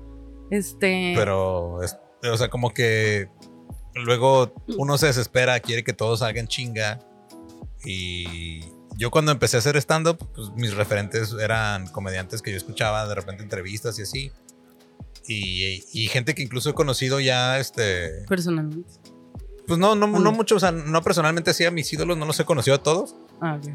Este. 0.51 1.13
Pero, 1.15 1.81
es- 1.81 1.97
o 2.29 2.35
sea, 2.37 2.49
como 2.49 2.73
que 2.73 3.29
luego 3.95 4.53
uno 4.77 4.97
se 4.97 5.05
desespera, 5.07 5.59
quiere 5.61 5.83
que 5.83 5.93
todo 5.93 6.17
salga 6.17 6.39
en 6.41 6.47
chinga. 6.47 6.99
Y 7.85 8.59
yo 8.97 9.11
cuando 9.11 9.31
empecé 9.31 9.55
a 9.57 9.59
hacer 9.59 9.77
stand-up, 9.77 10.17
pues 10.35 10.49
mis 10.55 10.75
referentes 10.75 11.33
eran 11.39 11.87
comediantes 11.87 12.41
que 12.41 12.51
yo 12.51 12.57
escuchaba, 12.57 13.07
de 13.07 13.15
repente 13.15 13.43
entrevistas 13.43 13.97
y 13.99 14.01
así. 14.01 14.31
Y, 15.27 15.83
y 15.93 16.07
gente 16.07 16.33
que 16.35 16.41
incluso 16.43 16.69
he 16.69 16.73
conocido 16.73 17.19
ya, 17.19 17.59
este... 17.59 18.23
Personalmente. 18.27 18.89
Pues 19.67 19.77
no, 19.79 19.95
no, 19.95 20.07
no 20.07 20.31
mucho, 20.31 20.55
o 20.55 20.59
sea, 20.59 20.71
no 20.71 21.01
personalmente 21.01 21.51
así 21.51 21.65
a 21.65 21.71
mis 21.71 21.91
ídolos, 21.91 22.17
no 22.17 22.25
los 22.25 22.39
he 22.39 22.45
conocido 22.45 22.75
a 22.77 22.83
todos. 22.83 23.15
Ah, 23.41 23.59
ok. 23.61 23.69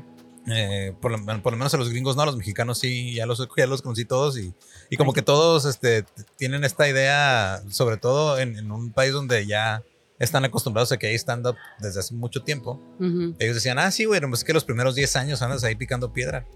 Eh, 0.50 0.92
por, 1.00 1.10
lo, 1.12 1.42
por 1.42 1.52
lo 1.52 1.58
menos 1.58 1.72
a 1.74 1.76
los 1.76 1.90
gringos 1.90 2.16
no, 2.16 2.22
a 2.22 2.26
los 2.26 2.36
mexicanos 2.36 2.78
sí, 2.78 3.14
ya 3.14 3.26
los, 3.26 3.46
ya 3.56 3.66
los 3.66 3.80
conocí 3.80 4.04
todos 4.04 4.36
y, 4.38 4.52
y 4.90 4.96
como 4.96 5.12
que 5.12 5.22
todos 5.22 5.66
este, 5.66 6.04
tienen 6.36 6.64
esta 6.64 6.88
idea, 6.88 7.62
sobre 7.68 7.96
todo 7.96 8.38
en, 8.40 8.56
en 8.56 8.72
un 8.72 8.90
país 8.92 9.12
donde 9.12 9.46
ya 9.46 9.84
están 10.18 10.44
acostumbrados 10.44 10.90
a 10.90 10.96
que 10.96 11.06
hay 11.08 11.14
stand-up 11.14 11.56
desde 11.78 12.00
hace 12.00 12.14
mucho 12.14 12.42
tiempo. 12.42 12.80
Ellos 13.38 13.54
decían, 13.56 13.78
ah, 13.78 13.90
sí, 13.90 14.04
güey, 14.06 14.20
pues 14.20 14.40
es 14.40 14.44
que 14.44 14.52
los 14.52 14.64
primeros 14.64 14.94
10 14.94 15.14
años 15.16 15.42
andas 15.42 15.62
ahí 15.64 15.74
picando 15.76 16.12
piedra. 16.12 16.46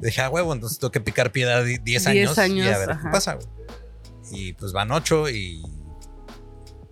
Y 0.00 0.06
dije, 0.06 0.20
ah, 0.20 0.28
huevo, 0.28 0.52
entonces 0.52 0.78
tengo 0.78 0.90
que 0.92 1.00
picar 1.00 1.32
piedra 1.32 1.62
di- 1.64 1.78
10 1.78 2.06
años, 2.08 2.36
10 2.36 2.38
años, 2.38 2.66
y 2.66 2.68
a 2.68 2.78
ver 2.78 2.90
ajá. 2.90 3.02
qué 3.04 3.10
pasa, 3.10 3.34
güey. 3.34 3.46
Y 4.30 4.52
pues 4.54 4.72
van 4.72 4.90
8 4.90 5.30
y, 5.30 5.62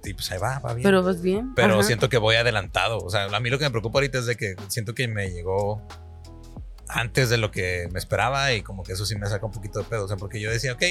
y 0.05 0.15
pues 0.15 0.31
ahí 0.31 0.39
va, 0.39 0.59
va 0.61 0.75
bien. 0.75 0.85
Pero 0.85 1.03
vas 1.03 1.21
bien. 1.21 1.55
Pero 1.55 1.75
Ajá. 1.75 1.83
siento 1.83 2.09
que 2.09 2.19
voy 2.19 2.37
adelantado. 2.37 2.99
O 2.99 3.11
sea, 3.11 3.25
a 3.25 3.41
mí 3.41 3.51
lo 3.51 3.59
que 3.59 3.65
me 3.65 3.71
preocupa 3.71 3.99
ahorita 3.99 4.19
es 4.19 4.27
de 4.27 4.37
que 4.37 4.57
siento 4.69 4.95
que 4.95 5.09
me 5.09 5.31
llegó 5.31 5.83
antes 6.89 7.31
de 7.31 7.39
lo 7.39 7.51
que 7.51 7.89
me 7.93 7.99
esperaba 7.99 8.53
y 8.53 8.63
como 8.63 8.83
que 8.85 8.93
eso 8.93 9.05
sí 9.07 9.17
me 9.17 9.27
saca 9.27 9.47
un 9.47 9.53
poquito 9.53 9.81
de 9.81 9.85
pedo. 9.85 10.05
O 10.05 10.09
sea, 10.09 10.17
porque 10.17 10.41
yo 10.41 10.51
decía, 10.51 10.73
ok, 10.75 10.83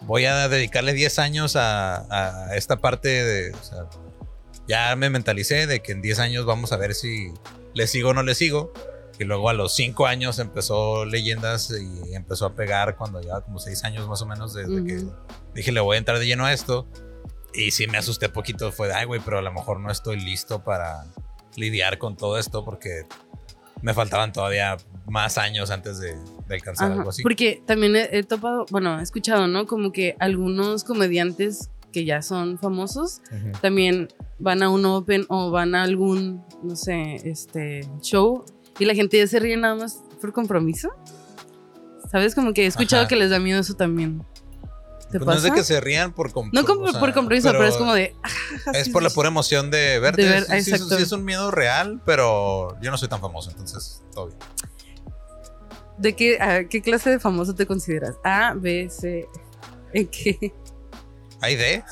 voy 0.00 0.24
a 0.24 0.48
dedicarle 0.48 0.92
10 0.92 1.18
años 1.18 1.56
a, 1.56 2.48
a 2.48 2.56
esta 2.56 2.76
parte 2.76 3.08
de... 3.08 3.52
O 3.52 3.62
sea, 3.62 3.78
ya 4.68 4.96
me 4.96 5.10
mentalicé 5.10 5.66
de 5.66 5.80
que 5.80 5.92
en 5.92 6.02
10 6.02 6.18
años 6.18 6.46
vamos 6.46 6.72
a 6.72 6.76
ver 6.76 6.94
si 6.94 7.32
le 7.74 7.86
sigo 7.86 8.10
o 8.10 8.14
no 8.14 8.22
le 8.22 8.34
sigo. 8.34 8.72
Y 9.18 9.24
luego 9.24 9.48
a 9.48 9.54
los 9.54 9.74
5 9.74 10.06
años 10.06 10.38
empezó 10.38 11.04
Leyendas 11.06 11.70
y 11.72 12.14
empezó 12.14 12.46
a 12.46 12.54
pegar 12.54 12.96
cuando 12.96 13.20
llevaba 13.20 13.42
como 13.42 13.58
6 13.58 13.84
años 13.84 14.06
más 14.08 14.20
o 14.22 14.26
menos 14.26 14.52
desde 14.52 14.84
que 14.84 14.96
Ujú. 14.98 15.12
dije, 15.54 15.72
le 15.72 15.80
voy 15.80 15.94
a 15.94 15.98
entrar 15.98 16.18
de 16.18 16.26
lleno 16.26 16.44
a 16.44 16.52
esto. 16.52 16.86
Y 17.54 17.70
sí 17.70 17.86
me 17.86 17.96
asusté 17.96 18.28
poquito. 18.28 18.70
Fue 18.72 18.88
de, 18.88 18.94
ay, 18.94 19.06
güey, 19.06 19.20
pero 19.24 19.38
a 19.38 19.42
lo 19.42 19.52
mejor 19.52 19.80
no 19.80 19.90
estoy 19.90 20.20
listo 20.20 20.62
para 20.62 21.06
lidiar 21.56 21.96
con 21.96 22.16
todo 22.16 22.38
esto 22.38 22.62
porque 22.64 23.06
me 23.80 23.94
faltaban 23.94 24.32
todavía 24.32 24.76
más 25.06 25.38
años 25.38 25.70
antes 25.70 25.98
de, 25.98 26.14
de 26.48 26.54
alcanzar 26.54 26.90
Ajá, 26.90 26.98
algo 26.98 27.10
así. 27.10 27.22
Porque 27.22 27.62
también 27.66 27.96
he, 27.96 28.08
he 28.12 28.22
topado, 28.22 28.66
bueno, 28.70 28.98
he 29.00 29.02
escuchado, 29.02 29.46
¿no? 29.46 29.66
Como 29.66 29.92
que 29.92 30.16
algunos 30.18 30.84
comediantes 30.84 31.70
que 31.92 32.04
ya 32.04 32.20
son 32.20 32.58
famosos 32.58 33.22
Ujú. 33.32 33.52
también 33.62 34.08
van 34.38 34.62
a 34.62 34.68
un 34.68 34.84
open 34.84 35.24
o 35.30 35.50
van 35.50 35.74
a 35.74 35.82
algún, 35.84 36.44
no 36.62 36.76
sé, 36.76 37.14
este 37.24 37.88
show 38.02 38.44
y 38.78 38.84
la 38.84 38.94
gente 38.94 39.18
ya 39.18 39.26
se 39.26 39.38
ríe 39.38 39.56
nada 39.56 39.74
más 39.74 39.98
por 40.20 40.32
compromiso. 40.32 40.90
¿Sabes? 42.10 42.34
Como 42.34 42.52
que 42.54 42.64
he 42.64 42.66
escuchado 42.66 43.02
Ajá. 43.02 43.08
que 43.08 43.16
les 43.16 43.30
da 43.30 43.38
miedo 43.38 43.60
eso 43.60 43.74
también. 43.74 44.24
¿Te 45.10 45.18
Pues 45.18 45.26
no 45.26 45.32
es 45.34 45.42
de 45.42 45.52
que 45.52 45.62
se 45.64 45.80
rían 45.80 46.12
por 46.12 46.32
com- 46.32 46.50
No 46.52 46.64
como 46.64 46.82
o 46.82 46.90
sea, 46.90 46.98
por 47.00 47.12
compromiso, 47.14 47.50
pero, 47.52 47.64
es 47.64 47.76
como 47.76 47.94
de. 47.94 48.14
ah, 48.22 48.70
Es 48.74 48.86
sí, 48.86 48.90
por 48.90 49.02
la 49.02 49.10
pura 49.10 49.28
emoción 49.28 49.70
de 49.70 49.98
verte. 50.00 50.22
De 50.22 50.28
ver- 50.30 50.44
Sí, 50.62 50.70
exacto. 50.72 50.96
sí 50.96 51.02
es 51.02 51.12
un 51.12 51.24
miedo 51.24 51.50
real, 51.50 52.00
pero 52.04 52.76
yo 52.80 52.90
no 52.90 52.98
soy 52.98 53.08
tan 53.08 53.20
famoso, 53.20 53.50
entonces 53.50 54.02
todo 54.12 54.26
bien. 54.28 54.38
¿De 55.98 56.14
qué, 56.14 56.40
a 56.40 56.68
qué 56.68 56.82
clase 56.82 57.10
de 57.10 57.18
famoso 57.20 57.54
te 57.54 57.66
consideras? 57.66 58.16
A, 58.24 58.54
B, 58.54 58.88
C. 58.90 59.26
¿En 59.92 60.08
qué? 60.08 60.52
¿Hay 61.40 61.56
de? 61.56 61.82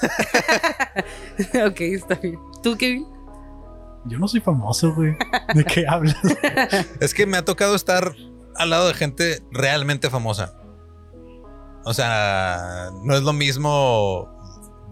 ok, 1.67 1.81
está 1.81 2.15
bien. 2.17 2.39
¿Tú, 2.63 2.77
Kevin? 2.77 3.07
Yo 4.07 4.19
no 4.19 4.29
soy 4.29 4.41
famoso, 4.41 4.95
güey. 4.95 5.17
¿De 5.55 5.65
qué 5.65 5.87
hablas? 5.89 6.17
Es 7.01 7.15
que 7.15 7.27
me 7.27 7.37
ha 7.37 7.45
tocado 7.45 7.75
estar 7.75 8.15
al 8.57 8.71
lado 8.71 8.89
de 8.89 8.95
gente 8.95 9.43
realmente 9.51 10.11
famosa. 10.11 10.55
O 11.85 11.93
sea, 11.95 12.91
no 13.03 13.15
es 13.15 13.23
lo 13.23 13.33
mismo 13.33 14.31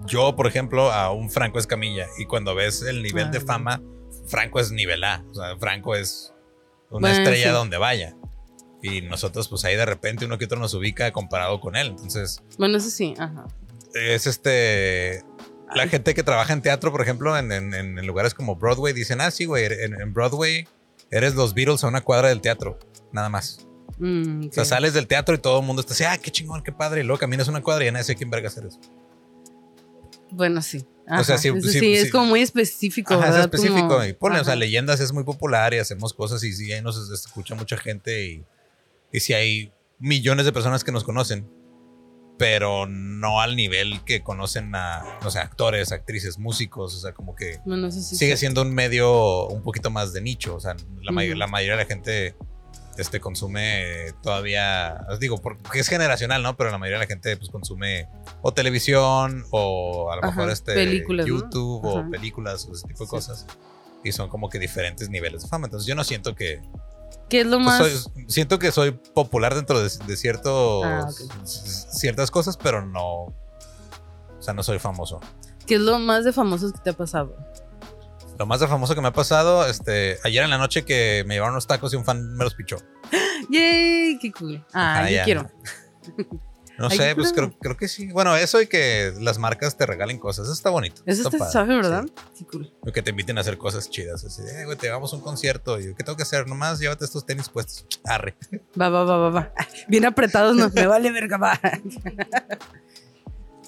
yo, 0.07 0.35
por 0.37 0.47
ejemplo, 0.47 0.91
a 0.93 1.13
un 1.13 1.31
Franco 1.31 1.59
Escamilla. 1.59 2.07
Y 2.19 2.27
cuando 2.27 2.55
ves 2.55 2.83
el 2.83 3.03
nivel 3.03 3.31
de 3.31 3.41
fama, 3.41 3.81
Franco 4.27 4.61
es 4.61 4.71
nivel 4.73 5.05
A. 5.05 5.25
O 5.31 5.35
sea, 5.35 5.57
Franco 5.59 5.95
es 5.95 6.33
una 6.91 7.09
Bueno, 7.09 7.19
estrella 7.19 7.47
sí. 7.49 7.53
donde 7.53 7.77
vaya. 7.79 8.15
Y 8.83 9.01
nosotros, 9.03 9.49
pues 9.49 9.65
ahí 9.65 9.77
de 9.77 9.87
repente 9.87 10.25
uno 10.27 10.39
que 10.39 10.47
otro 10.47 10.59
nos 10.59 10.75
ubica 10.75 11.13
comparado 11.13 11.61
con 11.61 11.77
él. 11.77 11.89
Entonces, 11.89 12.43
Bueno, 12.59 12.79
eso 12.79 12.91
sí, 12.91 13.15
ajá. 13.19 13.47
es 13.95 14.27
este. 14.27 15.23
La 15.75 15.89
gente 15.89 16.15
que 16.15 16.23
trabaja 16.23 16.53
en 16.53 16.63
teatro, 16.63 16.91
por 16.93 17.01
ejemplo, 17.03 17.37
en, 17.37 17.51
en- 17.53 17.75
en 17.75 18.07
lugares 18.07 18.35
como 18.35 18.57
Broadway, 18.57 18.93
dicen, 18.93 19.21
ah, 19.21 19.31
sí, 19.31 19.45
güey, 19.47 19.65
en, 19.67 20.01
en 20.01 20.13
Broadway 20.13 20.67
eres 21.11 21.35
los 21.35 21.55
Beatles 21.55 21.83
a 21.85 21.89
una 21.89 22.01
cuadra 22.03 22.29
del 22.29 22.41
teatro, 22.41 22.79
nada 23.13 23.29
más. 23.29 23.67
Mm, 23.99 24.49
O 24.49 24.53
sea, 24.53 24.65
sales 24.65 24.95
del 24.95 25.07
teatro 25.07 25.35
y 25.35 25.39
todo 25.39 25.61
el 25.61 25.67
mundo 25.67 25.81
está 25.81 25.93
así, 25.95 26.05
ah, 26.05 26.17
qué 26.19 26.31
chingón, 26.31 26.63
qué 26.63 26.73
padre. 26.73 27.01
Y 27.01 27.05
luego 27.05 27.19
caminas 27.21 27.49
una 27.49 27.63
cuadra 27.63 27.85
y 27.85 27.87
ya 27.87 27.93
nadie 27.93 28.05
sabe 28.05 28.17
quién 28.17 28.31
verga 28.31 28.51
eres. 28.57 28.79
Bueno, 30.31 30.63
sí. 30.63 30.85
O 31.09 31.25
sea, 31.25 31.37
sí, 31.37 31.49
Eso 31.49 31.69
sí, 31.69 31.79
sí, 31.81 31.93
es 31.95 32.11
como 32.11 32.27
muy 32.27 32.41
específico. 32.41 33.13
Ajá, 33.15 33.29
es 33.31 33.37
específico. 33.37 33.89
Como- 33.89 34.05
y 34.05 34.13
ponle, 34.15 34.41
o 34.41 34.45
sea, 34.45 34.57
leyendas 34.57 35.01
es 35.01 35.13
muy 35.13 35.25
popular 35.25 35.75
y 35.75 35.79
hacemos 35.79 36.15
cosas 36.15 36.43
y 36.45 36.53
sí, 36.53 36.73
ahí 36.73 36.81
nos 36.81 36.97
es- 36.97 37.11
escucha 37.27 37.55
mucha 37.55 37.77
gente 37.77 38.25
y, 38.27 38.45
y 39.13 39.21
sí 39.21 39.35
hay 39.35 39.73
millones 39.99 40.47
de 40.47 40.53
personas 40.53 40.85
que 40.85 40.93
nos 40.93 41.05
conocen, 41.05 41.47
pero 42.43 42.87
no 42.89 43.41
al 43.41 43.55
nivel 43.55 44.03
que 44.05 44.25
conocen 44.25 44.75
a, 44.75 45.05
o 45.25 45.31
sea, 45.31 45.43
actores, 45.43 45.93
actrices, 45.93 46.41
músicos, 46.41 46.93
o 46.97 46.99
sea, 46.99 47.13
como 47.13 47.37
que 47.37 47.61
Bueno, 47.65 47.87
eso 47.87 48.01
sí. 48.01 48.17
sigue 48.17 48.33
sí. 48.33 48.41
siendo 48.41 48.63
un 48.63 48.75
medio 48.75 49.47
un 49.47 49.63
poquito 49.63 49.91
más 49.93 50.13
de 50.13 50.23
nicho. 50.23 50.57
O 50.57 50.59
sea, 50.61 50.75
la, 51.03 51.13
may- 51.13 51.29
Ujú. 51.31 51.39
la 51.39 51.47
mayoría 51.47 51.77
de 51.77 51.83
la 51.85 51.89
gente 51.89 52.35
este, 52.99 53.21
consume 53.21 54.13
todavía, 54.25 55.07
os 55.09 55.21
digo, 55.21 55.39
porque 55.41 55.79
es 55.79 55.87
generacional, 55.89 56.43
¿no? 56.43 56.57
Pero 56.57 56.73
la 56.73 56.79
mayoría 56.79 56.99
de 56.99 57.05
la 57.05 57.09
gente 57.09 57.37
pues 57.37 57.49
consume 57.49 58.09
o 58.43 58.53
televisión 58.53 59.45
o 59.53 60.11
a 60.11 60.17
lo 60.17 60.25
Ajá, 60.25 60.33
mejor 60.35 60.51
este 60.51 60.75
películas, 60.75 61.25
¿no? 61.25 61.33
YouTube 61.39 61.85
o 61.85 62.11
películas 62.11 62.67
o 62.69 62.73
ese 62.73 62.89
tipo 62.89 63.05
de 63.05 63.09
cosas. 63.09 63.47
Y 64.03 64.11
son 64.11 64.29
como 64.29 64.49
que 64.49 64.59
diferentes 64.59 65.09
niveles 65.11 65.43
de 65.45 65.49
fama. 65.49 65.67
Entonces 65.69 65.87
yo 65.87 65.95
no 65.95 66.03
siento 66.03 66.35
que... 66.35 66.61
¿Qué 67.29 67.41
es 67.41 67.47
lo 67.47 67.57
pues, 67.57 67.67
más? 67.67 67.79
soy- 67.79 68.25
siento 68.29 68.59
que 68.59 68.73
soy 68.73 68.93
popular 68.93 69.55
dentro 69.55 69.81
de, 69.83 69.91
de 70.07 70.17
ciertos, 70.17 70.85
Ah, 70.85 71.09
ciertas 71.91 72.31
cosas, 72.31 72.57
pero 72.57 72.85
no... 72.85 73.05
O 73.05 73.35
sea, 74.45 74.55
no 74.55 74.63
soy 74.63 74.79
famoso. 74.79 75.21
¿Qué 75.67 75.77
es 75.77 75.81
lo 75.81 75.99
más 75.99 76.25
de 76.25 76.33
famosos 76.33 76.73
que 76.73 76.81
te 76.81 76.91
ha 76.91 76.93
pasado? 76.95 77.37
Lo 78.39 78.47
más 78.47 78.61
de 78.61 78.67
famoso 78.67 78.95
que 78.95 79.01
me 79.01 79.09
ha 79.09 79.13
pasado, 79.13 79.67
este, 79.67 80.19
ayer 80.25 80.43
en 80.43 80.51
la 80.51 80.59
noche 80.59 80.85
que 80.85 81.23
me 81.27 81.35
llevaron 81.35 81.55
unos 81.55 81.67
tacos 81.67 81.93
y 81.93 81.97
un 81.97 82.05
fan 82.05 82.35
me 82.35 82.45
los 82.45 82.55
pichó. 82.55 82.77
¡Yay! 83.51 84.19
¡Qué 84.19 84.33
cool! 84.33 84.65
Ah, 84.73 85.05
yo 85.09 85.15
ya. 85.17 85.25
quiero. 85.25 85.51
No 86.79 86.89
Ay, 86.91 86.97
sé, 86.97 87.15
pues 87.15 87.33
creo, 87.33 87.53
creo 87.59 87.77
que 87.77 87.87
sí. 87.87 88.11
Bueno, 88.13 88.35
eso 88.37 88.61
y 88.61 88.67
que 88.67 89.13
las 89.21 89.39
marcas 89.39 89.77
te 89.77 89.87
regalen 89.87 90.19
cosas. 90.19 90.47
Eso 90.47 90.55
está 90.55 90.71
bonito. 90.71 91.03
Eso 91.07 91.23
está 91.23 91.39
padre, 91.39 91.53
suave, 91.53 91.77
¿verdad? 91.77 92.05
sí. 92.07 92.39
Sí, 92.39 92.45
cool. 92.45 92.73
O 92.81 92.91
que 92.93 93.03
te 93.03 93.11
inviten 93.11 93.39
a 93.39 93.43
hacer 93.43 93.59
cosas 93.59 93.91
chidas. 93.91 94.25
Así, 94.25 94.43
eh, 94.43 94.65
güey, 94.65 94.77
te 94.79 94.91
vamos 94.91 95.13
a 95.13 95.17
un 95.17 95.23
concierto. 95.23 95.79
Y 95.79 95.87
yo, 95.87 95.95
¿qué 95.95 96.03
tengo 96.03 96.17
que 96.17 96.23
hacer? 96.23 96.47
Nomás 96.47 96.81
llévate 96.81 97.05
estos 97.05 97.27
tenis 97.27 97.49
puestos. 97.49 97.87
Arre. 98.05 98.35
Va, 98.81 98.89
va, 98.89 99.05
va, 99.05 99.17
va, 99.19 99.31
va. 99.31 99.53
Bien 99.89 100.05
apretados, 100.05 100.57
no. 100.57 100.71
Me 100.71 100.87
vale 100.87 101.13
verga, 101.13 101.37
va. 101.37 101.61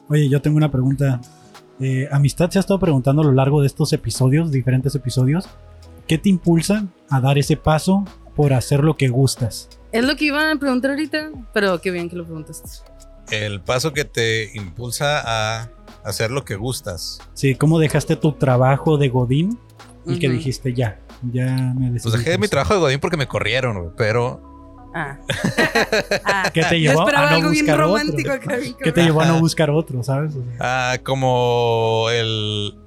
Oye, 0.08 0.28
yo 0.28 0.40
tengo 0.42 0.56
una 0.56 0.70
pregunta. 0.70 1.20
Eh, 1.80 2.08
Amistad 2.10 2.50
se 2.50 2.58
ha 2.58 2.60
estado 2.60 2.78
preguntando 2.78 3.22
a 3.22 3.24
lo 3.24 3.32
largo 3.32 3.60
de 3.60 3.66
estos 3.66 3.92
episodios, 3.92 4.50
diferentes 4.50 4.94
episodios, 4.94 5.46
¿qué 6.06 6.18
te 6.18 6.28
impulsa 6.28 6.86
a 7.10 7.20
dar 7.20 7.38
ese 7.38 7.56
paso 7.56 8.04
por 8.36 8.52
hacer 8.52 8.84
lo 8.84 8.96
que 8.96 9.08
gustas? 9.08 9.68
Es 9.90 10.04
lo 10.04 10.16
que 10.16 10.26
iba 10.26 10.50
a 10.50 10.56
preguntar 10.56 10.92
ahorita, 10.92 11.30
pero 11.52 11.80
qué 11.80 11.90
bien 11.90 12.08
que 12.08 12.16
lo 12.16 12.24
preguntaste. 12.24 12.68
El 13.30 13.60
paso 13.60 13.92
que 13.92 14.04
te 14.04 14.50
impulsa 14.54 15.22
a 15.24 15.70
hacer 16.04 16.30
lo 16.30 16.44
que 16.44 16.56
gustas. 16.56 17.20
Sí, 17.34 17.54
¿cómo 17.54 17.78
dejaste 17.78 18.16
tu 18.16 18.32
trabajo 18.32 18.98
de 18.98 19.08
Godín 19.08 19.58
y 20.06 20.18
que 20.18 20.28
dijiste 20.28 20.74
ya, 20.74 21.00
ya 21.32 21.46
me 21.74 21.90
decidí? 21.90 22.10
Pues 22.10 22.24
dejé 22.24 22.38
mi 22.38 22.44
esto"? 22.44 22.56
trabajo 22.56 22.74
de 22.74 22.80
Godín 22.80 23.00
porque 23.00 23.16
me 23.16 23.26
corrieron, 23.26 23.78
güey. 23.78 23.90
Pero 23.96 24.54
Ah. 24.94 25.18
ah. 26.24 26.50
¿Qué 26.54 26.62
te 26.62 26.78
llevó 26.78 27.00
esperaba 27.00 27.26
a 27.26 27.30
no 27.30 27.36
algo 27.36 27.50
bien 27.50 27.66
buscar 27.66 27.80
romántico 27.80 28.32
otro? 28.32 28.44
acá. 28.44 28.56
bien 28.58 28.76
¿Qué 28.80 28.92
te 28.92 29.02
llevó 29.02 29.20
a 29.22 29.26
no 29.26 29.40
buscar 29.40 29.70
otro, 29.70 30.04
sabes? 30.04 30.36
O 30.36 30.42
sea, 30.44 30.92
ah, 30.92 30.98
como 31.02 32.06
el. 32.10 32.78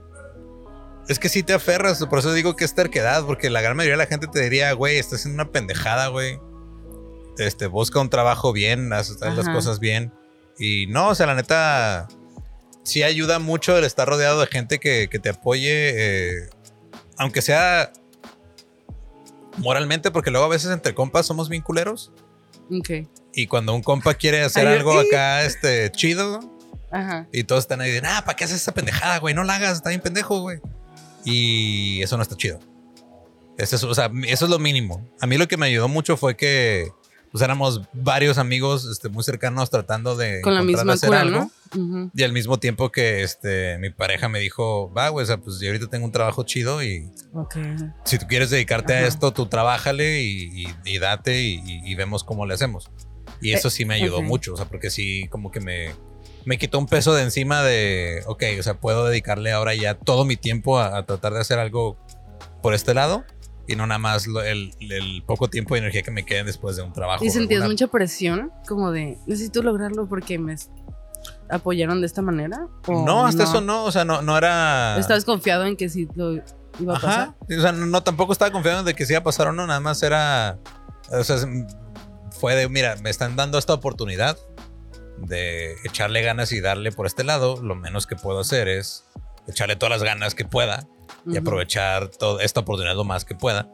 Es 1.09 1.19
que 1.19 1.29
sí 1.29 1.43
te 1.43 1.53
aferras, 1.53 2.05
por 2.05 2.19
eso 2.19 2.33
digo 2.33 2.55
que 2.55 2.65
es 2.65 2.73
terquedad, 2.73 3.25
porque 3.25 3.49
la 3.49 3.61
gran 3.61 3.75
mayoría 3.77 3.93
de 3.93 4.03
la 4.03 4.07
gente 4.07 4.27
te 4.27 4.41
diría, 4.41 4.71
güey, 4.73 4.97
estás 4.97 5.19
haciendo 5.19 5.41
una 5.41 5.51
pendejada, 5.51 6.07
güey. 6.07 6.39
Este, 7.37 7.67
busca 7.67 7.99
un 7.99 8.09
trabajo 8.09 8.51
bien, 8.51 8.91
haz, 8.93 9.21
haz 9.21 9.35
las 9.35 9.47
cosas 9.49 9.79
bien. 9.79 10.13
Y 10.59 10.87
no, 10.87 11.09
o 11.09 11.15
sea, 11.15 11.25
la 11.27 11.35
neta, 11.35 12.07
sí 12.83 13.03
ayuda 13.03 13.39
mucho 13.39 13.77
el 13.77 13.83
estar 13.83 14.07
rodeado 14.07 14.39
de 14.39 14.47
gente 14.47 14.79
que, 14.79 15.07
que 15.09 15.19
te 15.19 15.29
apoye, 15.29 15.93
eh, 15.95 16.49
aunque 17.17 17.41
sea 17.41 17.91
moralmente, 19.57 20.11
porque 20.11 20.31
luego 20.31 20.45
a 20.45 20.49
veces 20.49 20.71
entre 20.71 20.93
compas 20.93 21.25
somos 21.25 21.49
bien 21.49 21.61
culeros. 21.61 22.11
Ok. 22.71 23.07
Y 23.33 23.47
cuando 23.47 23.73
un 23.73 23.83
compa 23.83 24.13
quiere 24.13 24.41
hacer 24.43 24.67
Ay, 24.67 24.77
algo 24.77 24.97
acá, 24.99 25.43
este, 25.43 25.91
chido, 25.91 26.39
Ajá. 26.91 27.27
y 27.31 27.43
todos 27.43 27.63
están 27.63 27.81
ahí 27.81 27.91
de, 27.91 28.01
ah, 28.05 28.23
¿para 28.25 28.35
qué 28.35 28.45
haces 28.45 28.61
esa 28.61 28.73
pendejada, 28.73 29.19
güey? 29.19 29.33
No 29.33 29.43
la 29.43 29.55
hagas, 29.55 29.77
está 29.77 29.89
bien 29.89 30.01
pendejo, 30.01 30.41
güey. 30.41 30.59
Y 31.23 32.01
eso 32.01 32.17
no 32.17 32.23
está 32.23 32.35
chido. 32.35 32.59
Eso 33.57 33.75
es, 33.75 33.83
o 33.83 33.93
sea, 33.93 34.09
eso 34.27 34.45
es 34.45 34.51
lo 34.51 34.59
mínimo. 34.59 35.07
A 35.19 35.27
mí 35.27 35.37
lo 35.37 35.47
que 35.47 35.57
me 35.57 35.65
ayudó 35.65 35.87
mucho 35.87 36.15
fue 36.15 36.35
que 36.37 36.89
pues, 37.31 37.41
éramos 37.43 37.81
varios 37.93 38.37
amigos 38.37 38.85
este, 38.85 39.09
muy 39.09 39.23
cercanos 39.23 39.69
tratando 39.69 40.15
de 40.15 40.41
Con 40.41 40.55
la 40.55 40.63
misma 40.63 40.93
hacer 40.93 41.09
cura, 41.09 41.21
algo. 41.21 41.39
¿no? 41.39 41.51
Ujú. 41.75 42.11
Y 42.15 42.23
al 42.23 42.31
mismo 42.31 42.57
tiempo 42.59 42.91
que 42.91 43.23
este, 43.23 43.77
mi 43.79 43.89
pareja 43.89 44.29
me 44.29 44.39
dijo, 44.39 44.91
va, 44.93 45.09
güey, 45.09 45.23
o 45.23 45.27
sea, 45.27 45.37
pues 45.37 45.59
yo 45.59 45.67
ahorita 45.67 45.87
tengo 45.87 46.05
un 46.05 46.11
trabajo 46.11 46.43
chido 46.43 46.81
y 46.83 47.09
Ok. 47.33 47.55
si 48.05 48.17
tú 48.17 48.25
quieres 48.27 48.49
dedicarte 48.49 48.93
a 48.93 48.99
Ajá. 48.99 49.07
esto, 49.07 49.31
tú 49.33 49.47
trabájale 49.47 50.21
y, 50.21 50.63
y- 50.65 50.75
y 50.85 50.99
date 50.99 51.41
y, 51.41 51.61
y- 51.85 51.95
vemos 51.95 52.23
cómo 52.23 52.45
le 52.45 52.53
hacemos. 52.53 52.89
Y 53.41 53.51
eso 53.51 53.67
Eh, 53.67 53.71
sí 53.71 53.85
me 53.85 53.95
ayudó 53.95 54.19
ok. 54.19 54.23
mucho, 54.23 54.53
o 54.53 54.57
sea, 54.57 54.65
porque 54.65 54.89
sí, 54.89 55.27
como 55.29 55.51
que 55.51 55.59
me, 55.59 55.91
me 56.45 56.57
quitó 56.57 56.79
un 56.79 56.85
peso 56.87 57.13
de 57.13 57.23
encima 57.23 57.61
de, 57.63 58.23
ok, 58.27 58.43
o 58.59 58.63
sea, 58.63 58.75
puedo 58.79 59.05
dedicarle 59.05 59.51
ahora 59.51 59.75
ya 59.75 59.95
todo 59.95 60.23
mi 60.23 60.37
tiempo 60.37 60.79
a, 60.79 60.97
a 60.97 61.05
tratar 61.05 61.33
de 61.33 61.41
hacer 61.41 61.59
algo 61.59 61.97
por 62.63 62.73
este 62.73 62.93
lado 62.93 63.25
y 63.67 63.75
no 63.75 63.85
nada 63.87 63.99
más 63.99 64.27
lo- 64.27 64.41
el, 64.41 64.73
el 64.79 65.23
poco 65.25 65.49
tiempo 65.49 65.75
y 65.75 65.79
energía 65.79 66.01
que 66.03 66.11
me 66.11 66.25
queden 66.25 66.45
después 66.45 66.75
de 66.75 66.83
un 66.83 66.93
trabajo. 66.93 67.23
¿Y 67.25 67.29
sentías 67.29 67.59
regular. 67.61 67.69
mucha 67.71 67.87
presión? 67.87 68.51
Como 68.67 68.91
de, 68.91 69.17
necesito 69.27 69.61
lograrlo 69.61 70.07
porque 70.07 70.39
me 70.39 70.55
apoyaron 71.49 71.99
de 72.01 72.07
esta 72.07 72.21
manera. 72.21 72.67
¿O 72.87 73.05
No, 73.05 73.25
hasta 73.25 73.43
eso 73.43 73.61
no, 73.61 73.83
o 73.85 73.91
sea, 73.91 74.05
no, 74.05 74.21
no 74.21 74.37
era... 74.37 74.97
¿Estabas 74.99 75.25
confiado 75.25 75.65
en 75.65 75.75
que 75.75 75.89
sí 75.89 76.07
lo 76.15 76.33
iba 76.79 76.97
a 76.97 76.99
pasar? 76.99 77.11
Ajá. 77.11 77.35
O 77.57 77.61
sea, 77.61 77.71
no, 77.71 77.85
no, 77.85 78.03
tampoco 78.03 78.33
estaba 78.33 78.51
confiado 78.51 78.83
de 78.83 78.93
que 78.93 79.05
se 79.05 79.13
iba 79.13 79.19
a 79.19 79.23
pasar 79.23 79.47
o 79.47 79.53
no, 79.53 79.65
nada 79.67 79.79
más 79.79 80.01
era. 80.03 80.59
O 81.11 81.23
sea, 81.23 81.37
fue 82.31 82.55
de, 82.55 82.69
mira, 82.69 82.95
me 83.01 83.09
están 83.09 83.35
dando 83.35 83.57
esta 83.57 83.73
oportunidad 83.73 84.37
de 85.17 85.75
echarle 85.85 86.21
ganas 86.21 86.51
y 86.51 86.61
darle 86.61 86.91
por 86.91 87.05
este 87.07 87.23
lado. 87.23 87.61
Lo 87.61 87.75
menos 87.75 88.05
que 88.07 88.15
puedo 88.15 88.39
hacer 88.39 88.67
es 88.67 89.05
echarle 89.47 89.75
todas 89.75 89.89
las 89.91 90.03
ganas 90.03 90.35
que 90.35 90.45
pueda 90.45 90.87
y 91.27 91.37
aprovechar 91.37 92.09
toda 92.09 92.43
esta 92.43 92.61
oportunidad 92.61 92.95
lo 92.95 93.03
más 93.03 93.25
que 93.25 93.35
pueda. 93.35 93.73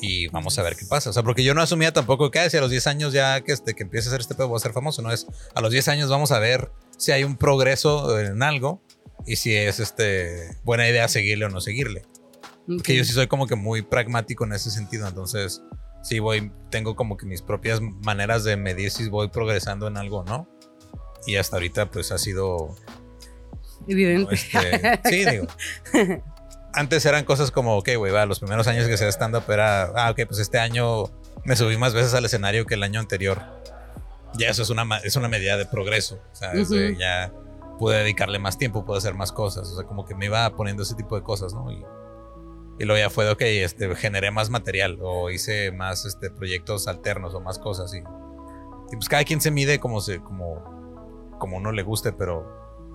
Y 0.00 0.28
vamos 0.28 0.58
a 0.58 0.62
ver 0.62 0.76
qué 0.76 0.84
pasa. 0.84 1.10
O 1.10 1.12
sea, 1.12 1.22
porque 1.22 1.42
yo 1.42 1.54
no 1.54 1.62
asumía 1.62 1.92
tampoco 1.92 2.30
que 2.30 2.38
"Ay, 2.38 2.50
si 2.50 2.56
a 2.56 2.60
los 2.60 2.70
10 2.70 2.86
años 2.86 3.12
ya 3.12 3.40
que, 3.40 3.52
este, 3.52 3.74
que 3.74 3.82
empiece 3.84 4.08
a 4.08 4.10
hacer 4.10 4.20
este 4.20 4.34
pedo 4.34 4.48
voy 4.48 4.56
a 4.56 4.60
ser 4.60 4.72
famoso. 4.72 5.00
No 5.02 5.10
es 5.10 5.26
a 5.54 5.60
los 5.60 5.70
10 5.70 5.88
años 5.88 6.10
vamos 6.10 6.32
a 6.32 6.38
ver 6.38 6.70
si 6.98 7.12
hay 7.12 7.24
un 7.24 7.36
progreso 7.36 8.18
en 8.18 8.42
algo 8.42 8.82
y 9.24 9.36
si 9.36 9.54
es 9.56 9.80
este 9.80 10.56
buena 10.64 10.88
idea 10.88 11.08
seguirle 11.08 11.46
o 11.46 11.48
no 11.48 11.60
seguirle. 11.60 12.02
Ok. 12.68 12.82
Que 12.82 12.96
yo 12.96 13.04
sí 13.04 13.12
soy 13.12 13.26
como 13.26 13.46
que 13.46 13.54
muy 13.54 13.82
pragmático 13.82 14.44
en 14.44 14.52
ese 14.52 14.70
sentido. 14.70 15.08
Entonces, 15.08 15.62
sí 16.02 16.18
voy, 16.18 16.52
tengo 16.70 16.94
como 16.94 17.16
que 17.16 17.24
mis 17.26 17.40
propias 17.42 17.80
maneras 17.80 18.44
de 18.44 18.56
medir 18.56 18.90
si 18.90 19.08
voy 19.08 19.28
progresando 19.28 19.86
en 19.86 19.96
algo 19.96 20.18
o 20.18 20.24
no. 20.24 20.48
Y 21.26 21.36
hasta 21.36 21.56
ahorita, 21.56 21.90
pues 21.90 22.12
ha 22.12 22.18
sido. 22.18 22.76
Evidente. 23.88 24.34
este, 24.34 25.00
sí, 25.04 25.24
digo. 25.30 25.46
Antes 26.76 27.06
eran 27.06 27.24
cosas 27.24 27.50
como, 27.50 27.78
ok, 27.78 27.88
güey, 27.96 28.12
va, 28.12 28.26
los 28.26 28.38
primeros 28.38 28.68
años 28.68 28.86
que 28.86 28.92
hacía 28.94 29.08
stand-up 29.08 29.50
era, 29.50 29.84
ah, 29.96 30.10
ok, 30.10 30.20
pues 30.28 30.38
este 30.40 30.58
año 30.58 31.04
me 31.42 31.56
subí 31.56 31.78
más 31.78 31.94
veces 31.94 32.12
al 32.12 32.26
escenario 32.26 32.66
que 32.66 32.74
el 32.74 32.82
año 32.82 33.00
anterior. 33.00 33.42
Ya 34.34 34.50
eso 34.50 34.62
es 34.62 34.68
una, 34.68 34.98
es 34.98 35.16
una 35.16 35.28
medida 35.28 35.56
de 35.56 35.64
progreso. 35.64 36.20
O 36.32 36.36
sea, 36.36 36.52
es 36.52 36.68
de 36.68 36.90
Ujú. 36.90 37.00
ya 37.00 37.32
pude 37.78 37.96
dedicarle 37.96 38.38
más 38.38 38.58
tiempo, 38.58 38.84
pude 38.84 38.98
hacer 38.98 39.14
más 39.14 39.32
cosas. 39.32 39.70
O 39.70 39.74
sea, 39.74 39.86
como 39.86 40.04
que 40.04 40.14
me 40.14 40.26
iba 40.26 40.54
poniendo 40.54 40.82
ese 40.82 40.94
tipo 40.94 41.16
de 41.16 41.22
cosas, 41.22 41.54
¿no? 41.54 41.72
Y, 41.72 41.82
y 42.78 42.84
luego 42.84 42.98
ya 42.98 43.08
fue 43.08 43.24
de, 43.24 43.30
ok, 43.30 43.40
este, 43.40 43.94
generé 43.96 44.30
más 44.30 44.50
material 44.50 44.98
o 45.00 45.30
hice 45.30 45.72
más 45.72 46.04
este, 46.04 46.30
proyectos 46.30 46.88
alternos 46.88 47.32
o 47.34 47.40
más 47.40 47.58
cosas. 47.58 47.94
Y, 47.94 48.00
y 48.00 48.96
pues 48.96 49.08
cada 49.08 49.24
quien 49.24 49.40
se 49.40 49.50
mide 49.50 49.78
como, 49.78 50.02
se, 50.02 50.20
como, 50.20 51.34
como 51.38 51.56
uno 51.56 51.72
le 51.72 51.82
guste, 51.82 52.12
pero 52.12 52.44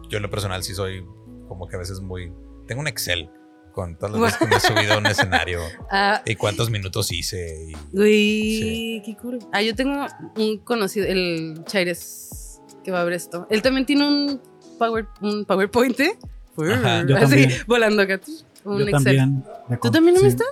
yo 0.07 0.17
en 0.17 0.23
lo 0.23 0.29
personal 0.29 0.61
sí 0.61 0.75
soy 0.75 1.03
como 1.47 1.67
que 1.67 1.77
a 1.77 1.79
veces 1.79 1.99
muy... 1.99 2.31
Tengo 2.67 2.81
un 2.81 2.87
Excel 2.87 3.31
con 3.71 3.95
todas 3.95 4.11
las 4.11 4.21
veces 4.21 4.37
que 4.39 4.45
me 4.47 4.55
he 4.55 4.59
subido 4.59 4.93
a 4.93 4.97
un 4.97 5.05
escenario 5.05 5.59
Ah, 5.91 6.21
y 6.25 6.35
cuántos 6.35 6.69
minutos 6.69 7.11
hice. 7.11 7.71
Y, 7.93 7.97
Uy, 7.97 9.01
qué 9.05 9.15
cool. 9.21 9.39
Ah, 9.51 9.61
yo 9.61 9.75
tengo 9.75 10.05
un 10.35 10.57
conocido, 10.59 11.05
el 11.07 11.61
Chaires, 11.65 12.59
que 12.83 12.91
va 12.91 13.01
a 13.01 13.03
ver 13.03 13.13
esto. 13.13 13.47
Él 13.49 13.61
también 13.61 13.85
tiene 13.85 14.07
un, 14.07 14.41
power, 14.77 15.07
un 15.21 15.45
PowerPoint, 15.45 15.99
¿eh? 15.99 16.17
Ajá. 16.57 17.05
Yo 17.07 17.15
Así, 17.17 17.25
también. 17.29 17.51
volando 17.67 18.01
acá. 18.01 18.19
Un 18.63 18.77
yo 18.79 18.83
Excel. 18.87 18.93
también. 19.17 19.43
¿Tú 19.81 19.89
también 19.91 20.15
sí. 20.15 20.21
lo 20.21 20.27
viste? 20.27 20.43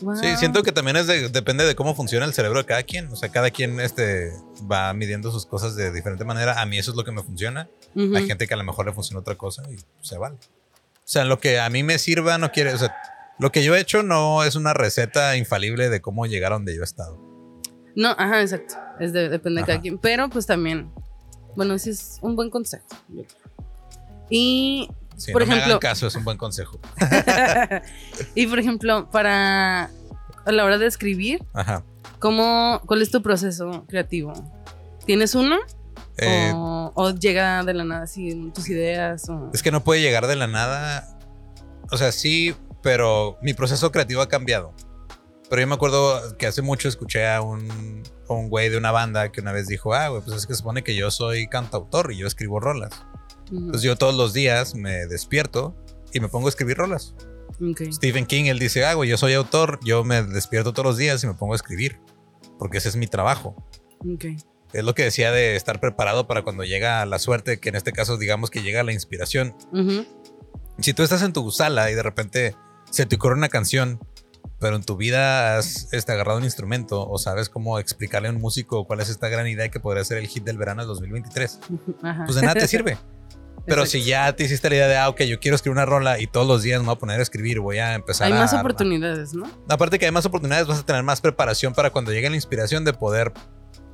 Wow. 0.00 0.16
Sí, 0.16 0.26
siento 0.38 0.62
que 0.62 0.72
también 0.72 0.96
es 0.96 1.06
de- 1.06 1.28
depende 1.28 1.64
de 1.64 1.74
cómo 1.76 1.94
funciona 1.94 2.24
el 2.26 2.32
cerebro 2.34 2.58
de 2.58 2.64
cada 2.64 2.82
quien. 2.82 3.06
O 3.08 3.16
sea, 3.16 3.28
cada 3.30 3.50
quien 3.50 3.78
este, 3.80 4.32
va 4.70 4.92
midiendo 4.92 5.30
sus 5.30 5.46
cosas 5.46 5.76
de 5.76 5.92
diferente 5.92 6.24
manera. 6.24 6.60
A 6.60 6.66
mí 6.66 6.78
eso 6.78 6.90
es 6.90 6.96
lo 6.96 7.04
que 7.04 7.12
me 7.12 7.22
funciona. 7.22 7.68
Hay 7.96 8.26
gente 8.26 8.46
que 8.48 8.54
a 8.54 8.56
lo 8.56 8.64
mejor 8.64 8.86
le 8.86 8.92
funciona 8.92 9.20
otra 9.20 9.36
cosa 9.36 9.62
y 9.70 9.76
se 10.00 10.18
vale. 10.18 10.36
O 11.04 11.06
sea, 11.06 11.24
lo 11.24 11.38
que 11.38 11.60
a 11.60 11.68
mí 11.68 11.82
me 11.82 11.98
sirva 11.98 12.38
no 12.38 12.50
quiere. 12.50 12.72
O 12.72 12.78
sea, 12.78 12.94
lo 13.38 13.52
que 13.52 13.62
yo 13.62 13.74
he 13.76 13.80
hecho 13.80 14.02
no 14.02 14.42
es 14.44 14.54
una 14.54 14.72
receta 14.72 15.36
infalible 15.36 15.90
de 15.90 16.00
cómo 16.00 16.24
llegar 16.26 16.52
a 16.52 16.56
donde 16.56 16.74
yo 16.74 16.80
he 16.80 16.84
estado. 16.84 17.18
No, 17.94 18.10
ajá, 18.10 18.40
exacto. 18.40 18.74
Es 18.98 19.12
de- 19.12 19.28
depende 19.28 19.60
de 19.60 19.66
cada 19.66 19.80
quien. 19.80 19.98
Pero 19.98 20.28
pues 20.30 20.46
también, 20.46 20.90
bueno, 21.56 21.78
sí 21.78 21.90
es 21.90 22.18
un 22.22 22.36
buen 22.36 22.48
consejo. 22.50 22.86
Y, 24.30 24.88
por 25.32 25.42
no 25.42 25.46
me 25.48 25.54
ejemplo, 25.54 25.64
hagan 25.74 25.78
caso, 25.78 26.06
es 26.06 26.14
un 26.16 26.24
buen 26.24 26.38
consejo. 26.38 26.80
y 28.34 28.46
por 28.46 28.58
ejemplo, 28.58 29.10
para 29.10 29.90
a 30.46 30.52
la 30.52 30.64
hora 30.64 30.78
de 30.78 30.86
escribir, 30.86 31.42
Ajá. 31.52 31.84
¿cómo, 32.18 32.80
¿cuál 32.86 33.02
es 33.02 33.10
tu 33.10 33.22
proceso 33.22 33.84
creativo? 33.88 34.32
¿Tienes 35.06 35.34
uno? 35.34 35.56
Eh, 36.18 36.52
o, 36.54 36.92
o 36.94 37.10
llega 37.10 37.62
de 37.64 37.74
la 37.74 37.84
nada 37.84 38.02
así 38.04 38.50
tus 38.54 38.68
ideas? 38.68 39.28
O... 39.28 39.50
Es 39.52 39.62
que 39.62 39.70
no 39.70 39.82
puede 39.82 40.00
llegar 40.00 40.26
de 40.26 40.36
la 40.36 40.46
nada. 40.46 41.18
O 41.90 41.96
sea, 41.96 42.12
sí, 42.12 42.54
pero 42.82 43.38
mi 43.42 43.54
proceso 43.54 43.90
creativo 43.90 44.20
ha 44.20 44.28
cambiado. 44.28 44.72
Pero 45.50 45.60
yo 45.60 45.68
me 45.68 45.74
acuerdo 45.74 46.36
que 46.38 46.46
hace 46.46 46.62
mucho 46.62 46.88
escuché 46.88 47.26
a 47.28 47.42
un, 47.42 48.02
a 48.28 48.32
un 48.32 48.48
güey 48.48 48.70
de 48.70 48.78
una 48.78 48.90
banda 48.92 49.30
que 49.30 49.40
una 49.40 49.52
vez 49.52 49.66
dijo, 49.66 49.94
ah, 49.94 50.08
güey, 50.08 50.22
pues 50.22 50.36
es 50.36 50.46
que 50.46 50.54
se 50.54 50.58
supone 50.58 50.82
que 50.82 50.96
yo 50.96 51.10
soy 51.10 51.48
cantautor 51.48 52.12
y 52.12 52.16
yo 52.16 52.26
escribo 52.26 52.60
rolas. 52.60 52.92
Ujú. 53.46 53.56
Entonces 53.56 53.82
yo 53.82 53.96
todos 53.96 54.14
los 54.14 54.32
días 54.32 54.74
me 54.74 55.06
despierto 55.06 55.76
y 56.12 56.20
me 56.20 56.28
pongo 56.28 56.46
a 56.46 56.50
escribir 56.50 56.78
rolas. 56.78 57.14
Ok. 57.60 57.92
Stephen 57.92 58.26
King, 58.26 58.44
él 58.46 58.58
dice, 58.58 58.84
ah, 58.84 58.94
güey, 58.94 59.10
yo 59.10 59.16
soy 59.16 59.34
autor, 59.34 59.78
yo 59.84 60.02
me 60.02 60.22
despierto 60.22 60.72
todos 60.72 60.86
los 60.86 60.96
días 60.96 61.22
y 61.22 61.26
me 61.26 61.34
pongo 61.34 61.52
a 61.52 61.56
escribir. 61.56 62.00
Porque 62.58 62.78
ese 62.78 62.88
es 62.88 62.96
mi 62.96 63.06
trabajo. 63.06 63.54
ok. 64.00 64.24
Es 64.74 64.84
lo 64.84 64.94
que 64.94 65.04
decía 65.04 65.32
de 65.32 65.56
estar 65.56 65.80
preparado 65.80 66.26
para 66.26 66.42
cuando 66.42 66.64
llega 66.64 67.06
la 67.06 67.18
suerte, 67.18 67.58
que 67.58 67.70
en 67.70 67.76
este 67.76 67.92
caso 67.92 68.18
digamos 68.18 68.50
que 68.50 68.62
llega 68.62 68.82
la 68.82 68.92
inspiración 68.92 69.54
si 70.78 70.92
tú 70.92 71.02
estás 71.02 71.22
en 71.22 71.32
tu 71.32 71.50
sala 71.50 71.90
y 71.90 71.94
de 71.94 72.02
repente 72.02 72.56
se 72.90 73.06
te 73.06 73.16
ocurre 73.16 73.34
una 73.34 73.48
canción 73.48 74.00
pero 74.60 74.76
en 74.76 74.82
tu 74.82 74.96
vida 74.96 75.58
has 75.58 75.92
este, 75.92 76.12
agarrado 76.12 76.38
un 76.38 76.44
instrumento 76.44 77.06
o 77.06 77.18
sabes 77.18 77.48
cómo 77.48 77.78
explicarle 77.78 78.28
a 78.28 78.30
un 78.30 78.40
músico 78.40 78.86
cuál 78.86 79.00
es 79.00 79.10
esta 79.10 79.28
gran 79.28 79.46
idea 79.46 79.68
que 79.68 79.78
podría 79.78 80.04
ser 80.04 80.18
el 80.18 80.26
hit 80.26 80.42
del 80.44 80.56
verano 80.56 80.82
de 80.82 80.86
2023. 80.88 81.60
Ajá. 82.02 82.24
Pues 82.24 82.36
de 82.36 82.42
nada 82.42 82.54
te 82.54 82.66
sirve. 82.68 82.96
Pero 83.66 83.82
Exacto. 83.82 83.90
si 83.90 84.04
ya 84.04 84.34
te 84.34 84.44
hiciste 84.44 84.70
la 84.70 84.76
idea 84.76 84.88
de, 84.88 84.96
ah, 84.96 85.08
ok, 85.08 85.22
yo 85.22 85.38
quiero 85.38 85.54
escribir 85.54 85.76
una 85.76 85.84
rola 85.84 86.18
y 86.18 86.26
todos 86.26 86.46
los 86.46 86.62
días 86.62 86.80
me 86.80 86.86
voy 86.86 86.94
a 86.94 86.98
poner 86.98 87.18
a 87.20 87.22
escribir, 87.22 87.60
voy 87.60 87.78
a 87.78 87.94
empezar 87.94 88.26
Hay 88.26 88.32
a... 88.32 88.36
más 88.36 88.52
armar. 88.52 88.66
oportunidades, 88.66 89.34
¿no? 89.34 89.50
Aparte 89.68 89.98
que 89.98 90.06
hay 90.06 90.12
más 90.12 90.24
oportunidades, 90.24 90.66
vas 90.66 90.80
a 90.80 90.86
tener 90.86 91.02
más 91.02 91.20
preparación 91.20 91.74
para 91.74 91.90
cuando 91.90 92.12
llegue 92.12 92.30
la 92.30 92.36
inspiración 92.36 92.84
de 92.84 92.92
poder 92.94 93.32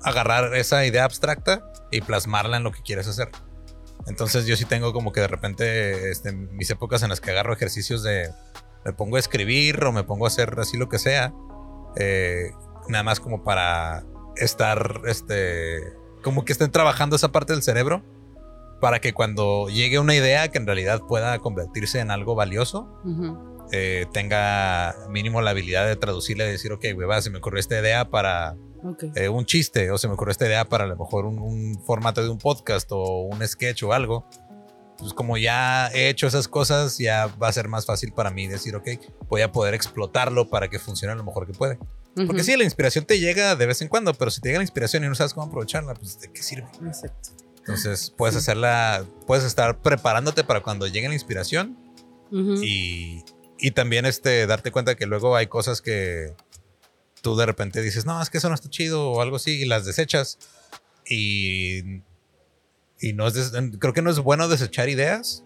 agarrar 0.02 0.54
esa 0.54 0.84
idea 0.84 1.04
abstracta 1.04 1.72
y 1.90 2.00
plasmarla 2.00 2.56
en 2.56 2.64
lo 2.64 2.72
que 2.72 2.82
quieres 2.82 3.08
hacer. 3.08 3.28
Entonces 4.06 4.46
yo 4.46 4.56
sí 4.56 4.64
tengo 4.64 4.92
como 4.92 5.12
que 5.12 5.20
de 5.20 5.28
repente 5.28 6.10
este, 6.10 6.32
mis 6.32 6.70
épocas 6.70 7.02
en 7.02 7.10
las 7.10 7.20
que 7.20 7.30
agarro 7.30 7.52
ejercicios 7.52 8.02
de 8.02 8.30
me 8.84 8.92
pongo 8.92 9.16
a 9.16 9.18
escribir 9.18 9.84
o 9.84 9.92
me 9.92 10.04
pongo 10.04 10.24
a 10.24 10.28
hacer 10.28 10.58
así 10.58 10.76
lo 10.76 10.88
que 10.88 10.98
sea, 10.98 11.34
eh, 11.96 12.50
nada 12.88 13.04
más 13.04 13.20
como 13.20 13.44
para 13.44 14.04
estar, 14.36 15.02
este, 15.06 15.80
como 16.22 16.44
que 16.44 16.52
estén 16.52 16.70
trabajando 16.70 17.16
esa 17.16 17.30
parte 17.30 17.52
del 17.52 17.62
cerebro 17.62 18.02
para 18.80 19.00
que 19.00 19.12
cuando 19.12 19.68
llegue 19.68 19.98
una 19.98 20.14
idea 20.14 20.48
que 20.48 20.58
en 20.58 20.66
realidad 20.66 21.02
pueda 21.06 21.38
convertirse 21.40 22.00
en 22.00 22.10
algo 22.10 22.34
valioso, 22.34 22.88
eh, 23.72 24.06
tenga 24.12 24.96
mínimo 25.10 25.42
la 25.42 25.50
habilidad 25.50 25.86
de 25.86 25.96
traducirle 25.96 26.48
y 26.48 26.52
decir, 26.52 26.72
ok, 26.72 26.86
güey, 26.94 27.06
va, 27.06 27.20
se 27.20 27.28
me 27.28 27.38
ocurrió 27.38 27.60
esta 27.60 27.78
idea 27.78 28.08
para 28.08 28.56
Eh, 29.14 29.28
un 29.28 29.44
chiste 29.44 29.90
o 29.90 29.98
se 29.98 30.08
me 30.08 30.14
ocurrió 30.14 30.32
esta 30.32 30.46
idea 30.46 30.64
para 30.64 30.84
a 30.84 30.86
lo 30.86 30.96
mejor 30.96 31.26
un, 31.26 31.38
un 31.38 31.82
formato 31.84 32.22
de 32.22 32.28
un 32.28 32.38
podcast 32.38 32.90
o 32.92 33.22
un 33.22 33.46
sketch 33.46 33.82
o 33.82 33.92
algo. 33.92 34.26
Pues 34.98 35.14
como 35.14 35.38
ya 35.38 35.88
he 35.88 36.10
hecho 36.10 36.26
esas 36.26 36.46
cosas, 36.46 36.98
ya 36.98 37.26
va 37.42 37.48
a 37.48 37.52
ser 37.52 37.68
más 37.68 37.86
fácil 37.86 38.12
para 38.12 38.30
mí 38.30 38.46
decir, 38.46 38.76
ok, 38.76 38.88
voy 39.28 39.40
a 39.40 39.50
poder 39.50 39.72
explotarlo 39.72 40.50
para 40.50 40.68
que 40.68 40.78
funcione 40.78 41.14
lo 41.14 41.24
mejor 41.24 41.46
que 41.46 41.54
puede. 41.54 41.78
Porque 42.14 42.42
sí, 42.42 42.56
la 42.56 42.64
inspiración 42.64 43.06
te 43.06 43.18
llega 43.18 43.56
de 43.56 43.66
vez 43.66 43.80
en 43.82 43.88
cuando, 43.88 44.12
pero 44.14 44.30
si 44.30 44.40
te 44.40 44.48
llega 44.48 44.58
la 44.58 44.64
inspiración 44.64 45.04
y 45.04 45.08
no 45.08 45.14
sabes 45.14 45.32
cómo 45.32 45.46
aprovecharla, 45.46 45.94
pues 45.94 46.20
¿de 46.20 46.30
qué 46.30 46.42
sirve? 46.42 46.68
Exacto. 46.84 47.30
Entonces 47.58 48.12
puedes 48.16 48.36
hacerla, 48.36 49.04
puedes 49.26 49.44
estar 49.44 49.80
preparándote 49.80 50.44
para 50.44 50.60
cuando 50.60 50.86
llegue 50.86 51.08
la 51.08 51.14
inspiración 51.14 51.78
y, 52.62 53.22
y 53.58 53.70
también 53.72 54.06
este, 54.06 54.46
darte 54.46 54.70
cuenta 54.70 54.96
que 54.96 55.06
luego 55.06 55.36
hay 55.36 55.46
cosas 55.46 55.80
que 55.80 56.34
tú 57.22 57.36
de 57.36 57.46
repente 57.46 57.82
dices, 57.82 58.06
no, 58.06 58.20
es 58.22 58.30
que 58.30 58.38
eso 58.38 58.48
no 58.48 58.54
está 58.54 58.68
chido 58.70 59.10
o 59.10 59.20
algo 59.20 59.36
así 59.36 59.62
y 59.62 59.64
las 59.66 59.84
desechas. 59.84 60.38
Y, 61.08 62.02
y 63.00 63.12
no 63.14 63.26
es 63.26 63.52
creo 63.78 63.92
que 63.92 64.02
no 64.02 64.10
es 64.10 64.18
bueno 64.18 64.48
desechar 64.48 64.88
ideas 64.88 65.44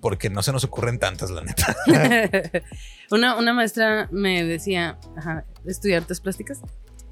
porque 0.00 0.30
no 0.30 0.42
se 0.42 0.52
nos 0.52 0.64
ocurren 0.64 0.98
tantas, 0.98 1.30
la 1.30 1.42
neta. 1.42 1.76
una, 3.10 3.36
una 3.36 3.52
maestra 3.52 4.08
me 4.10 4.42
decía, 4.44 4.98
ajá, 5.16 5.44
estudié 5.66 5.96
artes 5.96 6.20
plásticas, 6.20 6.60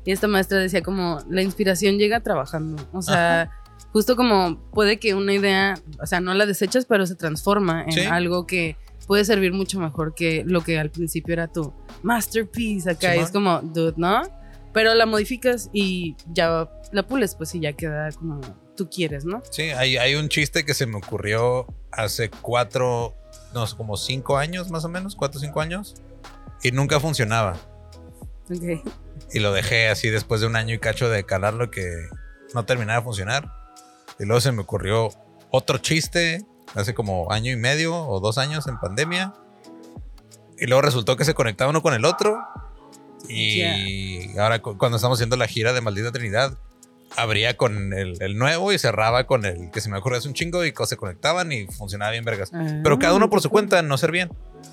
y 0.07 0.12
esta 0.12 0.27
maestra 0.27 0.59
decía 0.59 0.81
como, 0.81 1.19
la 1.29 1.43
inspiración 1.43 1.99
llega 1.99 2.21
trabajando. 2.21 2.83
O 2.95 3.03
sea, 3.03 3.51
justo 3.93 4.17
como 4.17 4.59
puede 4.71 4.99
que 4.99 5.14
una 5.14 5.35
idea, 5.35 5.79
o 6.01 6.07
sea, 6.07 6.21
no 6.21 6.33
la 6.33 6.47
desechas, 6.47 6.87
pero 6.87 7.07
se 7.07 7.14
transforma 7.14 7.85
en 7.85 7.93
Sí. 7.93 8.01
algo 8.01 8.47
que 8.47 8.77
puede 9.09 9.25
servir 9.25 9.53
mucho 9.53 9.81
mejor 9.81 10.14
que 10.14 10.44
lo 10.47 10.62
que 10.62 10.79
al 10.79 10.90
principio 10.90 11.33
era 11.33 11.49
tu 11.49 11.73
masterpiece 12.03 12.90
acá. 12.90 13.16
y 13.16 13.21
es 13.21 13.33
como, 13.33 13.61
dude, 13.61 13.94
¿no? 13.97 14.23
Pero 14.73 14.94
la 14.94 15.07
modificas 15.07 15.71
y 15.73 16.14
ya 16.33 16.71
la 16.92 17.03
pules, 17.07 17.35
pues 17.35 17.55
y 17.55 17.61
ya 17.61 17.73
queda 17.73 18.12
como 18.12 18.40
tú 18.77 18.88
quieres, 18.88 19.25
¿no? 19.25 19.42
Sí, 19.51 19.62
hay, 19.62 19.97
hay 19.97 20.14
un 20.14 20.29
chiste 20.29 20.64
que 20.64 20.75
se 20.75 20.87
me 20.87 20.99
ocurrió 20.99 21.66
hace 21.90 22.31
cuatro, 22.31 23.14
no, 23.55 23.64
como 23.77 23.97
cinco 23.97 24.37
años 24.37 24.71
más 24.71 24.85
o 24.85 24.90
menos, 24.90 25.16
cuatro 25.16 25.38
o 25.38 25.40
cinco 25.40 25.62
años, 25.62 25.94
y 26.62 26.71
nunca 26.71 27.01
funcionaba. 27.01 27.57
Ok. 28.51 28.87
Y 29.33 29.38
lo 29.40 29.53
dejé 29.53 29.88
así 29.88 30.11
después 30.11 30.42
de 30.42 30.47
un 30.47 30.55
año 30.55 30.75
y 30.75 30.79
cacho 30.79 31.09
de 31.09 31.25
calarlo 31.25 31.71
que 31.71 31.90
no 32.55 32.66
terminaba 32.66 33.01
de 33.01 33.05
funcionar. 33.05 33.51
Y 34.21 34.27
luego 34.27 34.40
se 34.40 34.53
me 34.53 34.61
ocurrió 34.61 35.09
otro 35.51 35.79
chiste 35.79 36.44
hace 36.75 36.95
como 36.95 37.31
año 37.33 37.51
y 37.53 37.57
medio 37.57 37.97
o 37.97 38.21
dos 38.21 38.39
años 38.39 38.67
en 38.67 38.79
pandemia. 38.79 39.35
Y 40.59 40.67
luego 40.67 40.83
resultó 40.83 41.17
que 41.17 41.25
se 41.25 41.35
conectaba 41.35 41.71
uno 41.71 41.83
con 41.83 41.95
el 41.95 42.05
otro. 42.05 42.39
Y 43.29 44.37
ahora 44.39 44.61
cu- 44.61 44.77
cuando 44.79 44.97
estamos 44.97 45.19
haciendo 45.19 45.37
la 45.37 45.47
gira 45.47 45.73
de 45.73 45.81
Maldita 45.81 46.13
Trinidad, 46.13 46.57
abría 47.17 47.57
con 47.57 47.93
el, 47.93 48.21
el 48.23 48.39
nuevo 48.39 48.73
y 48.73 48.79
cerraba 48.79 49.27
con 49.27 49.45
el 49.45 49.71
que 49.71 49.81
se 49.81 49.89
me 49.91 49.99
ocurrió 49.99 50.19
hace 50.19 50.29
un 50.29 50.35
chingo 50.35 50.65
y 50.65 50.73
se 50.87 50.97
conectaban 50.97 51.51
y 51.53 51.67
funcionaba 51.67 52.13
bien 52.13 52.25
vergas. 52.25 52.51
Pero 52.83 52.99
cada 52.99 53.15
uno 53.15 53.29
por 53.31 53.41
su 53.41 53.51
cuenta 53.51 53.83
no 53.83 53.99
servían. 53.99 54.31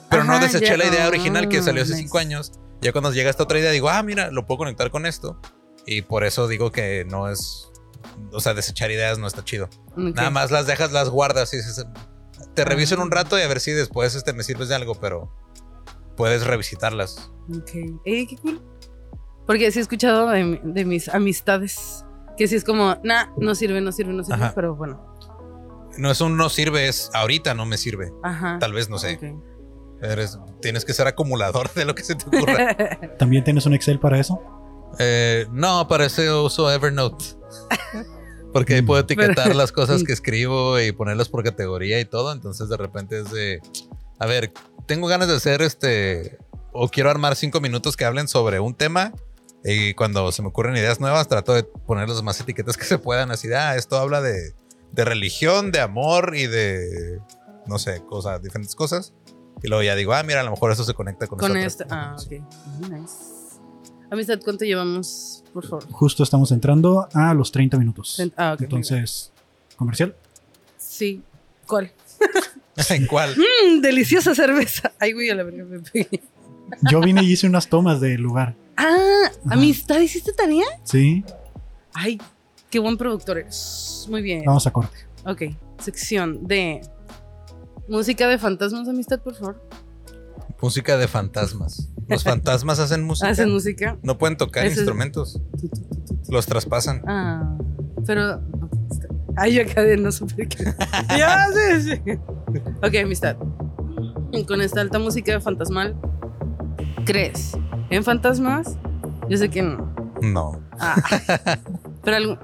Pero 0.09 0.23
no 0.23 0.33
Ah. 0.33 0.39
Deseché 0.39 0.65
ya. 0.67 0.77
la 0.77 0.85
idea 0.85 1.07
original 1.07 1.49
que 1.49 1.61
salió 1.61 1.83
hace 1.83 1.93
Ah, 1.93 1.97
cinco 1.97 2.17
nice. 2.19 2.27
años. 2.27 2.51
Ya 2.81 2.91
cuando 2.91 3.11
llega 3.13 3.29
esta 3.29 3.43
otra 3.43 3.59
idea 3.59 3.71
digo, 3.71 3.89
ah, 3.89 4.01
mira, 4.03 4.31
lo 4.31 4.45
puedo 4.45 4.59
conectar 4.59 4.91
con 4.91 5.05
esto. 5.05 5.39
Y 5.85 6.01
por 6.01 6.23
eso 6.23 6.47
digo 6.47 6.71
que 6.71 7.05
no 7.09 7.29
es, 7.29 7.69
o 8.31 8.39
sea, 8.39 8.53
desechar 8.53 8.91
ideas 8.91 9.17
no 9.19 9.27
está 9.27 9.43
chido. 9.43 9.65
Ok. 9.91 10.15
Nada 10.15 10.29
más 10.29 10.51
las 10.51 10.67
dejas, 10.67 10.91
las 10.91 11.09
guardas 11.09 11.53
y 11.53 11.57
dices, 11.57 11.85
te 12.53 12.65
reviso 12.65 12.95
en 12.95 13.01
un 13.01 13.09
Ah. 13.11 13.15
rato 13.23 13.37
y 13.39 13.41
a 13.41 13.47
ver 13.47 13.59
si 13.59 13.71
después 13.71 14.15
este, 14.15 14.33
me 14.33 14.43
sirves 14.43 14.69
de 14.69 14.75
algo, 14.75 14.95
pero 14.95 15.31
puedes 16.17 16.45
revisitarlas. 16.45 17.31
Ok. 17.49 17.71
Eh, 18.05 18.27
qué 18.27 18.37
cool. 18.41 18.61
Porque 19.45 19.71
sí 19.71 19.79
he 19.79 19.81
escuchado 19.81 20.29
de, 20.29 20.43
mi- 20.43 20.61
de 20.63 20.85
mis 20.85 21.07
amistades 21.09 22.03
que 22.37 22.47
sí 22.47 22.55
es 22.55 22.63
como, 22.63 22.97
nah, 23.03 23.27
no 23.37 23.55
sirve, 23.55 23.79
no 23.81 23.91
sirve, 23.91 24.11
no 24.13 24.23
sirve, 24.23 24.43
Ajá. 24.43 24.51
pero 24.55 24.75
bueno. 24.75 25.15
No 25.97 26.11
es 26.11 26.19
un 26.19 26.35
no 26.35 26.49
sirve, 26.49 26.87
es 26.89 27.09
ahorita 27.13 27.53
no 27.53 27.65
me 27.65 27.77
sirve. 27.77 28.11
Ajá. 28.23 28.57
Tal 28.59 28.73
vez, 28.73 28.89
no 28.89 28.97
sé. 28.97 29.15
Ok. 29.15 30.01
Eres, 30.01 30.37
tienes 30.61 30.83
que 30.83 30.93
ser 30.93 31.07
acumulador 31.07 31.73
de 31.73 31.85
lo 31.85 31.95
que 31.95 32.03
se 32.03 32.15
te 32.15 32.25
ocurra. 32.27 32.75
¿También 33.17 33.43
tienes 33.45 33.65
un 33.65 33.73
Excel 33.73 33.99
para 33.99 34.19
eso? 34.19 34.41
Eh, 34.99 35.47
no, 35.51 35.87
para 35.87 36.05
eso 36.05 36.43
uso 36.43 36.69
Evernote. 36.69 37.23
Porque 38.53 38.75
ahí 38.75 38.81
puedo 38.81 39.01
etiquetar 39.01 39.53
las 39.55 39.71
cosas 39.71 40.03
que 40.03 40.13
escribo 40.13 40.79
y 40.79 40.91
ponerlas 40.93 41.27
por 41.27 41.43
categoría 41.43 41.99
y 41.99 42.05
todo. 42.05 42.31
Entonces 42.31 42.69
de 42.69 42.77
repente 42.77 43.19
es 43.19 43.31
de, 43.31 43.61
a 44.17 44.25
ver, 44.25 44.53
tengo 44.85 45.07
ganas 45.07 45.27
de 45.27 45.35
hacer 45.35 45.61
este, 45.61 46.37
o 46.71 46.87
quiero 46.89 47.09
armar 47.09 47.35
cinco 47.35 47.59
minutos 47.59 47.97
que 47.97 48.05
hablen 48.05 48.27
sobre 48.27 48.59
un 48.59 48.73
tema. 48.73 49.13
Y 49.63 49.93
cuando 49.95 50.31
se 50.31 50.41
me 50.41 50.49
ocurren 50.49 50.77
ideas 50.77 50.99
nuevas, 50.99 51.27
trato 51.27 51.53
de 51.53 51.63
poner 51.63 52.07
las 52.07 52.21
más 52.21 52.39
etiquetas 52.39 52.77
que 52.77 52.85
se 52.85 52.97
puedan. 52.97 53.31
Así 53.31 53.47
de, 53.47 53.57
ah, 53.57 53.75
esto 53.75 53.97
habla 53.97 54.21
de, 54.21 54.53
de 54.91 55.05
religión, 55.05 55.71
de 55.71 55.81
amor 55.81 56.35
y 56.35 56.47
de, 56.47 57.19
no 57.65 57.79
sé, 57.79 58.03
cosas, 58.05 58.41
diferentes 58.41 58.75
cosas. 58.75 59.13
Y 59.63 59.67
luego 59.67 59.83
ya 59.83 59.95
digo, 59.95 60.13
ah, 60.13 60.23
mira, 60.23 60.41
a 60.41 60.43
lo 60.43 60.51
mejor 60.51 60.71
eso 60.71 60.83
se 60.83 60.93
conecta 60.93 61.27
con, 61.27 61.39
Con 61.39 61.57
esto. 61.57 61.85
Ah, 61.89 62.15
ok. 62.17 62.31
Muy 62.79 62.99
nice. 63.01 63.15
Amistad, 64.11 64.39
¿cuánto 64.43 64.65
llevamos, 64.65 65.43
por 65.55 65.65
favor? 65.65 65.85
Justo 65.89 66.21
estamos 66.23 66.51
entrando 66.51 67.07
a 67.13 67.33
los 67.33 67.49
30 67.51 67.77
minutos. 67.77 68.21
Ah, 68.35 68.53
ok. 68.53 68.61
Entonces, 68.63 69.31
comercial. 69.77 70.13
Sí. 70.77 71.21
¿Cuál? 71.65 71.91
¿En 72.89 73.07
cuál? 73.07 73.33
Mmm, 73.37 73.79
deliciosa 73.81 74.35
cerveza. 74.35 74.91
Ay, 74.99 75.13
güey, 75.13 75.29
a 75.29 75.35
la 75.35 75.43
verga 75.43 75.63
me 75.63 75.79
pegué. 75.79 76.21
Yo 76.91 76.99
vine 76.99 77.23
y 77.23 77.31
hice 77.31 77.47
unas 77.47 77.67
tomas 77.69 78.01
del 78.01 78.21
lugar. 78.21 78.55
Ah, 78.75 78.85
Ajá. 79.45 79.53
amistad, 79.55 79.99
¿hiciste 79.99 80.33
tarea? 80.33 80.65
Sí, 80.83 81.23
Ay, 81.93 82.19
qué 82.69 82.79
buen 82.79 82.97
productor 82.97 83.37
eres. 83.37 84.05
Muy 84.09 84.21
bien. 84.21 84.43
vamos 84.45 84.67
a 84.67 84.71
corte. 84.73 84.97
Ok, 85.25 85.43
sección 85.79 86.45
de 86.45 86.81
música 87.87 88.27
de 88.27 88.37
fantasmas, 88.37 88.89
amistad, 88.89 89.21
por 89.21 89.35
favor. 89.35 89.65
Música 90.65 90.97
de 90.97 91.07
fantasmas. 91.07 91.91
Los 92.07 92.23
fantasmas 92.23 92.79
hacen 92.79 93.03
música. 93.03 93.29
Hacen 93.29 93.51
música. 93.51 93.99
No 94.01 94.17
pueden 94.17 94.35
tocar 94.35 94.65
es- 94.65 94.77
instrumentos. 94.77 95.39
Los 96.27 96.47
traspasan. 96.47 97.03
Ah, 97.07 97.55
pero. 98.07 98.41
Ay, 99.37 99.53
yo 99.53 99.61
acá 99.61 99.83
de 99.83 99.95
no 99.97 100.11
supe 100.11 100.47
qué. 100.47 100.63
ya, 101.15 101.45
sí, 101.53 101.81
sí. 101.83 102.01
Ok, 102.81 102.95
amistad. 103.03 103.35
Con 104.47 104.59
esta 104.59 104.81
alta 104.81 104.97
música 104.97 105.39
fantasmal, 105.39 105.95
¿crees 107.05 107.55
en 107.91 108.03
fantasmas? 108.03 108.75
Yo 109.29 109.37
sé 109.37 109.49
que 109.49 109.61
no. 109.61 109.93
No. 110.23 110.59
Ah, 110.79 110.95
pero 112.03 112.17
algo. 112.17 112.33
Un 112.33 112.39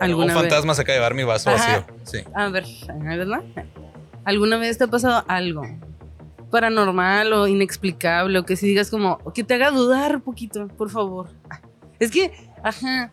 ¿Alguna 0.00 0.34
vez? 0.34 0.42
fantasma 0.42 0.74
se 0.74 0.82
acaba 0.82 0.94
de 0.94 0.98
llevar 0.98 1.14
mi 1.14 1.22
vaso 1.22 1.50
Ajá. 1.50 1.86
vacío. 1.86 1.96
Sí. 2.02 2.18
A 2.34 2.48
ver, 2.48 2.64
¿verdad? 3.04 3.44
¿Alguna 4.26 4.58
vez 4.58 4.76
te 4.76 4.84
ha 4.84 4.88
pasado 4.88 5.24
algo 5.28 5.62
paranormal 6.50 7.32
o 7.32 7.48
inexplicable 7.48 8.38
o 8.38 8.44
que 8.44 8.56
si 8.56 8.66
digas 8.66 8.90
como 8.90 9.18
que 9.32 9.42
te 9.44 9.54
haga 9.54 9.70
dudar 9.70 10.16
un 10.16 10.22
poquito, 10.22 10.68
por 10.68 10.90
favor? 10.90 11.28
Es 11.98 12.10
que, 12.10 12.32
ajá, 12.62 13.10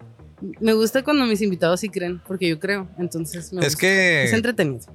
me 0.60 0.74
gusta 0.74 1.04
cuando 1.04 1.26
mis 1.26 1.42
invitados 1.42 1.80
sí 1.80 1.90
creen, 1.90 2.22
porque 2.28 2.50
yo 2.50 2.60
creo, 2.60 2.88
entonces 2.98 3.54
me 3.54 3.62
Es 3.62 3.68
gusta. 3.74 3.80
que 3.82 4.24
es 4.26 4.34
entretenido. 4.34 4.86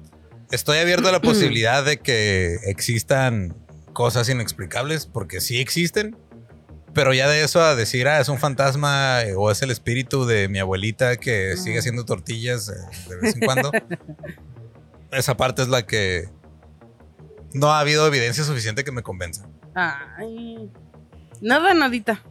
estoy 0.51 0.77
abierto 0.77 1.09
a 1.09 1.11
la 1.11 1.21
posibilidad 1.21 1.83
de 1.83 1.97
que 1.99 2.55
existan 2.67 3.55
cosas 3.93 4.29
inexplicables, 4.29 5.05
porque 5.07 5.41
sí 5.41 5.59
existen. 5.59 6.15
Pero 6.93 7.13
ya 7.13 7.29
de 7.29 7.43
eso 7.43 7.61
a 7.61 7.75
decir, 7.75 8.07
ah, 8.07 8.19
es 8.19 8.29
un 8.29 8.39
fantasma 8.39 9.21
eh, 9.21 9.35
o 9.37 9.51
es 9.51 9.61
el 9.61 9.69
espíritu 9.69 10.25
de 10.25 10.49
mi 10.49 10.57
abuelita 10.59 11.17
que 11.17 11.55
sigue 11.55 11.77
haciendo 11.77 12.03
tortillas 12.03 12.67
eh, 12.69 12.73
de 13.09 13.15
vez 13.17 13.35
en 13.35 13.41
cuando. 13.41 13.71
Esa 15.11 15.35
parte 15.37 15.61
es 15.61 15.67
la 15.67 15.85
que 15.85 16.29
no 17.53 17.71
ha 17.71 17.79
habido 17.79 18.05
evidencia 18.07 18.43
suficiente 18.43 18.83
que 18.83 18.91
me 18.91 19.01
convenza. 19.03 19.47
Ay. 19.73 20.69
Nada, 21.41 21.73
nadita. 21.73 22.23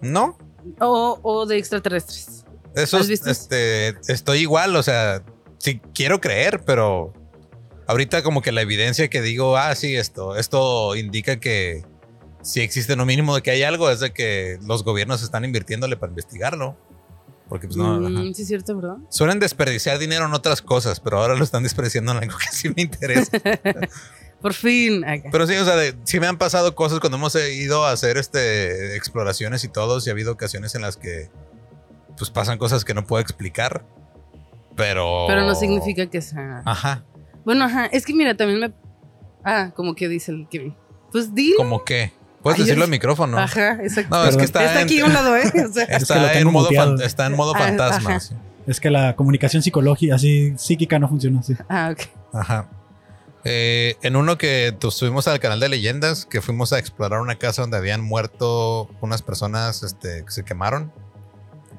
No, 0.00 0.38
O, 0.80 1.18
o 1.22 1.46
de 1.46 1.58
extraterrestres. 1.58 2.44
eso 2.74 2.96
¿Has 2.98 3.02
es- 3.04 3.08
visto? 3.08 3.30
este, 3.30 3.88
estoy 4.12 4.38
igual, 4.40 4.76
o 4.76 4.82
sea, 4.82 5.22
sí 5.58 5.80
quiero 5.94 6.20
creer, 6.20 6.62
pero 6.64 7.12
ahorita 7.86 8.22
como 8.22 8.42
que 8.42 8.52
la 8.52 8.60
evidencia 8.62 9.08
que 9.08 9.20
digo, 9.22 9.56
ah, 9.56 9.74
sí, 9.74 9.96
esto, 9.96 10.36
esto 10.36 10.94
indica 10.96 11.40
que 11.40 11.84
si 12.42 12.60
existe 12.60 12.96
lo 12.96 13.04
mínimo 13.06 13.34
de 13.34 13.42
que 13.42 13.50
hay 13.50 13.62
algo, 13.62 13.90
es 13.90 14.00
de 14.00 14.12
que 14.12 14.58
los 14.62 14.84
gobiernos 14.84 15.22
están 15.22 15.44
invirtiéndole 15.44 15.96
para 15.96 16.10
investigarlo. 16.10 16.76
Porque 17.50 17.66
pues 17.66 17.76
no, 17.76 18.00
Mm, 18.00 18.32
sí, 18.32 18.42
es 18.42 18.48
cierto, 18.48 18.74
¿verdad? 18.76 18.96
Suelen 19.10 19.38
desperdiciar 19.40 19.98
dinero 19.98 20.24
en 20.24 20.32
otras 20.32 20.62
cosas, 20.62 21.00
pero 21.00 21.18
ahora 21.18 21.34
lo 21.34 21.44
están 21.44 21.62
desperdiciando 21.64 22.12
en 22.12 22.18
algo 22.18 22.38
que 22.38 22.46
sí 22.56 22.68
me 22.74 22.80
interesa. 22.82 23.30
Por 24.40 24.54
fin. 24.54 25.04
Acá. 25.04 25.28
Pero 25.30 25.46
sí, 25.46 25.54
o 25.56 25.64
sea, 25.66 25.76
de- 25.76 25.94
sí 26.04 26.18
me 26.20 26.26
han 26.28 26.38
pasado 26.38 26.74
cosas 26.74 27.00
cuando 27.00 27.18
hemos 27.18 27.34
ido 27.34 27.84
a 27.84 27.92
hacer 27.92 28.16
este 28.16 28.96
exploraciones 28.96 29.64
y 29.64 29.68
todo, 29.68 29.98
y 30.02 30.08
ha 30.08 30.12
habido 30.12 30.32
ocasiones 30.32 30.74
en 30.74 30.80
las 30.82 30.96
que 30.96 31.28
pues 32.16 32.30
pasan 32.30 32.56
cosas 32.56 32.84
que 32.84 32.94
no 32.94 33.04
puedo 33.04 33.20
explicar. 33.20 33.84
Pero. 34.76 35.24
Pero 35.28 35.42
no 35.42 35.54
significa 35.54 36.06
que 36.06 36.22
sea. 36.22 36.62
Ajá. 36.64 37.04
Bueno, 37.44 37.64
ajá. 37.64 37.86
Es 37.86 38.06
que 38.06 38.14
mira, 38.14 38.34
también 38.36 38.60
me. 38.60 38.72
Ah, 39.44 39.72
como 39.74 39.94
que 39.94 40.08
dice 40.08 40.30
el 40.32 40.46
Kevin. 40.48 40.74
Pues 41.12 41.34
dilo. 41.34 41.56
¿Cómo 41.56 41.84
qué? 41.84 42.12
Puedes 42.42 42.58
Ay, 42.60 42.64
decirlo 42.64 42.84
es- 42.84 42.86
al 42.86 42.90
micrófono. 42.90 43.38
Ajá, 43.38 43.72
exacto. 43.82 44.16
No, 44.16 44.24
es 44.24 44.36
que 44.36 44.44
está, 44.44 44.64
Está 44.64 44.80
en, 44.80 44.84
aquí 44.86 45.00
a 45.00 45.04
un 45.06 45.12
lado, 45.12 45.36
¿eh? 45.36 45.42
O 45.68 45.72
sea, 45.72 45.84
Es 45.84 46.06
que 46.08 46.14
lo 46.14 46.26
está, 46.26 46.38
en 46.38 46.46
modo 46.50 46.64
muteado. 46.64 46.96
fan- 46.96 47.06
está 47.06 47.26
en 47.26 47.36
modo 47.36 47.52
Ah, 47.54 47.58
fantasma. 47.58 48.10
ajá. 48.10 48.20
sí. 48.20 48.34
Es 48.66 48.78
que 48.80 48.90
la 48.90 49.16
comunicación 49.16 49.62
psicológica, 49.62 50.14
así 50.14 50.54
psíquica 50.56 50.98
no 50.98 51.08
funciona 51.08 51.40
así. 51.40 51.56
ah, 51.68 51.90
ok. 51.92 52.00
Ajá. 52.34 52.68
Eh, 53.44 53.96
en 54.02 54.16
uno 54.16 54.36
que 54.36 54.76
subimos 54.90 55.26
al 55.26 55.40
canal 55.40 55.60
de 55.60 55.68
leyendas, 55.70 56.26
que 56.26 56.40
fuimos 56.42 56.72
a 56.74 56.78
explorar 56.78 57.20
una 57.20 57.36
casa 57.36 57.62
donde 57.62 57.78
habían 57.78 58.02
muerto 58.02 58.90
unas 59.00 59.22
personas 59.22 59.82
este, 59.82 60.24
que 60.24 60.30
se 60.30 60.44
quemaron. 60.44 60.92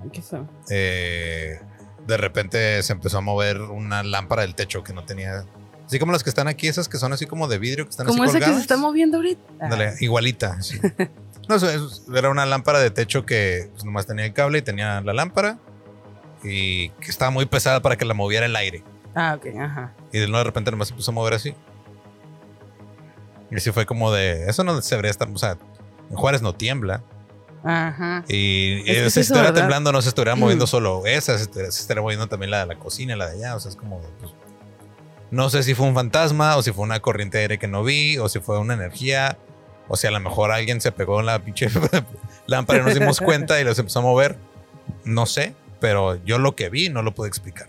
Ay, 0.04 0.10
Qué 0.12 0.22
feo. 0.24 0.48
eh, 0.72 1.60
de 2.08 2.18
repente 2.18 2.82
se 2.82 2.94
empezó 2.94 3.20
a 3.20 3.22
mover 3.22 3.62
una 3.62 4.02
lámpara 4.02 4.42
del 4.42 4.56
techo 4.56 4.84
que 4.84 4.92
no 4.94 5.04
tenía. 5.06 5.46
Así 5.92 6.00
como 6.00 6.14
las 6.14 6.24
que 6.24 6.30
están 6.30 6.48
aquí, 6.48 6.70
esas 6.70 6.88
que 6.88 6.98
son 6.98 7.12
así 7.12 7.26
como 7.26 7.50
de 7.50 7.58
vidrio, 7.58 7.84
que 7.84 7.90
están 7.90 8.08
Como 8.08 8.24
así 8.24 8.38
esa 8.38 8.46
que 8.48 8.54
se 8.56 8.62
está 8.62 8.78
moviendo 8.78 9.18
ahorita. 9.18 9.42
Ah, 9.60 9.66
Ándale, 9.66 9.94
igualita. 10.00 10.62
sí. 10.62 10.80
No, 11.50 11.56
eso- 11.58 11.70
eso 11.70 12.16
era 12.16 12.30
una 12.30 12.46
lámpara 12.46 12.80
de 12.80 12.92
techo 12.92 13.26
que 13.26 13.68
pues, 13.74 13.84
nomás 13.84 14.06
tenía 14.08 14.24
el 14.26 14.32
cable 14.32 14.60
y 14.60 14.62
tenía 14.62 15.02
la 15.02 15.12
lámpara. 15.12 15.60
Y 16.46 16.90
que 16.92 17.10
estaba 17.12 17.30
muy 17.30 17.46
pesada 17.46 17.82
para 17.82 17.98
que 17.98 18.06
la 18.06 18.14
moviera 18.14 18.46
el 18.46 18.56
aire. 18.56 18.86
Ah, 19.16 19.36
ok, 19.38 19.48
ajá. 19.60 19.94
Y 20.14 20.20
de 20.20 20.28
de 20.28 20.44
repente 20.46 20.72
nomás 20.72 20.88
se 20.88 20.94
puso 20.94 21.12
a 21.12 21.14
mover 21.14 21.34
así. 21.34 21.54
Y 23.50 23.56
así 23.58 23.72
fue 23.72 23.86
como 23.86 24.14
de. 24.14 24.46
Eso 24.50 24.64
no 24.64 24.82
se 24.82 24.96
debería 24.96 25.12
estar. 25.12 25.28
O 25.28 25.38
sea, 25.38 25.58
en 26.10 26.16
Juárez 26.16 26.42
no 26.42 26.54
tiembla. 26.56 27.04
Ajá. 27.66 28.24
Y 28.30 28.90
eh, 28.90 29.06
es 29.08 29.14
si 29.16 29.20
estuviera 29.20 29.52
temblando, 29.54 29.92
no 29.92 30.02
se 30.02 30.08
estuviera 30.10 30.36
Mm. 30.36 30.40
moviendo 30.40 30.68
solo 30.68 31.06
esa, 31.06 31.38
se 31.38 31.50
estaría 31.68 32.02
moviendo 32.02 32.28
también 32.28 32.52
la 32.52 32.60
de 32.62 32.66
la 32.68 32.80
cocina 32.80 33.14
y 33.14 33.18
la 33.18 33.30
de 33.30 33.38
allá. 33.38 33.56
O 33.56 33.60
sea, 33.60 33.70
es 33.72 33.76
como. 33.76 34.00
pues, 34.20 34.32
no 35.32 35.50
sé 35.50 35.64
si 35.64 35.74
fue 35.74 35.88
un 35.88 35.96
fantasma, 35.96 36.56
o 36.58 36.62
si 36.64 36.72
fue 36.72 36.84
una 36.84 37.00
corriente 37.00 37.38
de 37.38 37.44
aire 37.44 37.58
que 37.60 37.68
no 37.68 37.84
vi, 37.84 38.18
o 38.18 38.30
si 38.30 38.40
fue 38.40 38.60
una 38.60 38.74
energía, 38.74 39.38
o 39.88 39.96
si 39.98 40.08
a 40.08 40.12
lo 40.12 40.20
mejor 40.20 40.52
alguien 40.52 40.80
se 40.82 40.92
pegó 40.92 41.20
en 41.22 41.26
la 41.26 41.40
pinche 41.40 41.68
lámpara 42.48 42.80
y 42.80 42.84
nos 42.84 42.94
dimos 42.94 43.20
cuenta 43.20 43.60
y 43.60 43.64
los 43.64 43.78
empezó 43.80 44.00
a 44.00 44.04
mover. 44.04 44.38
No 45.06 45.26
sé, 45.26 45.56
pero 45.80 46.24
yo 46.26 46.38
lo 46.38 46.56
que 46.56 46.70
vi 46.70 46.90
no 46.90 47.02
lo 47.02 47.14
pude 47.14 47.28
explicar. 47.28 47.68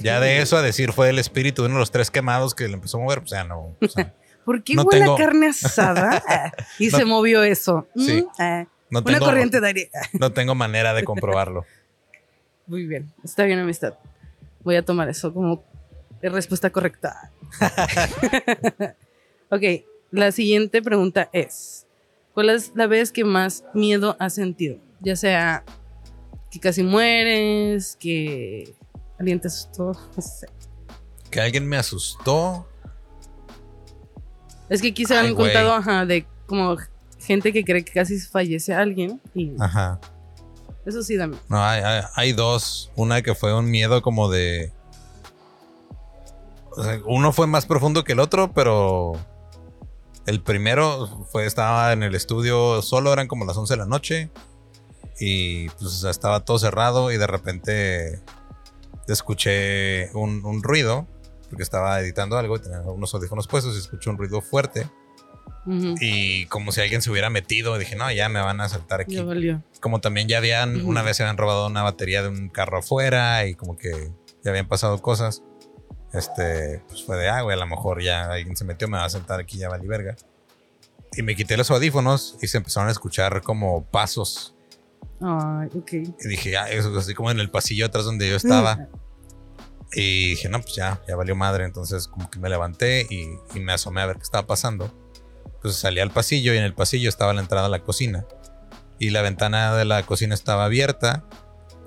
Ya 0.00 0.20
de 0.20 0.40
eso 0.40 0.56
a 0.56 0.62
decir 0.62 0.92
fue 0.92 1.08
el 1.10 1.18
espíritu 1.18 1.62
de 1.62 1.66
uno 1.66 1.76
de 1.76 1.80
los 1.80 1.90
tres 1.90 2.10
quemados 2.10 2.54
que 2.54 2.68
le 2.68 2.74
empezó 2.74 2.98
a 2.98 3.00
mover, 3.00 3.20
pues 3.20 3.30
ya 3.32 3.44
no. 3.44 3.74
o 3.80 3.88
sea, 3.88 4.12
¿Por 4.44 4.62
qué 4.62 4.74
no 4.74 4.82
huele 4.84 5.00
tengo- 5.00 5.14
a 5.14 5.18
carne 5.18 5.48
asada? 5.48 6.22
Ah, 6.28 6.52
y 6.78 6.88
No- 6.88 6.98
se 6.98 7.04
movió 7.04 7.42
eso. 7.42 7.86
Mm, 7.96 8.04
Sí. 8.06 8.26
ah, 8.38 8.64
no, 8.90 9.00
una 9.00 9.12
tengo, 9.12 9.26
corriente 9.26 9.60
de 9.60 9.66
aire. 9.66 9.90
No 10.12 10.32
tengo 10.32 10.54
manera 10.54 10.94
de 10.94 11.02
comprobarlo. 11.02 11.64
Muy 12.68 12.86
bien. 12.86 13.12
Está 13.24 13.42
bien, 13.44 13.58
amistad. 13.58 13.94
Voy 14.62 14.76
a 14.76 14.84
tomar 14.84 15.08
eso 15.08 15.34
como 15.34 15.64
respuesta 16.30 16.70
correcta. 16.70 17.32
ok. 19.50 19.62
La 20.10 20.32
siguiente 20.32 20.82
pregunta 20.82 21.28
es: 21.32 21.86
¿Cuál 22.34 22.50
es 22.50 22.72
la 22.74 22.86
vez 22.86 23.12
que 23.12 23.24
más 23.24 23.64
miedo 23.74 24.16
has 24.18 24.34
sentido? 24.34 24.78
Ya 25.00 25.16
sea 25.16 25.64
que 26.50 26.60
casi 26.60 26.82
mueres, 26.82 27.96
que 28.00 28.74
alguien 29.18 29.40
te 29.40 29.48
asustó, 29.48 29.92
no 30.16 30.22
sé. 30.22 30.46
Que 31.30 31.40
alguien 31.40 31.66
me 31.66 31.76
asustó. 31.76 32.66
Es 34.68 34.80
que 34.82 34.88
aquí 34.88 35.04
se 35.04 35.16
han 35.16 35.34
contado 35.34 35.72
ajá, 35.72 36.06
de 36.06 36.26
como 36.46 36.76
gente 37.20 37.52
que 37.52 37.64
cree 37.64 37.84
que 37.84 37.92
casi 37.92 38.18
fallece 38.20 38.74
alguien. 38.74 39.20
Y 39.34 39.52
Ajá. 39.60 40.00
eso 40.84 41.02
sí 41.02 41.16
da 41.16 41.26
miedo. 41.26 41.42
No, 41.48 41.62
hay, 41.62 41.82
hay- 41.82 42.02
hay 42.14 42.32
dos. 42.32 42.90
Una 42.96 43.22
que 43.22 43.34
fue 43.34 43.54
un 43.54 43.70
miedo 43.70 44.02
como 44.02 44.30
de. 44.30 44.72
O 46.76 46.84
sea, 46.84 47.00
uno 47.06 47.32
fue 47.32 47.46
más 47.46 47.66
profundo 47.66 48.04
que 48.04 48.12
el 48.12 48.20
otro, 48.20 48.52
pero. 48.52 49.12
El 50.26 50.42
primero 50.42 51.06
fue, 51.30 51.46
estaba 51.46 51.92
en 51.92 52.02
el 52.02 52.16
estudio 52.16 52.82
solo, 52.82 53.12
eran 53.12 53.28
como 53.28 53.44
las 53.44 53.56
11 53.56 53.74
de 53.74 53.78
la 53.78 53.86
noche. 53.86 54.30
Y 55.20 55.68
pues 55.70 56.02
estaba 56.02 56.44
todo 56.44 56.58
cerrado 56.58 57.12
y 57.12 57.16
de 57.16 57.28
repente 57.28 58.20
escuché 59.06 60.10
un, 60.14 60.44
un 60.44 60.64
ruido, 60.64 61.06
porque 61.48 61.62
estaba 61.62 62.00
editando 62.00 62.36
algo 62.36 62.56
y 62.56 62.60
tenía 62.60 62.80
unos 62.80 63.14
audífonos 63.14 63.46
puestos 63.46 63.76
y 63.76 63.78
escuché 63.78 64.10
un 64.10 64.18
ruido 64.18 64.40
fuerte. 64.40 64.88
Y 66.00 66.46
como 66.46 66.70
si 66.70 66.80
alguien 66.80 67.02
se 67.02 67.10
hubiera 67.10 67.28
metido, 67.28 67.76
dije, 67.76 67.96
no, 67.96 68.10
ya 68.12 68.28
me 68.28 68.40
van 68.40 68.60
a 68.60 68.68
saltar 68.68 69.00
aquí 69.00 69.16
como 69.80 70.00
también 70.00 70.28
ya 70.28 70.38
habían, 70.38 70.84
una 70.86 71.02
vez 71.02 71.16
se 71.16 71.24
habían 71.24 71.36
robado 71.36 71.66
una 71.66 71.82
batería 71.82 72.22
de 72.22 72.28
un 72.28 72.48
carro 72.48 72.78
afuera 72.78 73.46
y 73.46 73.54
como 73.54 73.76
que 73.76 74.12
ya 74.44 74.50
habían 74.50 74.68
pasado 74.68 75.02
cosas. 75.02 75.42
Este, 76.16 76.82
pues 76.88 77.04
fue 77.04 77.16
de, 77.16 77.28
ah, 77.28 77.42
güey, 77.42 77.56
a 77.56 77.60
lo 77.60 77.66
mejor 77.66 78.02
ya 78.02 78.32
alguien 78.32 78.56
se 78.56 78.64
metió, 78.64 78.88
me 78.88 78.96
va 78.96 79.04
a 79.04 79.10
sentar 79.10 79.40
aquí, 79.40 79.58
ya 79.58 79.68
valí 79.68 79.86
verga. 79.86 80.16
Y 81.16 81.22
me 81.22 81.34
quité 81.34 81.56
los 81.56 81.70
audífonos 81.70 82.36
y 82.40 82.46
se 82.46 82.58
empezaron 82.58 82.88
a 82.88 82.92
escuchar 82.92 83.42
como 83.42 83.84
pasos. 83.84 84.54
Ay, 85.20 85.68
ok. 85.74 85.92
Y 85.92 86.28
dije, 86.28 86.56
ah, 86.56 86.68
eso 86.70 86.96
así 86.98 87.14
como 87.14 87.30
en 87.30 87.40
el 87.40 87.50
pasillo 87.50 87.86
atrás 87.86 88.04
donde 88.04 88.28
yo 88.28 88.36
estaba. 88.36 88.88
Y 89.92 90.30
dije, 90.30 90.48
no, 90.48 90.60
pues 90.60 90.74
ya, 90.74 91.00
ya 91.08 91.16
valió 91.16 91.36
madre. 91.36 91.64
Entonces 91.64 92.08
como 92.08 92.30
que 92.30 92.38
me 92.38 92.48
levanté 92.48 93.06
y, 93.08 93.28
y 93.54 93.60
me 93.60 93.72
asomé 93.72 94.02
a 94.02 94.06
ver 94.06 94.16
qué 94.16 94.22
estaba 94.22 94.46
pasando. 94.46 94.92
Pues 95.62 95.76
salí 95.76 96.00
al 96.00 96.10
pasillo 96.10 96.52
y 96.54 96.58
en 96.58 96.64
el 96.64 96.74
pasillo 96.74 97.08
estaba 97.08 97.32
la 97.32 97.40
entrada 97.40 97.66
a 97.66 97.70
la 97.70 97.82
cocina. 97.82 98.26
Y 98.98 99.10
la 99.10 99.22
ventana 99.22 99.74
de 99.74 99.84
la 99.84 100.02
cocina 100.04 100.34
estaba 100.34 100.64
abierta 100.64 101.24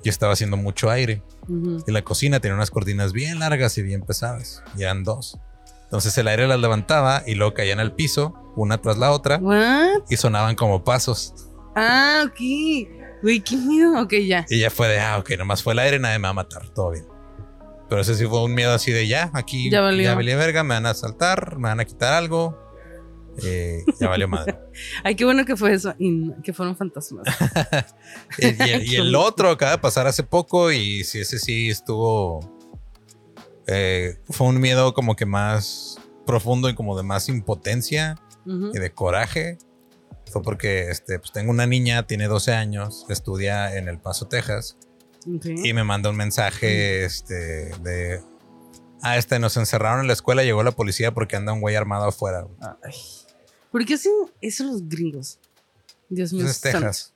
y 0.03 0.09
estaba 0.09 0.33
haciendo 0.33 0.57
mucho 0.57 0.89
aire. 0.89 1.21
Ujú. 1.49 1.83
Y 1.87 1.91
la 1.91 2.01
cocina 2.03 2.39
tenía 2.39 2.55
unas 2.55 2.71
cortinas 2.71 3.11
bien 3.11 3.39
largas 3.39 3.77
y 3.77 3.81
bien 3.81 4.01
pesadas. 4.01 4.63
Y 4.77 4.83
eran 4.83 5.03
dos. 5.03 5.37
Entonces 5.83 6.15
el 6.19 6.27
aire 6.27 6.47
las 6.47 6.59
levantaba 6.59 7.23
y 7.25 7.33
luego 7.35 7.53
caían 7.55 7.79
al 7.79 7.93
piso, 7.95 8.33
una 8.55 8.77
tras 8.79 8.97
la 8.97 9.11
otra, 9.11 9.37
What? 9.37 10.03
y 10.09 10.17
sonaban 10.17 10.55
como 10.55 10.83
pasos. 10.83 11.33
Ah, 11.75 12.23
ok. 12.25 12.37
Güey, 13.23 13.41
qué 13.41 13.57
miedo. 13.57 13.99
Ok, 14.01 14.13
ya. 14.25 14.45
Y 14.49 14.59
ya 14.59 14.69
fue 14.69 14.87
de, 14.87 14.99
ah, 14.99 15.17
ok, 15.17 15.31
nomás 15.37 15.63
fue 15.63 15.73
el 15.73 15.79
aire, 15.79 15.97
nadie 15.99 16.19
me 16.19 16.23
va 16.23 16.29
a 16.29 16.33
matar, 16.33 16.69
todo 16.69 16.91
bien. 16.91 17.05
Pero 17.89 18.01
ese 18.01 18.13
sí 18.13 18.25
fue 18.27 18.43
un 18.43 18.53
miedo 18.53 18.71
así 18.71 18.91
de 18.91 19.07
ya, 19.07 19.31
aquí 19.33 19.65
Ya 19.71 19.77
ya 19.77 19.81
valió. 19.81 20.15
valí 20.15 20.35
verga, 20.35 20.63
me 20.63 20.75
van 20.75 20.85
a 20.85 20.91
asaltar, 20.91 21.57
me 21.57 21.69
van 21.69 21.79
a 21.79 21.85
quitar 21.85 22.13
algo. 22.13 22.55
Eh, 23.43 23.83
ya 23.99 24.09
valió 24.09 24.27
madre. 24.27 24.57
Ay, 25.03 25.15
qué 25.15 25.25
bueno 25.25 25.45
que 25.45 25.55
fue 25.55 25.73
eso. 25.73 25.93
Y 25.97 26.31
que 26.43 26.53
fueron 26.53 26.75
fantasmas. 26.75 27.25
y, 28.37 28.45
el, 28.47 28.85
y 28.85 28.95
el 28.97 29.15
otro 29.15 29.49
acaba 29.49 29.71
de 29.71 29.77
pasar 29.77 30.07
hace 30.07 30.23
poco 30.23 30.71
y 30.71 31.03
sí, 31.03 31.19
ese 31.19 31.39
sí 31.39 31.69
estuvo... 31.69 32.39
eh, 33.67 34.17
fue 34.29 34.47
un 34.47 34.59
miedo 34.59 34.93
como 34.93 35.15
que 35.15 35.25
más 35.25 35.97
profundo 36.25 36.69
y 36.69 36.75
como 36.75 36.95
de 36.97 37.03
más 37.03 37.29
impotencia 37.29 38.15
y 38.45 38.79
de 38.79 38.91
coraje. 38.91 39.57
Fue 40.31 40.41
porque 40.41 40.89
este, 40.89 41.19
pues 41.19 41.31
tengo 41.31 41.51
una 41.51 41.65
niña, 41.67 42.05
tiene 42.07 42.27
12 42.27 42.53
años, 42.53 43.05
estudia 43.09 43.75
en 43.77 43.87
El 43.87 43.99
Paso, 43.99 44.27
Texas. 44.27 44.77
Y 45.25 45.73
me 45.73 45.83
manda 45.83 46.09
un 46.09 46.15
mensaje 46.15 47.03
este 47.03 47.71
de 47.83 48.21
ah 49.01 49.17
este 49.17 49.37
nos 49.37 49.57
encerraron 49.57 50.01
en 50.01 50.07
la 50.07 50.13
escuela 50.13 50.43
llegó 50.43 50.63
la 50.63 50.71
policía 50.71 51.13
porque 51.13 51.35
anda 51.35 51.51
un 51.51 51.59
güey 51.61 51.75
armado 51.75 52.05
afuera 52.05 52.47
Ay. 52.81 52.93
¿Por 53.71 53.85
qué 53.85 53.93
hacen 53.95 54.11
eso 54.41 54.63
los 54.63 54.87
gringos? 54.87 55.39
Dios 56.09 56.31
mío. 56.33 56.41
Entonces, 56.41 56.61
santo. 56.61 56.79
Texas 56.79 57.13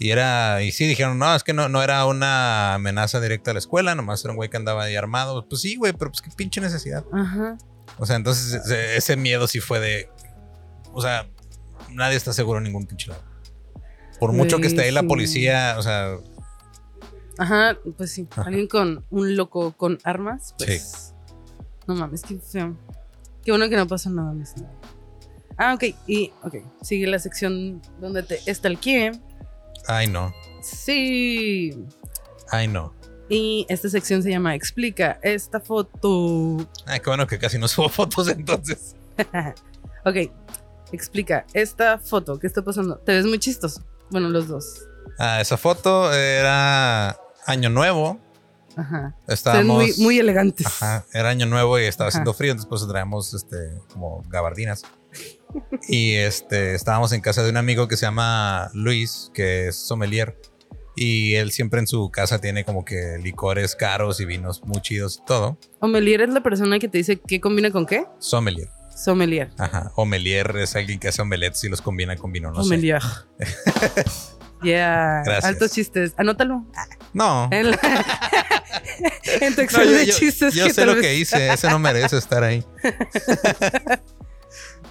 y 0.00 0.10
era 0.10 0.62
y 0.62 0.70
sí 0.70 0.86
dijeron 0.86 1.18
no 1.18 1.34
es 1.34 1.42
que 1.42 1.52
no, 1.52 1.68
no 1.68 1.82
era 1.82 2.06
una 2.06 2.74
amenaza 2.74 3.20
directa 3.20 3.50
a 3.50 3.54
la 3.54 3.58
escuela 3.58 3.96
nomás 3.96 4.22
era 4.24 4.30
un 4.30 4.36
güey 4.36 4.48
que 4.48 4.56
andaba 4.56 4.84
ahí 4.84 4.94
armado 4.94 5.48
pues 5.48 5.60
sí 5.62 5.74
güey 5.74 5.92
pero 5.92 6.12
pues 6.12 6.22
qué 6.22 6.30
pinche 6.36 6.60
necesidad 6.60 7.04
Ajá. 7.12 7.58
o 7.98 8.06
sea 8.06 8.14
entonces 8.14 8.52
ese, 8.64 8.96
ese 8.96 9.16
miedo 9.16 9.48
sí 9.48 9.58
fue 9.58 9.80
de 9.80 10.08
o 10.92 11.02
sea 11.02 11.28
nadie 11.90 12.16
está 12.16 12.32
seguro 12.32 12.58
en 12.58 12.64
ningún 12.66 12.86
pinche 12.86 13.08
lado 13.10 13.24
por 14.20 14.30
mucho 14.32 14.58
que 14.60 14.68
esté 14.68 14.82
ahí 14.82 14.92
la 14.92 15.00
Sí. 15.00 15.06
policía 15.08 15.74
o 15.78 15.82
sea 15.82 16.16
Ajá, 17.38 17.76
pues 17.96 18.12
sí. 18.12 18.28
Ajá. 18.30 18.42
Alguien 18.42 18.68
con 18.68 19.04
un 19.10 19.36
loco 19.36 19.72
con 19.76 19.98
armas, 20.04 20.54
pues. 20.58 21.14
No 21.86 21.94
mames, 21.94 22.22
qué 22.22 22.36
feo. 22.38 22.76
Qué 23.44 23.52
bueno 23.52 23.68
que 23.68 23.76
no 23.76 23.86
pasa 23.86 24.10
nada. 24.10 24.32
mister. 24.32 24.66
Ah, 25.58 25.74
ok. 25.74 25.84
Y, 26.06 26.32
ok. 26.42 26.56
Sigue 26.82 27.06
la 27.06 27.18
sección 27.18 27.82
donde 28.00 28.22
te 28.22 28.40
estalqué. 28.50 29.12
Ay, 29.86 30.06
no. 30.06 30.32
Sí. 30.62 31.84
Ay, 32.50 32.68
no. 32.68 32.94
Y 33.28 33.66
esta 33.68 33.88
sección 33.90 34.22
se 34.22 34.30
llama 34.30 34.54
Explica 34.54 35.18
esta 35.22 35.60
foto. 35.60 36.56
Ay, 36.86 37.00
qué 37.00 37.10
bueno 37.10 37.26
que 37.26 37.38
casi 37.38 37.58
no 37.58 37.68
subo 37.68 37.88
fotos 37.90 38.28
entonces. 38.28 38.94
ok. 40.04 40.16
Explica 40.92 41.44
esta 41.52 41.98
foto. 41.98 42.38
¿Qué 42.38 42.46
está 42.46 42.62
pasando? 42.62 42.96
Te 42.98 43.12
ves 43.12 43.26
muy 43.26 43.38
chistoso. 43.38 43.82
Bueno, 44.10 44.30
los 44.30 44.48
dos. 44.48 44.86
Ah, 45.18 45.40
esa 45.40 45.56
foto 45.56 46.12
era 46.12 47.18
año 47.46 47.68
nuevo. 47.68 48.18
Ajá. 48.76 49.14
Estábamos. 49.26 49.76
muy, 49.76 49.92
muy 49.98 50.18
elegantes. 50.18 50.66
Ajá, 50.66 51.04
era 51.12 51.30
año 51.30 51.46
nuevo 51.46 51.78
y 51.78 51.84
estaba 51.84 52.08
Ajá. 52.08 52.18
haciendo 52.18 52.32
frío, 52.32 52.52
entonces 52.52 52.68
pues 52.68 52.86
traíamos 52.88 53.34
este 53.34 53.56
como 53.92 54.22
gabardinas. 54.28 54.84
y 55.88 56.14
este 56.14 56.74
estábamos 56.74 57.12
en 57.12 57.20
casa 57.20 57.42
de 57.42 57.50
un 57.50 57.56
amigo 57.56 57.88
que 57.88 57.96
se 57.96 58.06
llama 58.06 58.70
Luis, 58.74 59.30
que 59.34 59.68
es 59.68 59.76
sommelier. 59.76 60.36
Y 61.00 61.34
él 61.36 61.52
siempre 61.52 61.78
en 61.78 61.86
su 61.86 62.10
casa 62.10 62.40
tiene 62.40 62.64
como 62.64 62.84
que 62.84 63.18
licores 63.22 63.76
caros 63.76 64.18
y 64.20 64.24
vinos 64.24 64.62
muy 64.64 64.80
chidos 64.82 65.20
y 65.22 65.24
todo. 65.26 65.56
Omelier 65.78 66.22
es 66.22 66.30
la 66.30 66.42
persona 66.42 66.80
que 66.80 66.88
te 66.88 66.98
dice 66.98 67.20
qué 67.24 67.40
combina 67.40 67.70
con 67.70 67.86
qué. 67.86 68.04
Sommelier. 68.18 68.68
Sommelier. 68.96 69.50
Ajá. 69.58 69.92
Omelier 69.94 70.56
es 70.56 70.74
alguien 70.74 70.98
que 70.98 71.06
hace 71.06 71.22
omelettes 71.22 71.62
y 71.62 71.68
los 71.68 71.80
combina 71.82 72.16
con 72.16 72.32
vino, 72.32 72.50
no 72.50 72.64
sé. 72.64 72.74
Omelier. 72.74 73.00
yeah. 74.64 75.22
Gracias. 75.24 75.44
Altos 75.44 75.70
chistes. 75.70 76.14
Anótalo. 76.16 76.66
No. 77.12 77.48
En, 77.52 77.70
la- 77.70 77.78
en 79.40 79.54
tu 79.54 79.60
No, 79.60 79.64
Excel 79.66 79.88
yo, 79.90 79.94
de 79.98 80.06
chistes. 80.08 80.54
yo 80.54 80.68
sé 80.68 80.84
lo 80.84 80.94
vez- 80.94 81.02
que 81.02 81.14
hice, 81.14 81.52
ese 81.52 81.70
no 81.70 81.78
merece 81.78 82.18
estar 82.18 82.42
ahí. 82.42 82.64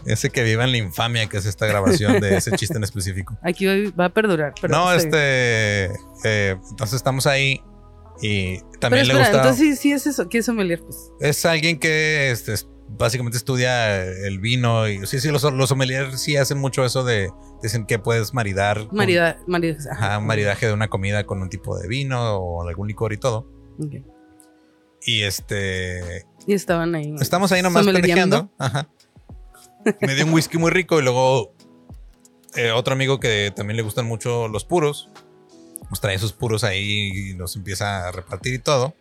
Ese 0.07 0.29
que 0.29 0.43
viva 0.43 0.63
en 0.63 0.71
la 0.71 0.77
infamia 0.77 1.27
que 1.27 1.37
es 1.37 1.45
esta 1.45 1.65
grabación 1.67 2.19
de 2.19 2.37
ese 2.37 2.51
chiste 2.51 2.77
en 2.77 2.83
específico. 2.83 3.37
Aquí 3.43 3.65
va- 3.65 4.05
a 4.05 4.09
perdurar. 4.09 4.53
Pero 4.61 4.73
no, 4.73 4.91
este. 4.93 5.85
eh, 6.23 6.55
entonces 6.69 6.93
estamos 6.95 7.27
ahí 7.27 7.61
y 8.21 8.59
también 8.79 9.07
le 9.07 9.13
espera, 9.13 9.19
gusta. 9.29 9.37
entonces 9.37 9.59
sí, 9.59 9.75
sí 9.75 9.91
es 9.91 10.07
eso. 10.07 10.27
¿Qué 10.29 10.39
es 10.39 10.45
sommelier? 10.45 10.79
Pues. 10.81 11.11
Es 11.19 11.45
alguien 11.45 11.79
que 11.79 12.31
este, 12.31 12.53
es- 12.53 12.67
básicamente 12.89 13.37
estudia 13.37 14.01
el 14.03 14.39
vino 14.39 14.87
y 14.87 15.05
sí, 15.05 15.19
sí, 15.19 15.29
los, 15.29 15.43
los 15.43 15.69
sommeliers 15.69 16.19
sí 16.21 16.37
hacen 16.37 16.57
mucho 16.57 16.83
eso 16.85 17.03
de. 17.03 17.29
Dicen 17.61 17.85
que 17.85 17.97
puedes 17.99 18.33
maridar. 18.33 18.87
Marida, 18.93 19.39
marida, 19.47 19.77
ajá. 19.91 20.05
Ajá, 20.07 20.17
un 20.19 20.27
maridaje 20.27 20.67
de 20.67 20.73
una 20.73 20.87
comida 20.89 21.25
con 21.25 21.41
un 21.41 21.49
tipo 21.49 21.77
de 21.77 21.87
vino 21.87 22.35
o 22.37 22.67
algún 22.67 22.87
licor 22.87 23.13
y 23.13 23.17
todo. 23.17 23.47
Y 25.05 25.23
este. 25.23 26.25
Y 26.45 26.53
estaban 26.53 26.95
ahí. 26.95 27.13
Estamos 27.19 27.51
ahí 27.51 27.61
nomás 27.61 27.85
pendejeando. 27.85 28.51
Ajá. 28.57 28.89
Me 30.01 30.15
dio 30.15 30.25
un 30.25 30.33
whisky 30.33 30.57
muy 30.57 30.71
rico 30.71 30.99
y 30.99 31.03
luego 31.03 31.53
eh, 32.55 32.71
otro 32.71 32.93
amigo 32.93 33.19
que 33.19 33.51
también 33.55 33.77
le 33.77 33.83
gustan 33.83 34.05
mucho 34.05 34.47
los 34.47 34.65
puros. 34.65 35.09
Nos 35.89 36.01
trae 36.01 36.15
esos 36.15 36.33
puros 36.33 36.63
ahí 36.63 37.11
y 37.13 37.33
los 37.33 37.55
empieza 37.55 38.07
a 38.07 38.11
repartir 38.11 38.53
y 38.53 38.59
todo. 38.59 38.95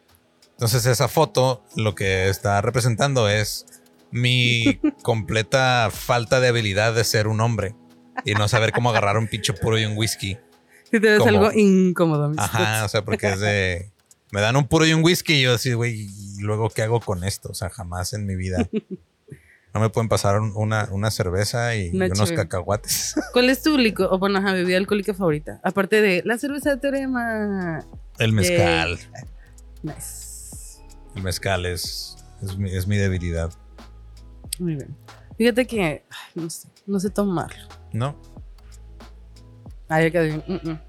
Entonces 0.52 0.86
esa 0.86 1.08
foto 1.08 1.64
lo 1.74 1.94
que 1.94 2.28
está 2.28 2.60
representando 2.60 3.28
es 3.28 3.66
mi 4.10 4.78
completa 5.02 5.90
falta 5.92 6.40
de 6.40 6.48
habilidad 6.48 6.94
de 6.94 7.04
ser 7.04 7.26
un 7.28 7.40
hombre 7.40 7.74
y 8.24 8.32
no 8.34 8.48
saber 8.48 8.72
cómo 8.72 8.90
agarrar 8.90 9.18
un 9.18 9.28
pinche 9.28 9.52
puro 9.52 9.78
y 9.78 9.84
un 9.84 9.96
whisky. 9.96 10.38
Sí, 10.84 10.92
te 10.92 10.98
ves 11.00 11.18
como- 11.18 11.30
algo 11.30 11.52
incómodo. 11.52 12.28
mis 12.30 12.38
Ajá, 12.38 12.84
o 12.84 12.88
sea, 12.88 13.04
porque 13.04 13.28
es 13.28 13.40
de... 13.40 13.90
Me 14.32 14.40
dan 14.40 14.56
un 14.56 14.66
puro 14.66 14.86
y 14.86 14.92
un 14.92 15.04
whisky 15.04 15.34
y 15.34 15.42
yo 15.42 15.54
así, 15.54 15.72
güey, 15.72 16.08
¿y 16.10 16.40
luego 16.40 16.68
qué 16.70 16.82
hago 16.82 17.00
con 17.00 17.22
esto? 17.24 17.50
O 17.50 17.54
sea, 17.54 17.70
jamás 17.70 18.12
en 18.12 18.26
mi 18.26 18.34
vida. 18.36 18.68
No 19.76 19.80
me 19.82 19.90
pueden 19.90 20.08
pasar 20.08 20.40
un- 20.40 20.52
una, 20.56 20.88
una 20.90 21.10
cerveza 21.10 21.76
y 21.76 21.90
Una 21.94 22.06
unos 22.06 22.32
cacahuates. 22.32 23.14
¿Cuál 23.34 23.50
es 23.50 23.62
tu 23.62 23.76
licor, 23.76 24.08
o 24.10 24.18
bueno, 24.18 24.38
ajá, 24.38 24.52
bebida 24.54 24.78
alcohólica 24.78 25.12
favorita? 25.12 25.60
Aparte 25.62 26.00
de 26.00 26.22
la 26.24 26.38
cerveza 26.38 26.70
de 26.70 26.76
Teorema. 26.78 27.84
El 28.18 28.32
mezcal. 28.32 28.98
Nice. 29.82 30.80
El 31.14 31.22
mezcal 31.22 31.66
es, 31.66 32.16
es, 32.40 32.56
mi, 32.56 32.70
es 32.74 32.86
mi 32.86 32.96
debilidad. 32.96 33.52
Muy 34.58 34.76
bien. 34.76 34.96
Fíjate 35.36 35.66
que, 35.66 35.82
ay, 35.82 36.02
no 36.36 36.48
sé, 36.48 36.68
no 36.86 36.98
sé 36.98 37.10
tomarlo. 37.10 37.68
¿No? 37.92 38.16
Ay, 39.90 40.06
acá 40.06 40.22
de- 40.22 40.38
mm, 40.38 40.70
mm. 40.70 40.80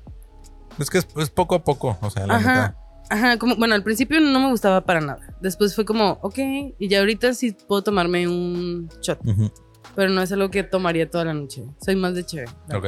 Es 0.82 0.90
que 0.90 1.00
es, 1.00 1.08
es 1.18 1.30
poco 1.30 1.56
a 1.56 1.64
poco. 1.66 1.98
O 2.00 2.10
sea, 2.10 2.26
la 2.26 2.38
Ajá. 2.38 2.54
neta. 2.54 2.78
Ajá, 3.10 3.38
como, 3.38 3.56
bueno, 3.56 3.76
al 3.76 3.84
principio 3.84 4.20
no 4.20 4.40
me 4.40 4.50
gustaba 4.50 4.82
para 4.82 5.02
nada. 5.02 5.36
Después 5.42 5.76
fue 5.76 5.86
como, 5.86 6.20
ok, 6.22 6.38
y 6.78 6.88
ya 6.90 7.00
ahorita 7.00 7.34
sí 7.34 7.52
puedo 7.68 7.82
tomarme 7.82 8.28
un 8.28 8.90
shot, 9.02 9.20
Ujú, 9.26 9.52
pero 9.96 10.10
no 10.12 10.22
es 10.22 10.32
algo 10.32 10.50
que 10.52 10.64
tomaría 10.64 11.10
toda 11.10 11.26
la 11.26 11.34
noche. 11.34 11.64
Soy 11.84 11.96
más 11.96 12.16
de 12.16 12.26
chévere. 12.26 12.52
Ok. 12.74 12.86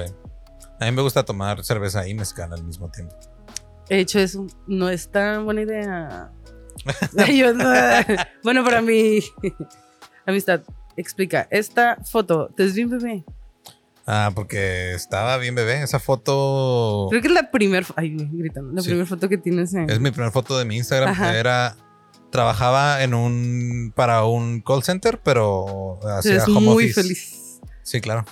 A 0.80 0.86
mí 0.86 0.92
me 0.92 1.02
gusta 1.02 1.24
tomar 1.24 1.64
cerveza 1.64 2.08
y 2.08 2.14
mezcal 2.14 2.54
al 2.54 2.64
mismo 2.64 2.90
tiempo. 2.90 3.16
He 3.90 4.00
hecho 4.00 4.20
eso, 4.20 4.46
no 4.68 4.90
es 4.90 5.10
tan 5.10 5.46
buena 5.46 5.62
idea. 5.62 6.32
Yo 7.34 7.54
bueno, 8.44 8.64
para 8.64 8.82
mí, 8.82 9.20
amistad, 10.26 10.62
explica. 10.96 11.48
Esta 11.50 11.98
foto, 12.04 12.50
¿te 12.56 12.64
ves 12.64 12.76
bien, 12.76 12.90
bebé? 12.90 13.26
Ah, 14.12 14.32
porque 14.34 14.94
estaba 14.94 15.38
bien 15.38 15.54
bebé. 15.54 15.84
Esa 15.84 16.00
foto 16.00 17.06
Creo 17.12 17.22
que 17.22 17.28
es 17.28 17.34
la 17.34 17.52
primera, 17.52 17.86
ay, 17.96 18.16
gritando, 18.32 18.72
la 18.74 18.82
Sí. 18.82 18.88
primera 18.88 19.06
foto 19.08 19.30
que 19.30 19.38
tienes 19.38 19.74
en... 19.76 19.88
es 19.90 20.00
mi 20.00 20.10
primera 20.10 20.32
foto 20.32 20.58
de 20.58 20.66
mi 20.66 20.78
Instagram. 20.78 21.10
Ajá. 21.12 21.38
Era... 21.38 21.76
Trabajaba 22.32 23.04
en 23.04 23.14
un... 23.14 23.94
Para 23.96 24.24
un 24.26 24.62
call 24.62 24.82
center, 24.84 25.20
pero 25.24 26.00
hacía 26.18 26.44
home 26.46 26.62
muy 26.62 26.84
office. 26.86 27.02
feliz. 27.02 27.60
Sí, 27.84 28.02
claro. 28.02 28.26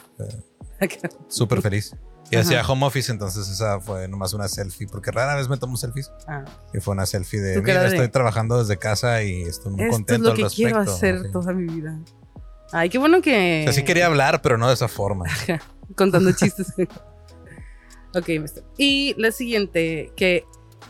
Súper 1.27 1.61
feliz. 1.61 1.95
Y 2.29 2.35
Ajá. 2.35 2.41
hacía 2.45 2.61
home 2.67 2.85
office, 2.85 3.09
entonces 3.11 3.47
esa 3.47 3.79
fue 3.79 4.07
nomás 4.07 4.33
una 4.33 4.47
selfie, 4.49 4.85
porque 4.87 5.11
rara 5.11 5.35
vez 5.35 5.47
me 5.47 5.57
tomo 5.57 5.77
selfies. 5.77 6.11
Ah, 6.27 6.43
Y 6.73 6.79
fue 6.81 6.93
una 6.93 7.05
selfie 7.05 7.39
de, 7.39 7.61
mira, 7.61 7.81
de- 7.83 7.87
estoy 7.87 8.09
trabajando 8.09 8.59
desde 8.59 8.77
casa 8.77 9.23
y 9.23 9.43
estoy 9.43 9.71
muy 9.71 9.83
esto 9.83 9.91
es 9.91 9.95
contento 9.95 10.23
lo 10.25 10.29
al 10.31 10.35
que 10.37 10.43
respecto. 10.43 10.75
quiero 10.75 10.91
hacer 10.91 11.31
toda 11.31 11.53
mi 11.53 11.73
vida. 11.73 11.97
Ay, 12.71 12.89
qué 12.89 12.97
bueno 12.97 13.21
que... 13.21 13.61
O 13.61 13.63
sea, 13.63 13.73
sí 13.73 13.83
quería 13.83 14.07
hablar, 14.07 14.41
pero 14.41 14.57
no 14.57 14.67
de 14.67 14.73
esa 14.73 14.87
forma. 14.87 15.25
contando 15.95 16.31
chistes. 16.33 16.73
ok. 18.15 18.29
Y 18.77 19.13
la 19.17 19.31
siguiente, 19.31 20.11
que, 20.15 20.43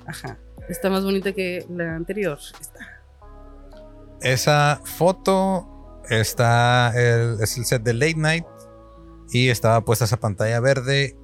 ajá, 0.08 0.40
está 0.70 0.90
más 0.90 1.04
bonita 1.04 1.34
que 1.34 1.66
la 1.70 1.96
anterior. 1.96 2.40
Está. 2.60 2.80
Esa 4.22 4.82
foto 4.84 6.02
está, 6.10 6.92
el- 6.96 7.38
es 7.42 7.58
el 7.58 7.66
set 7.66 7.84
de 7.84 7.94
Late 7.94 8.16
Night 8.16 8.46
y 9.32 9.50
estaba 9.50 9.82
puesta 9.82 10.06
esa 10.06 10.18
pantalla 10.18 10.60
verde 10.60 11.16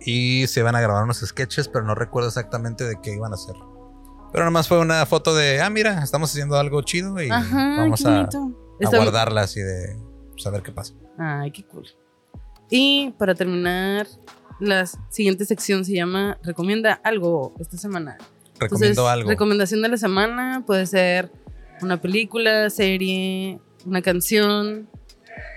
y 0.00 0.46
se 0.48 0.60
iban 0.60 0.74
a 0.76 0.80
grabar 0.82 1.04
unos 1.04 1.20
sketches, 1.20 1.68
pero 1.68 1.84
no 1.86 1.94
recuerdo 1.94 2.28
exactamente 2.28 2.84
de 2.84 3.00
qué 3.02 3.14
iban 3.14 3.32
a 3.32 3.36
hacer. 3.36 3.54
Pero 4.32 4.44
nomás 4.44 4.68
fue 4.68 4.80
una 4.80 5.06
foto 5.06 5.34
de, 5.34 5.62
ah, 5.62 5.70
mira, 5.70 6.02
estamos 6.02 6.30
haciendo 6.30 6.58
algo 6.58 6.82
chido 6.82 7.22
y 7.22 7.30
Ajá, 7.30 7.76
vamos 7.78 8.04
a, 8.04 8.10
bonito. 8.10 8.63
A 8.80 8.84
Está- 8.84 8.96
guardarla 8.98 9.42
así 9.42 9.60
de 9.60 9.96
saber 10.36 10.62
qué 10.62 10.72
pasa. 10.72 10.94
Ay, 11.18 11.50
qué 11.50 11.64
cool. 11.64 11.86
Y 12.70 13.12
para 13.18 13.34
terminar, 13.34 14.06
la 14.60 14.86
siguiente 15.10 15.44
sección 15.44 15.84
se 15.84 15.92
llama 15.94 16.38
Recomienda 16.42 16.94
algo 17.04 17.54
esta 17.60 17.76
semana. 17.76 18.16
Recomiendo 18.58 18.86
Entonces, 19.02 19.12
algo. 19.12 19.28
Recomendación 19.28 19.82
de 19.82 19.88
la 19.88 19.96
semana 19.96 20.62
puede 20.66 20.86
ser 20.86 21.30
una 21.82 22.00
película, 22.00 22.70
serie, 22.70 23.58
una 23.84 24.00
canción, 24.02 24.88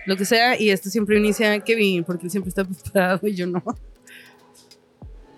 lo 0.05 0.17
que 0.17 0.25
sea. 0.25 0.59
Y 0.59 0.69
esto 0.71 0.89
siempre 0.89 1.17
inicia 1.17 1.59
Kevin, 1.59 2.03
porque 2.03 2.25
él 2.25 2.31
siempre 2.31 2.49
está 2.49 2.65
preparado 2.65 3.27
y 3.27 3.35
yo 3.35 3.47
no. 3.47 3.63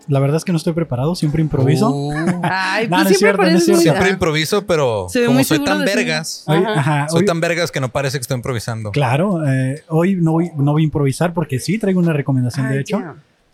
La 0.09 0.19
verdad 0.19 0.37
es 0.37 0.43
que 0.43 0.51
no 0.51 0.57
estoy 0.57 0.73
preparado, 0.73 1.15
siempre 1.15 1.41
improviso. 1.41 1.91
Uh, 1.91 2.11
Ay, 2.43 2.87
No, 2.87 2.97
pues 2.97 3.03
no 3.05 3.09
es 3.11 3.17
siempre 3.17 3.17
cierto, 3.17 3.41
no 3.43 3.57
es 3.57 3.63
cierto. 3.65 3.81
siempre 3.81 4.09
improviso, 4.09 4.65
pero 4.65 5.07
Se 5.09 5.25
como 5.25 5.43
soy 5.43 5.63
tan 5.63 5.79
sí. 5.79 5.85
vergas, 5.85 6.43
Hoy, 6.47 6.57
Ajá. 6.57 6.73
ajá, 6.79 7.09
soy 7.09 7.19
hoy- 7.19 7.25
tan 7.25 7.39
vergas 7.39 7.71
que 7.71 7.79
no 7.79 7.89
parece 7.89 8.17
que 8.17 8.21
estoy 8.23 8.35
improvisando. 8.35 8.91
Claro, 8.91 9.47
eh, 9.47 9.83
hoy 9.87 10.15
no 10.15 10.31
voy, 10.33 10.51
no 10.57 10.71
voy 10.73 10.81
a 10.81 10.85
improvisar 10.85 11.33
porque 11.33 11.59
sí 11.59 11.77
traigo 11.77 11.99
una 11.99 12.11
recomendación, 12.13 12.65
Ay, 12.65 12.75
de 12.75 12.81
hecho. 12.81 13.01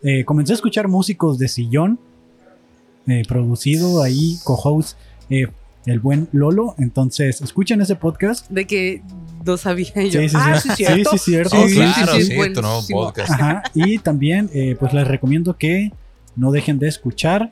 Eh, 0.02 0.24
comencé 0.26 0.54
a 0.54 0.56
escuchar 0.56 0.88
músicos 0.88 1.38
de 1.40 1.48
sillón, 1.48 2.00
eh, 3.08 3.24
producido 3.28 4.02
ahí, 4.02 4.38
co-host, 4.44 4.98
eh, 5.30 5.48
el 5.86 6.00
buen 6.00 6.28
Lolo. 6.32 6.74
Entonces, 6.80 7.42
escuchen 7.42 7.82
ese 7.82 7.96
podcast. 7.96 8.50
De 8.50 8.66
que 8.66 9.02
no 9.46 9.58
sabía 9.58 9.92
yo. 9.96 10.20
Sí, 10.22 10.30
sí, 10.30 10.36
ah, 10.40 10.60
sí. 10.60 10.70
sí, 10.70 10.76
cierto. 10.78 11.12
Sí, 11.12 11.18
sí, 11.18 11.32
cierto. 11.32 11.58
Oh, 11.60 11.68
Sí, 11.68 11.76
claro, 11.76 12.14
sí, 12.14 12.24
sí, 12.24 12.32
sí, 12.42 12.54
tu 12.54 12.62
nuevo 12.62 12.82
podcast. 12.90 13.32
Ajá, 13.32 13.64
y 13.74 13.98
también, 14.00 14.50
eh, 14.54 14.76
pues 14.80 14.94
les 14.94 15.08
recomiendo 15.08 15.56
que 15.58 15.92
no 16.36 16.52
dejen 16.52 16.80
de 16.80 16.88
escuchar. 16.88 17.52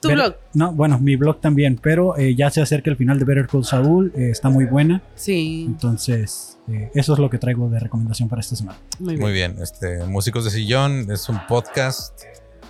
Tu 0.00 0.08
Ver- 0.08 0.16
blog. 0.18 0.34
No, 0.54 0.72
bueno, 0.72 0.98
mi 0.98 1.16
blog 1.16 1.40
también, 1.40 1.78
pero 1.82 2.16
eh, 2.18 2.34
ya 2.34 2.50
se 2.50 2.60
acerca 2.60 2.90
el 2.90 2.96
final 2.96 3.18
de 3.18 3.24
Better 3.24 3.46
Call 3.46 3.64
Saul, 3.64 4.12
eh, 4.14 4.30
está 4.30 4.50
muy 4.50 4.66
buena. 4.66 5.02
Sí, 5.14 5.64
Entonces, 5.66 6.58
eh, 6.68 6.90
eso 6.94 7.14
es 7.14 7.18
lo 7.18 7.30
que 7.30 7.38
traigo 7.38 7.68
de 7.70 7.78
recomendación 7.80 8.28
para 8.28 8.40
esta 8.40 8.56
semana. 8.56 8.78
muy 8.98 9.14
bien. 9.14 9.20
Muy 9.22 9.32
bien, 9.32 9.56
este 9.62 10.04
Músicos 10.04 10.44
de 10.44 10.50
Sillón 10.50 11.10
es 11.10 11.28
un 11.30 11.38
podcast 11.48 12.20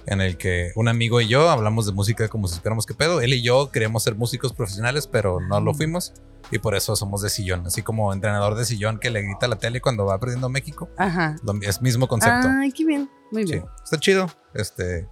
en 0.06 0.20
el 0.20 0.36
que 0.36 0.70
un 0.76 0.86
amigo 0.86 1.20
y 1.20 1.26
yo 1.26 1.50
hablamos 1.50 1.84
de 1.86 1.92
música 1.92 2.28
como 2.28 2.46
si 2.46 2.54
supiéramos 2.54 2.86
qué 2.86 2.94
pedo. 2.94 3.20
Él 3.20 3.34
y 3.34 3.42
yo 3.42 3.70
queríamos 3.72 4.04
ser 4.04 4.14
músicos 4.14 4.52
profesionales, 4.52 5.08
pero 5.08 5.40
no 5.40 5.60
lo 5.60 5.74
fuimos. 5.74 6.12
Y 6.52 6.60
por 6.60 6.76
eso 6.76 6.94
somos 6.94 7.22
de 7.22 7.28
sillón, 7.28 7.66
así 7.66 7.82
como 7.82 8.12
entrenador 8.12 8.54
de 8.54 8.64
sillón 8.64 9.00
que 9.00 9.10
le 9.10 9.22
grita 9.22 9.46
a 9.46 9.48
la 9.48 9.56
tele 9.56 9.80
cuando 9.80 10.04
va 10.06 10.16
perdiendo 10.20 10.48
México. 10.48 10.88
Ajá. 10.96 11.34
Lo- 11.42 11.60
Es 11.60 11.82
mismo 11.82 12.06
concepto. 12.06 12.46
Ay, 12.48 12.70
qué 12.70 12.84
bien. 12.84 13.10
Muy 13.32 13.44
Sí, 13.48 13.54
bien. 13.54 13.64
está 13.82 13.98
chido. 13.98 14.30
Este, 14.54 15.08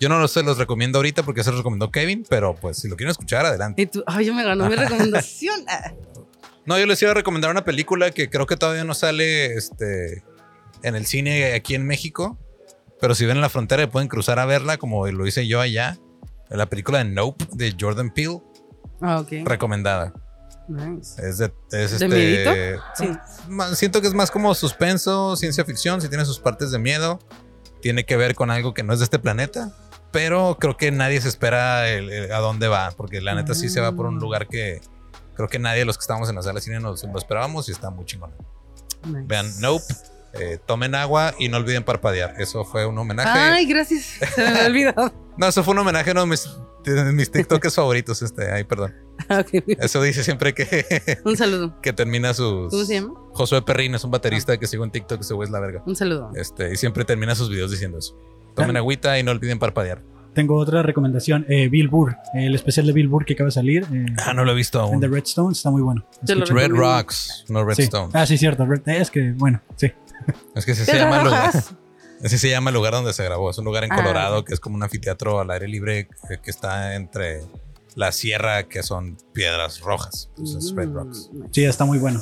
yo 0.00 0.08
no 0.08 0.26
se 0.28 0.42
los 0.42 0.58
recomiendo 0.58 0.98
ahorita 0.98 1.22
porque 1.22 1.44
se 1.44 1.50
los 1.50 1.58
recomendó 1.60 1.90
Kevin, 1.90 2.24
pero 2.28 2.54
pues 2.54 2.78
si 2.78 2.88
lo 2.88 2.96
quieren 2.96 3.10
escuchar, 3.10 3.46
adelante. 3.46 3.82
Y 3.82 3.86
tú, 3.86 4.02
ay, 4.06 4.26
yo 4.26 4.34
me 4.34 4.42
ganó 4.42 4.68
mi 4.68 4.74
recomendación. 4.76 5.64
Ah, 5.68 5.92
No, 6.66 6.78
yo 6.78 6.86
les 6.86 7.00
iba 7.02 7.10
a 7.10 7.14
recomendar 7.14 7.50
una 7.50 7.64
película 7.64 8.10
que 8.10 8.28
creo 8.28 8.46
que 8.46 8.56
todavía 8.56 8.84
no 8.84 8.94
sale 8.94 9.54
este, 9.54 10.22
en 10.82 10.94
el 10.94 11.06
cine 11.06 11.54
aquí 11.54 11.74
en 11.74 11.84
México, 11.86 12.38
pero 13.00 13.14
si 13.14 13.24
ven 13.24 13.36
en 13.38 13.40
la 13.40 13.48
frontera 13.48 13.82
y 13.82 13.86
pueden 13.86 14.08
cruzar 14.08 14.38
a 14.38 14.44
verla, 14.44 14.76
como 14.76 15.06
lo 15.08 15.26
hice 15.26 15.48
yo 15.48 15.60
allá. 15.60 15.98
La 16.50 16.66
película 16.66 16.98
de 16.98 17.04
Nope 17.06 17.46
de 17.52 17.74
Jordan 17.80 18.10
Peele, 18.12 18.40
Ah, 19.00 19.20
ok. 19.20 19.32
recomendada. 19.46 20.12
Nice. 20.68 21.20
Es 21.26 21.38
de, 21.38 21.46
es 21.72 21.98
¿De 21.98 22.06
este, 22.06 22.08
miedito? 22.08 22.50
Sí. 22.94 23.08
Siento 23.74 24.00
que 24.00 24.06
es 24.08 24.14
más 24.14 24.30
como 24.30 24.54
suspenso, 24.54 25.34
ciencia 25.36 25.64
ficción, 25.64 26.00
si 26.00 26.08
tiene 26.08 26.24
sus 26.24 26.38
partes 26.38 26.70
de 26.70 26.78
miedo. 26.78 27.18
Tiene 27.80 28.04
que 28.04 28.16
ver 28.16 28.34
con 28.34 28.50
algo 28.50 28.74
que 28.74 28.82
no 28.82 28.92
es 28.92 28.98
de 29.00 29.04
este 29.04 29.18
planeta. 29.18 29.72
Pero 30.12 30.56
creo 30.60 30.76
que 30.76 30.90
nadie 30.90 31.20
se 31.20 31.28
espera 31.28 31.88
el- 31.88 32.10
el- 32.10 32.32
a 32.32 32.38
dónde 32.38 32.66
va, 32.68 32.90
porque 32.96 33.20
la 33.20 33.34
neta 33.34 33.54
sí 33.54 33.68
se 33.68 33.80
va 33.80 33.92
por 33.92 34.06
un 34.06 34.16
Mm. 34.16 34.20
lugar 34.20 34.48
que 34.48 34.80
creo 35.36 35.48
que 35.48 35.58
nadie 35.58 35.80
de 35.80 35.84
los 35.84 35.96
que 35.96 36.02
estábamos 36.02 36.28
en 36.28 36.36
la 36.36 36.42
sala 36.42 36.54
de 36.54 36.60
cine 36.62 36.80
nos 36.80 37.02
lo 37.04 37.18
esperábamos 37.18 37.68
y 37.68 37.72
está 37.72 37.90
muy 37.90 38.04
chingón. 38.04 38.32
Nice. 39.06 39.22
Vean 39.26 39.60
Nope, 39.60 39.84
eh, 40.34 40.58
tomen 40.66 40.94
agua 40.94 41.34
y 41.38 41.48
no 41.48 41.56
olviden 41.56 41.84
parpadear. 41.84 42.34
Eso 42.38 42.64
fue 42.64 42.86
un 42.86 42.98
homenaje. 42.98 43.30
Ay, 43.38 43.66
gracias. 43.66 44.18
Se 44.34 44.42
me 44.50 44.66
olvidado. 44.66 45.12
No, 45.36 45.46
eso 45.46 45.64
fue 45.64 45.72
un 45.72 45.78
homenaje 45.78 46.10
a 46.10 46.12
uno 46.12 46.20
de 46.22 46.26
mis, 46.26 46.46
de 46.84 47.12
mis 47.14 47.30
TikTokers 47.30 47.74
favoritos. 47.74 48.20
Este, 48.20 48.50
ay, 48.52 48.64
perdón. 48.64 48.94
Ah, 49.30 49.38
ok. 49.46 49.62
Eso 49.78 50.02
dice 50.02 50.22
siempre 50.22 50.52
que, 50.52 51.18
Un 51.24 51.34
saludo. 51.34 51.80
que 51.80 51.94
termina 51.94 52.34
sus. 52.34 52.70
¿Cómo 52.70 52.84
se 52.84 52.94
llama? 52.94 53.14
Josué 53.32 53.62
Perrín 53.62 53.94
es 53.94 54.04
un 54.04 54.10
baterista 54.10 54.58
que 54.58 54.66
sigo 54.66 54.84
en 54.84 54.90
TikTok, 54.90 55.22
ese 55.22 55.32
güey 55.32 55.46
es 55.46 55.52
la 55.52 55.60
verga. 55.60 55.82
Un 55.86 55.96
saludo. 55.96 56.30
Este, 56.34 56.74
y 56.74 56.76
siempre 56.76 57.06
termina 57.06 57.34
sus 57.34 57.48
videos 57.48 57.70
diciendo 57.70 57.96
eso. 57.96 58.18
Tomen 58.60 58.76
Ah. 58.76 58.80
agüita 58.80 59.18
y 59.18 59.22
no 59.22 59.30
olviden 59.32 59.58
parpadear. 59.58 60.02
Tengo 60.34 60.56
otra 60.56 60.82
recomendación. 60.82 61.44
eh, 61.48 61.68
Bill 61.68 61.88
Burr, 61.88 62.16
el 62.34 62.54
especial 62.54 62.86
de 62.86 62.92
Bill 62.92 63.08
Burr 63.08 63.24
que 63.24 63.32
acaba 63.34 63.46
de 63.48 63.52
salir. 63.52 63.84
eh, 63.92 64.06
Ah, 64.24 64.32
no 64.32 64.44
lo 64.44 64.52
he 64.52 64.54
visto 64.54 64.78
en 64.92 65.00
The 65.00 65.06
aún. 65.06 65.14
Redstone 65.14 65.52
está 65.52 65.70
muy 65.70 65.82
bueno. 65.82 66.06
Red. 66.22 66.70
Rocks, 66.70 67.44
no 67.48 67.60
Sí. 67.60 67.82
Redstone. 67.82 68.10
Ah, 68.14 68.26
sí, 68.26 68.38
cierto. 68.38 68.64
Red- 68.64 68.86
es 68.88 69.10
que, 69.10 69.32
bueno, 69.32 69.60
sí. 69.76 69.90
Es 70.54 70.64
que 70.64 70.72
ese 70.72 70.84
se 70.84 70.96
llama 70.96 71.18
el 71.18 71.24
lugar. 71.24 71.50
Así 72.24 72.38
se 72.38 72.48
llama 72.50 72.70
el 72.70 72.74
lugar 72.74 72.92
donde 72.92 73.12
se 73.12 73.24
grabó. 73.24 73.50
Es 73.50 73.58
un 73.58 73.64
lugar 73.64 73.82
en 73.84 73.92
Ah, 73.92 73.96
Colorado 73.96 74.38
ok. 74.40 74.46
que 74.48 74.54
es 74.54 74.60
como 74.60 74.76
un 74.76 74.82
anfiteatro 74.84 75.40
al 75.40 75.50
aire 75.50 75.66
libre 75.66 75.98
eh, 76.00 76.38
que 76.42 76.50
está 76.50 76.94
entre 76.94 77.40
la 77.96 78.12
sierra, 78.12 78.62
que 78.68 78.82
son 78.84 79.16
piedras 79.32 79.80
rojas. 79.80 80.30
Entonces, 80.38 80.72
Red 80.76 80.88
Mm, 80.90 80.94
Rocks. 80.94 81.30
nice. 81.32 81.48
Sí, 81.50 81.64
está 81.64 81.84
muy 81.84 81.98
bueno. 81.98 82.20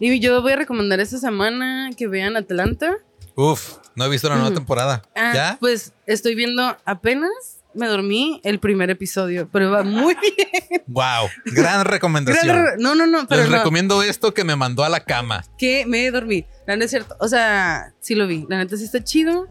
Y 0.00 0.18
yo 0.18 0.42
voy 0.42 0.52
a 0.52 0.56
recomendar 0.56 0.98
esta 0.98 1.18
semana 1.18 1.90
que 1.96 2.08
vean 2.08 2.36
Atlanta. 2.36 2.96
Uf, 3.36 3.76
no 3.96 4.04
he 4.04 4.08
visto 4.08 4.28
la 4.28 4.36
nueva 4.36 4.50
Mm. 4.50 4.54
temporada. 4.54 5.02
Ah, 5.14 5.32
¿Ya? 5.34 5.56
Pues 5.60 5.92
estoy 6.06 6.34
viendo 6.34 6.76
apenas. 6.84 7.30
Me 7.74 7.88
dormí 7.88 8.40
el 8.44 8.60
primer 8.60 8.88
episodio, 8.90 9.48
pero 9.50 9.68
va 9.72 9.82
muy 9.82 10.14
bien. 10.36 10.82
Wow, 10.86 11.28
gran 11.46 11.84
recomendación. 11.84 12.46
Gran 12.46 12.64
re- 12.66 12.76
no, 12.78 12.94
no, 12.94 13.04
no, 13.08 13.26
pero 13.26 13.42
Les 13.42 13.50
no, 13.50 13.56
recomiendo 13.56 14.00
esto 14.04 14.32
que 14.32 14.44
me 14.44 14.54
mandó 14.54 14.84
a 14.84 14.88
la 14.88 15.00
cama. 15.00 15.44
que 15.58 15.84
me 15.84 16.08
dormí. 16.12 16.46
La 16.68 16.74
neta 16.76 16.84
es 16.84 16.90
cierto. 16.92 17.16
O 17.18 17.26
sea, 17.26 17.92
sí 17.98 18.14
lo 18.14 18.28
vi. 18.28 18.46
La 18.48 18.58
neta 18.58 18.76
sí 18.76 18.84
está 18.84 19.02
chido. 19.02 19.48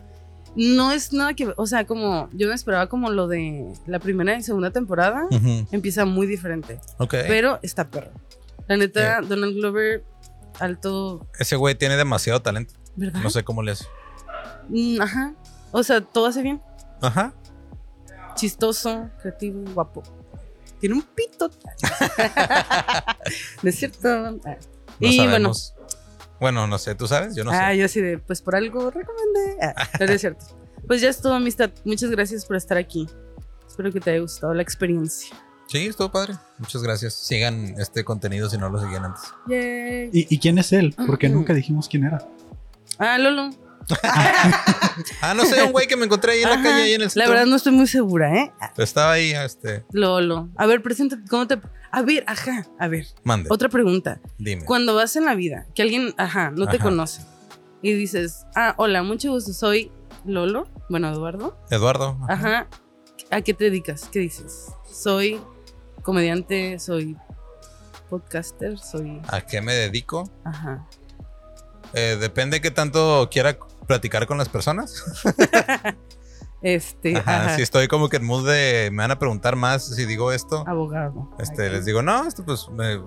No 0.55 0.93
es 0.93 1.11
nada 1.11 1.33
que, 1.33 1.51
o 1.57 1.67
sea, 1.67 1.85
como 1.85 2.29
yo 2.31 2.47
me 2.47 2.53
esperaba 2.53 2.87
como 2.87 3.09
lo 3.09 3.27
de 3.27 3.73
la 3.87 3.99
primera 3.99 4.37
y 4.37 4.43
segunda 4.43 4.71
temporada. 4.71 5.27
Empieza 5.73 6.05
muy 6.05 6.25
diferente, 6.25 6.79
Ok. 6.99 7.15
pero 7.27 7.59
está 7.61 7.89
perro. 7.89 8.11
La 8.69 8.77
neta, 8.77 9.19
Donald 9.21 9.55
Glover, 9.55 10.05
alto, 10.61 11.27
Ese 11.39 11.55
güey 11.57 11.75
tiene 11.75 11.97
demasiado 11.97 12.41
talento. 12.41 12.73
¿Verdad? 12.95 13.21
No 13.21 13.29
sé 13.29 13.43
cómo 13.43 13.63
le 13.63 13.71
hace. 13.71 13.85
Mm, 14.69 15.01
Ajá. 15.01 15.33
O 15.71 15.83
sea, 15.83 16.01
todo 16.01 16.27
hace 16.27 16.41
bien. 16.41 16.61
Ajá. 17.01 17.33
Chistoso, 18.35 19.09
creativo, 19.21 19.63
guapo. 19.73 20.03
Tiene 20.79 20.95
un 20.95 21.01
pito. 21.01 21.49
¿No 23.63 23.69
es 23.69 23.75
cierto? 23.75 24.39
Ah. 24.45 24.57
No 24.99 24.99
y 24.99 25.17
bueno, 25.17 25.31
sabemos. 25.31 25.73
Bueno, 26.39 26.67
no 26.67 26.77
sé, 26.77 26.95
¿tú 26.95 27.07
sabes? 27.07 27.35
Yo 27.35 27.43
no 27.43 27.51
ah, 27.51 27.71
sé. 27.71 27.77
yo 27.77 27.85
así 27.85 28.01
de, 28.01 28.17
pues 28.17 28.41
por 28.41 28.55
algo 28.55 28.91
recomendé. 28.91 29.57
Ah, 29.61 29.87
no, 29.99 30.05
es 30.05 30.21
cierto. 30.21 30.45
Pues 30.87 31.01
ya 31.01 31.09
es 31.09 31.21
todo, 31.21 31.33
amistad. 31.33 31.71
Muchas 31.85 32.11
gracias 32.11 32.45
por 32.45 32.57
estar 32.57 32.77
aquí. 32.77 33.07
Espero 33.67 33.91
que 33.91 33.99
te 33.99 34.11
haya 34.11 34.19
gustado 34.19 34.53
la 34.53 34.61
experiencia. 34.61 35.35
Sí, 35.67 35.87
estuvo 35.87 36.11
padre. 36.11 36.35
Muchas 36.59 36.83
gracias. 36.83 37.13
Sigan 37.13 37.75
este 37.79 38.03
contenido 38.03 38.49
si 38.49 38.57
no 38.57 38.69
lo 38.69 38.79
seguían 38.79 39.05
antes. 39.05 39.23
Yay. 39.47 40.09
¿Y, 40.11 40.35
y 40.35 40.39
quién 40.39 40.57
es 40.57 40.73
él? 40.73 40.93
Porque 41.07 41.29
nunca 41.29 41.53
dijimos 41.53 41.87
quién 41.87 42.03
era. 42.03 42.27
Ah, 42.99 43.17
Lolo. 43.17 43.49
Ah, 45.21 45.33
no 45.33 45.43
sé, 45.45 45.61
un 45.63 45.71
güey 45.71 45.87
que 45.87 45.95
me 45.97 46.05
encontré 46.05 46.33
ahí 46.33 46.43
en 46.43 46.49
la 46.49 46.55
Ajá. 46.55 46.63
calle, 46.63 46.83
ahí 46.83 46.93
en 46.93 47.01
el 47.01 47.07
La 47.07 47.09
centro. 47.09 47.31
verdad 47.31 47.45
no 47.47 47.55
estoy 47.55 47.71
muy 47.73 47.87
segura, 47.87 48.33
¿eh? 48.35 48.51
Estaba 48.77 49.13
ahí, 49.13 49.31
este. 49.31 49.85
Lolo. 49.91 50.49
A 50.55 50.65
ver, 50.67 50.81
preséntate. 50.81 51.23
¿Cómo 51.29 51.47
te...? 51.47 51.59
A 51.91 52.01
ver, 52.01 52.23
ajá. 52.27 52.65
A 52.79 52.87
ver. 52.87 53.07
Mande, 53.23 53.49
Otra 53.51 53.69
pregunta. 53.69 54.21
dime. 54.37 54.63
Cuando 54.65 54.95
vas 54.95 55.15
en 55.15 55.25
la 55.25 55.35
vida, 55.35 55.65
que 55.75 55.81
alguien, 55.81 56.13
ajá, 56.17 56.51
no 56.51 56.67
te 56.67 56.77
Ajá. 56.77 56.83
conoce 56.85 57.21
y 57.81 57.93
dices, 57.93 58.45
ah, 58.55 58.73
hola, 58.77 59.03
mucho 59.03 59.31
gusto, 59.31 59.51
soy 59.53 59.91
Lolo, 60.25 60.69
bueno, 60.89 61.11
Eduardo, 61.11 61.57
Eduardo. 61.69 62.17
ajá, 62.29 62.67
¿a 63.29 63.41
qué 63.41 63.53
te 63.53 63.65
dedicas? 63.65 64.07
¿Qué 64.09 64.19
dices? 64.19 64.67
Soy 64.89 65.41
comediante, 66.01 66.79
soy 66.79 67.17
podcaster, 68.09 68.77
soy, 68.79 69.21
¿A 69.27 69.41
qué 69.41 69.59
me 69.61 69.73
dedico? 69.73 70.23
ajá, 70.45 70.87
Eh, 71.93 72.17
depende 72.19 72.59
qué 72.61 72.71
tanto 72.71 73.27
quiera 73.31 73.57
platicar 73.87 74.25
con 74.27 74.37
las 74.37 74.49
personas. 74.49 75.03
este, 76.61 77.17
Ajá, 77.17 77.45
ajá, 77.45 77.55
Si 77.55 77.61
estoy 77.61 77.87
como 77.87 78.09
que 78.09 78.17
en 78.17 78.25
mood 78.25 78.47
de 78.47 78.89
me 78.91 78.99
van 79.03 79.11
a 79.11 79.19
preguntar 79.19 79.55
más 79.55 79.85
si 79.95 80.05
digo 80.05 80.31
esto. 80.31 80.63
abogado. 80.67 81.29
Este, 81.39 81.69
les 81.69 81.85
digo, 81.85 82.01
no, 82.01 82.25
esto 82.27 82.43
pues 82.45 82.67
me, 82.69 82.93
eh, 82.93 82.99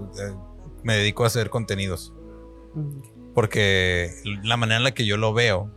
me 0.82 0.97
dedico 0.97 1.24
a 1.24 1.28
hacer 1.28 1.51
contenidos. 1.51 2.12
Mm, 2.74 3.32
Porque 3.34 4.12
la 4.45 4.57
manera 4.57 4.76
en 4.78 4.84
la 4.84 4.93
que 4.93 5.07
yo 5.07 5.16
lo 5.16 5.32
veo, 5.32 5.70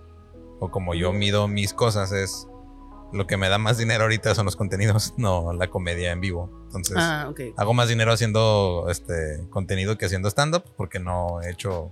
o 0.60 0.70
como 0.70 0.94
yo 0.94 1.14
mido 1.14 1.48
mis 1.48 1.74
cosas, 1.74 2.12
es 2.12 2.48
lo 3.12 3.26
que 3.26 3.38
me 3.38 3.50
da 3.50 3.58
más 3.58 3.78
dinero 3.80 4.04
ahorita 4.04 4.36
son 4.36 4.46
los 4.46 4.56
contenidos, 4.56 5.14
no 5.18 5.54
la 5.54 5.68
comedia 5.70 6.12
en 6.12 6.20
vivo. 6.22 6.50
Entonces, 6.66 6.98
Ah, 7.00 7.28
ok. 7.30 7.40
hago 7.58 7.74
más 7.74 7.88
dinero 7.90 8.12
haciendo 8.12 8.86
este 8.90 9.48
contenido 9.50 9.98
que 9.98 10.06
haciendo 10.06 10.28
stand-up, 10.30 10.64
porque 10.78 11.00
no 11.00 11.42
he 11.42 11.50
hecho 11.50 11.92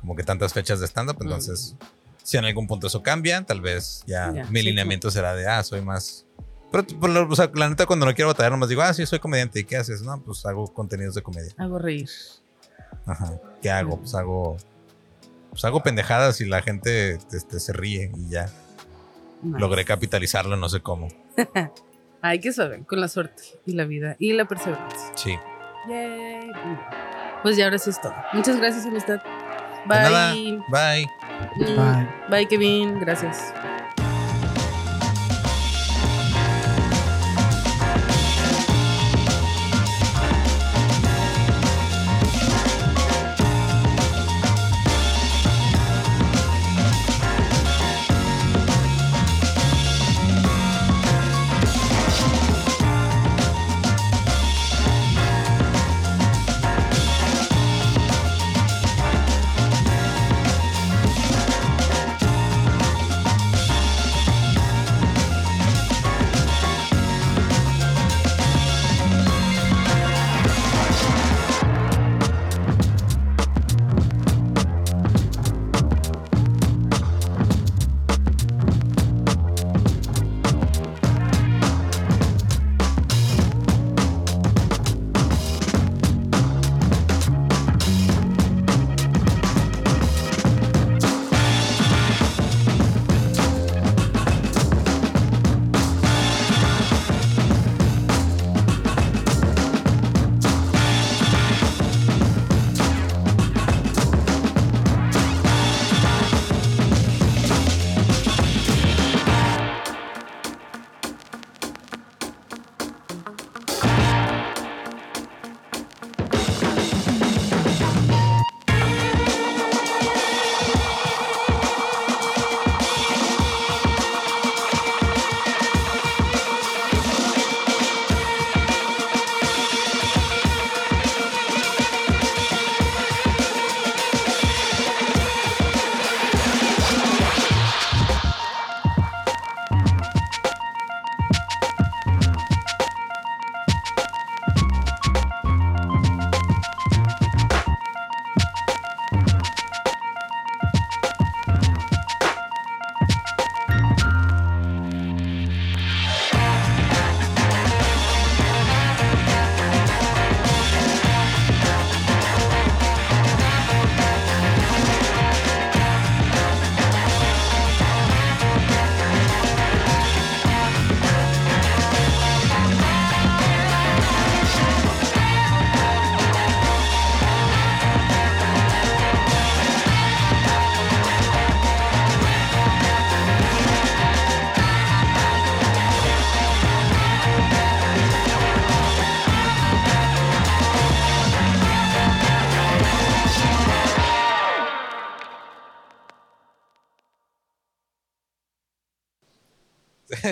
como 0.00 0.16
que 0.16 0.24
tantas 0.24 0.52
fechas 0.52 0.80
de 0.80 0.86
stand-up. 0.86 1.18
Entonces, 1.20 1.76
si 2.22 2.36
en 2.36 2.44
algún 2.44 2.66
punto 2.66 2.86
eso 2.86 3.02
cambia, 3.02 3.44
tal 3.44 3.60
vez 3.60 4.02
ya, 4.06 4.32
Ya, 4.32 4.44
mi 4.44 4.60
sí, 4.60 4.66
lineamiento 4.66 5.10
será 5.10 5.34
de, 5.34 5.46
ah, 5.46 5.62
soy 5.62 5.82
más. 5.82 6.26
Pero, 6.72 7.28
o 7.28 7.36
sea, 7.36 7.50
la 7.54 7.68
neta, 7.68 7.86
cuando 7.86 8.06
no 8.06 8.14
quiero 8.14 8.28
batallar, 8.28 8.52
nomás 8.52 8.68
digo, 8.68 8.82
ah, 8.82 8.94
sí, 8.94 9.04
soy 9.04 9.18
comediante. 9.18 9.60
¿Y 9.60 9.64
qué 9.64 9.76
haces? 9.76 10.02
No, 10.02 10.20
pues 10.22 10.46
hago 10.46 10.72
contenidos 10.72 11.14
de 11.14 11.22
comedia. 11.22 11.52
Hago 11.58 11.78
reír. 11.78 12.08
Ajá. 13.06 13.40
¿Qué 13.60 13.70
hago? 13.70 13.98
Pues 13.98 14.14
hago. 14.14 14.56
Pues 15.50 15.64
hago 15.64 15.82
pendejadas 15.82 16.40
y 16.40 16.46
la 16.46 16.62
gente 16.62 17.18
este, 17.32 17.58
se 17.58 17.72
ríe 17.72 18.12
y 18.16 18.30
ya. 18.30 18.48
Nice. 19.42 19.58
Logré 19.58 19.84
capitalizarlo, 19.84 20.56
no 20.56 20.68
sé 20.68 20.80
cómo. 20.80 21.08
Hay 22.22 22.38
que 22.38 22.52
saber, 22.52 22.84
con 22.84 23.00
la 23.00 23.08
suerte 23.08 23.42
y 23.66 23.72
la 23.72 23.84
vida 23.84 24.14
y 24.18 24.32
la 24.34 24.44
perseverancia. 24.44 25.12
Sí. 25.16 25.36
Yay. 25.88 26.52
Pues 27.42 27.56
ya 27.56 27.64
ahora 27.64 27.78
sí 27.78 27.90
es 27.90 28.00
todo. 28.00 28.14
Muchas 28.32 28.58
gracias, 28.58 28.84
amistad. 28.86 29.20
Bye. 29.86 30.60
Bye. 30.68 31.06
Mm, 31.56 31.76
Bye. 31.76 32.06
Bye, 32.28 32.46
Kevin. 32.46 32.98
Gracias. 33.00 33.52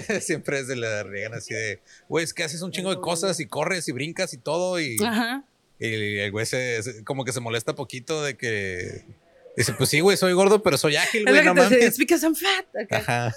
siempre 0.21 0.65
se 0.65 0.77
le 0.77 1.03
riegan 1.05 1.35
así 1.35 1.55
de, 1.55 1.81
güey, 2.09 2.25
es 2.25 2.35
que 2.35 2.45
haces 2.45 2.63
un 2.63 2.71
chingo 2.71 2.91
de 2.91 3.01
cosas 3.01 3.41
y 3.41 3.47
corres 3.47 3.89
y 3.89 3.93
brincas 3.93 4.33
y 4.35 4.39
todo 4.39 4.81
y, 4.81 4.97
Ajá. 5.03 5.45
y 5.79 6.19
el 6.19 6.31
güey 6.33 6.47
se, 6.47 7.05
como 7.05 7.25
que 7.25 7.33
se 7.33 7.41
molesta 7.41 7.75
poquito 7.75 8.23
de 8.23 8.37
que 8.37 9.05
dice, 9.57 9.73
pues 9.75 9.91
sí, 9.91 10.01
güey, 10.01 10.17
soy 10.17 10.33
gordo, 10.33 10.63
pero 10.63 10.79
soy 10.79 10.97
ágil, 10.97 11.27
Es 11.27 11.33
güey, 11.33 11.45
no 11.45 11.55
mames. 11.55 11.85
It's 11.85 11.99
because 11.99 12.25
I'm 12.25 12.35
fat. 12.35 12.67
Acá. 12.77 12.97
Ajá. 12.99 13.35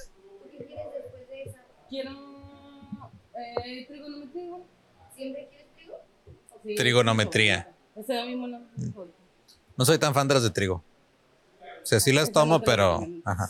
Quiero. 1.90 2.12
Eh, 3.66 3.86
trigonometría. 3.88 4.58
¿Siempre 5.16 5.48
quieres 5.50 5.68
trigo? 5.76 5.96
Sí. 6.64 6.76
Trigonometría. 6.76 7.70
O 7.96 8.04
sea, 8.04 8.26
mismo 8.26 8.48
no. 8.48 8.62
No 9.78 9.86
soy 9.86 9.98
tan 9.98 10.14
fan 10.14 10.28
de 10.28 10.36
las 10.36 10.44
de 10.44 10.52
trigo. 10.52 10.84
O 11.82 11.86
sea, 11.86 12.00
sí 12.00 12.14
las 12.14 12.32
tomo, 12.32 12.62
pero 12.62 13.06
ajá. 13.26 13.50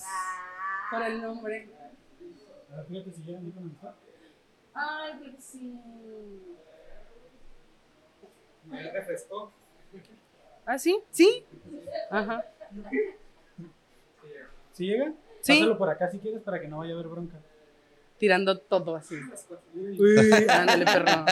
Por 0.90 1.04
el 1.04 1.22
nombre. 1.22 1.70
Ay, 4.74 5.14
creo 5.20 5.36
que 5.36 5.42
sí. 5.42 5.80
¿Ah, 10.66 10.78
sí? 10.78 11.00
¿Sí? 11.12 11.46
Ajá. 12.10 12.46
¿Sí 14.72 14.86
llega? 14.86 15.14
Sí. 15.42 15.54
Pásalo 15.54 15.78
por 15.78 15.90
acá 15.90 16.10
si 16.10 16.20
quieres 16.20 16.42
para 16.42 16.62
que 16.62 16.68
no 16.68 16.78
vaya 16.80 16.94
a 16.94 16.96
haber 16.96 17.08
bronca. 17.08 17.38
Tirando 18.18 18.58
todo 18.60 18.96
así. 18.96 19.16
Uy, 19.76 20.16
Ándale, 20.50 20.86
perro. 20.86 21.26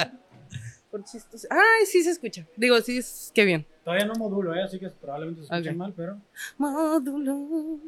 Por 0.89 1.03
chistos. 1.03 1.47
Ay, 1.51 1.85
sí 1.85 2.03
se 2.03 2.09
escucha. 2.09 2.47
Digo, 2.57 2.81
sí, 2.81 2.97
es... 2.97 3.31
qué 3.33 3.45
bien. 3.45 3.65
todavía 3.83 4.05
no 4.07 4.15
modulo, 4.15 4.55
¿eh? 4.55 4.63
así 4.63 4.79
que 4.79 4.89
probablemente 4.89 5.43
se 5.43 5.53
escuche 5.53 5.73
mal, 5.73 5.93
pero. 5.95 6.19
Módulo. 6.57 7.79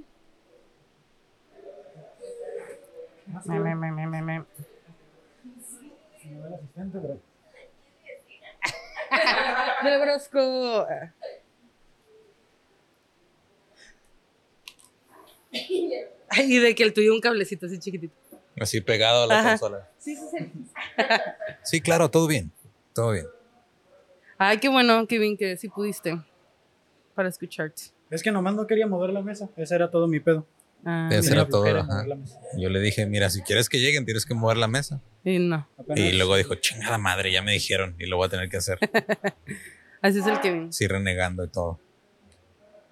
Me, 3.45 3.59
me, 3.59 3.75
me, 3.75 3.91
me, 3.91 4.07
me, 4.07 4.21
me. 4.21 4.45
Si 6.21 6.27
me 6.29 6.39
ve 6.41 6.47
el 6.49 6.53
asistente, 6.53 6.99
pero. 7.01 7.19
Nebrasco. 9.83 10.87
Ay, 16.29 16.53
y 16.53 16.59
de 16.59 16.75
que 16.75 16.83
el 16.83 16.93
tuyo 16.93 17.13
un 17.13 17.19
cablecito 17.21 17.65
así 17.65 17.79
chiquitito. 17.79 18.13
Así 18.59 18.81
pegado 18.81 19.23
a 19.23 19.27
la 19.27 19.39
Ajá. 19.39 19.49
consola. 19.49 19.89
Sí, 19.97 20.15
sí, 20.15 20.25
sí. 20.31 20.51
Sí, 21.63 21.81
claro, 21.81 22.09
todo 22.09 22.27
bien. 22.27 22.51
Todo 22.93 23.11
bien. 23.11 23.25
Ay, 24.37 24.59
qué 24.59 24.69
bueno, 24.69 25.07
qué 25.07 25.19
bien 25.19 25.37
que 25.37 25.57
sí 25.57 25.69
pudiste 25.69 26.19
para 27.15 27.29
escucharte. 27.29 27.83
Es 28.09 28.21
que 28.23 28.31
nomás 28.31 28.55
no 28.55 28.67
quería 28.67 28.87
mover 28.87 29.11
la 29.11 29.21
mesa. 29.21 29.49
Ese 29.55 29.75
era 29.75 29.89
todo 29.89 30.07
mi 30.07 30.19
pedo. 30.19 30.45
Ah, 30.85 31.07
Tenía 31.11 31.31
era 31.31 31.47
todo, 31.47 31.65
ajá. 31.65 31.83
mover 31.93 32.07
la 32.07 32.15
mesa. 32.15 32.39
Yo 32.57 32.69
le 32.69 32.79
dije, 32.79 33.05
mira, 33.05 33.29
si 33.29 33.41
quieres 33.41 33.69
que 33.69 33.79
lleguen, 33.79 34.05
tienes 34.05 34.25
que 34.25 34.33
mover 34.33 34.57
la 34.57 34.67
mesa. 34.67 35.01
y 35.23 35.37
no, 35.39 35.67
Y 35.95 36.13
luego 36.13 36.35
dijo, 36.35 36.55
chingada 36.55 36.97
madre, 36.97 37.31
ya 37.31 37.41
me 37.41 37.51
dijeron 37.53 37.95
y 37.99 38.07
lo 38.07 38.17
voy 38.17 38.27
a 38.27 38.29
tener 38.29 38.49
que 38.49 38.57
hacer. 38.57 38.79
así 40.01 40.19
es 40.19 40.25
el 40.27 40.39
Kevin. 40.39 40.73
Sí, 40.73 40.87
renegando 40.87 41.43
y 41.43 41.49
todo. 41.49 41.79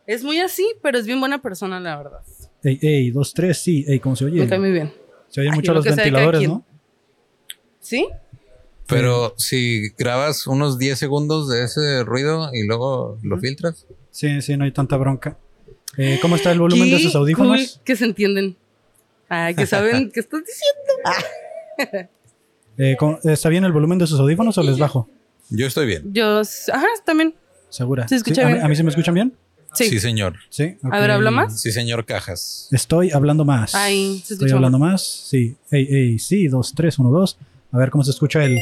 Es 0.06 0.24
muy 0.24 0.40
así, 0.40 0.68
pero 0.82 0.98
es 0.98 1.06
bien 1.06 1.20
buena 1.20 1.42
persona, 1.42 1.80
la 1.80 1.98
verdad. 1.98 2.22
Ey, 2.64 2.80
ey, 2.82 3.12
dos, 3.12 3.34
tres, 3.34 3.60
sí. 3.60 3.86
Ey, 3.88 4.00
¿cómo 4.00 4.16
se 4.16 4.26
oye? 4.26 4.40
Me 4.42 4.48
cae 4.48 4.60
muy 4.60 4.72
bien. 4.72 4.92
Se 5.30 5.42
oyen 5.42 5.54
mucho 5.54 5.72
lo 5.72 5.82
los 5.82 5.86
ventiladores. 5.86 6.48
¿no? 6.48 6.66
¿Sí? 7.80 8.08
Pero 8.88 9.36
si 9.38 9.90
grabas 9.98 10.48
unos 10.48 10.80
10 10.80 10.98
segundos 10.98 11.48
de 11.48 11.64
ese 11.64 12.04
ruido 12.04 12.50
y 12.54 12.66
luego 12.66 13.20
lo 13.22 13.38
filtras, 13.38 13.86
Sí, 14.10 14.42
sí, 14.42 14.58
no 14.58 14.64
hay 14.66 14.72
tanta 14.72 14.98
bronca. 14.98 15.38
Eh, 16.02 16.18
¿Cómo 16.22 16.38
está 16.38 16.52
el 16.54 16.60
volumen 16.60 16.90
de 16.90 16.98
sus 17.00 17.14
audífonos? 17.14 17.58
cool 17.74 17.84
que 17.84 17.96
se 17.98 18.06
entienden. 18.06 18.56
Ay, 19.28 19.54
que 19.54 19.66
saben 19.68 20.10
qué 20.12 20.22
estás 20.22 20.42
diciendo. 20.46 22.10
Eh, 22.82 22.96
¿cómo- 22.98 23.20
¿Está 23.26 23.50
bien 23.50 23.66
el 23.66 23.74
volumen 23.74 23.98
de 24.00 24.08
sus 24.08 24.18
audífonos 24.22 24.58
o 24.58 24.64
les 24.64 24.78
bajo? 24.80 25.10
yo 25.50 25.68
estoy 25.68 25.86
bien. 25.86 26.04
Yo, 26.14 26.40
ajá, 26.40 26.86
también. 27.06 27.36
¿Segura? 27.68 28.08
Se 28.08 28.16
escucha 28.16 28.44
¿A 28.44 28.46
mí- 28.46 28.54
bien. 28.54 28.66
¿A 28.66 28.70
mí 28.70 28.76
se 28.78 28.84
me 28.84 28.90
escuchan 28.90 29.14
bien? 29.14 29.34
Sí. 29.74 30.00
señor. 30.00 30.36
Sí. 30.50 30.78
A 30.84 31.00
ver, 31.02 31.10
ok. 31.12 31.16
¿habla 31.16 31.32
más? 31.32 31.62
Sí, 31.62 31.74
señor 31.74 32.06
Cajas. 32.06 32.70
Estoy 32.72 33.12
hablando 33.12 33.44
más. 33.44 33.76
Ay, 33.76 34.22
se 34.26 34.34
Estoy 34.34 34.36
escucha 34.46 34.56
hablando 34.56 34.80
más. 34.80 35.04
Sí. 35.06 35.58
Ey, 35.72 35.88
ey, 35.92 36.20
sí, 36.20 36.48
dos, 36.48 36.74
tres, 36.74 36.98
uno, 37.00 37.10
dos. 37.10 37.38
A 37.74 37.78
ver 37.78 37.90
cómo 37.92 38.04
se 38.06 38.12
escucha 38.12 38.44
el. 38.46 38.58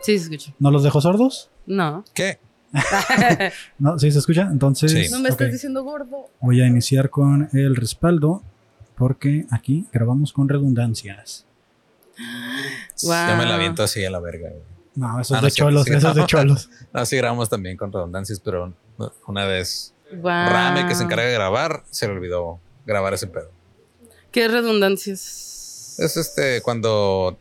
Sí, 0.00 0.18
se 0.18 0.24
escucha. 0.24 0.54
¿No 0.58 0.70
los 0.70 0.82
dejo 0.82 1.00
sordos? 1.02 1.50
No. 1.66 2.04
¿Qué? 2.14 2.38
No, 3.78 3.98
sí 3.98 4.10
se 4.10 4.18
escucha. 4.18 4.48
Entonces. 4.50 4.90
Sí. 4.92 5.08
No 5.10 5.20
me 5.20 5.28
estás 5.28 5.50
diciendo 5.52 5.82
gordo. 5.84 6.30
Voy 6.40 6.60
a 6.60 6.66
iniciar 6.66 7.10
con 7.10 7.48
el 7.52 7.76
respaldo. 7.76 8.42
Porque 8.96 9.46
aquí 9.50 9.86
grabamos 9.92 10.32
con 10.32 10.48
redundancias. 10.48 11.46
Wow. 13.04 13.12
Ya 13.12 13.36
me 13.36 13.46
la 13.46 13.54
aviento 13.56 13.82
así 13.82 14.04
a 14.04 14.10
la 14.10 14.20
verga. 14.20 14.50
güey. 14.50 14.62
No, 14.94 15.20
esos 15.20 15.32
Ah, 15.32 15.36
no 15.36 15.42
de 15.42 15.48
es 15.48 15.54
cierto, 15.54 15.70
cholos, 15.70 15.84
sí. 15.86 15.92
esos 15.94 16.14
de 16.14 16.26
cholos. 16.26 16.70
Así 16.92 17.16
grabamos 17.16 17.48
también 17.48 17.76
con 17.78 17.90
redundancias, 17.90 18.38
pero 18.40 18.72
una 19.26 19.46
vez 19.46 19.94
Wow. 20.12 20.22
Rame, 20.30 20.86
que 20.86 20.94
se 20.94 21.02
encarga 21.04 21.24
de 21.24 21.32
grabar, 21.32 21.82
se 21.90 22.06
le 22.06 22.12
olvidó 22.12 22.60
grabar 22.84 23.14
ese 23.14 23.26
pedo. 23.26 23.50
Qué 24.30 24.46
redundancias. 24.48 25.96
Es 25.98 26.16
este 26.18 26.60
cuando 26.62 27.38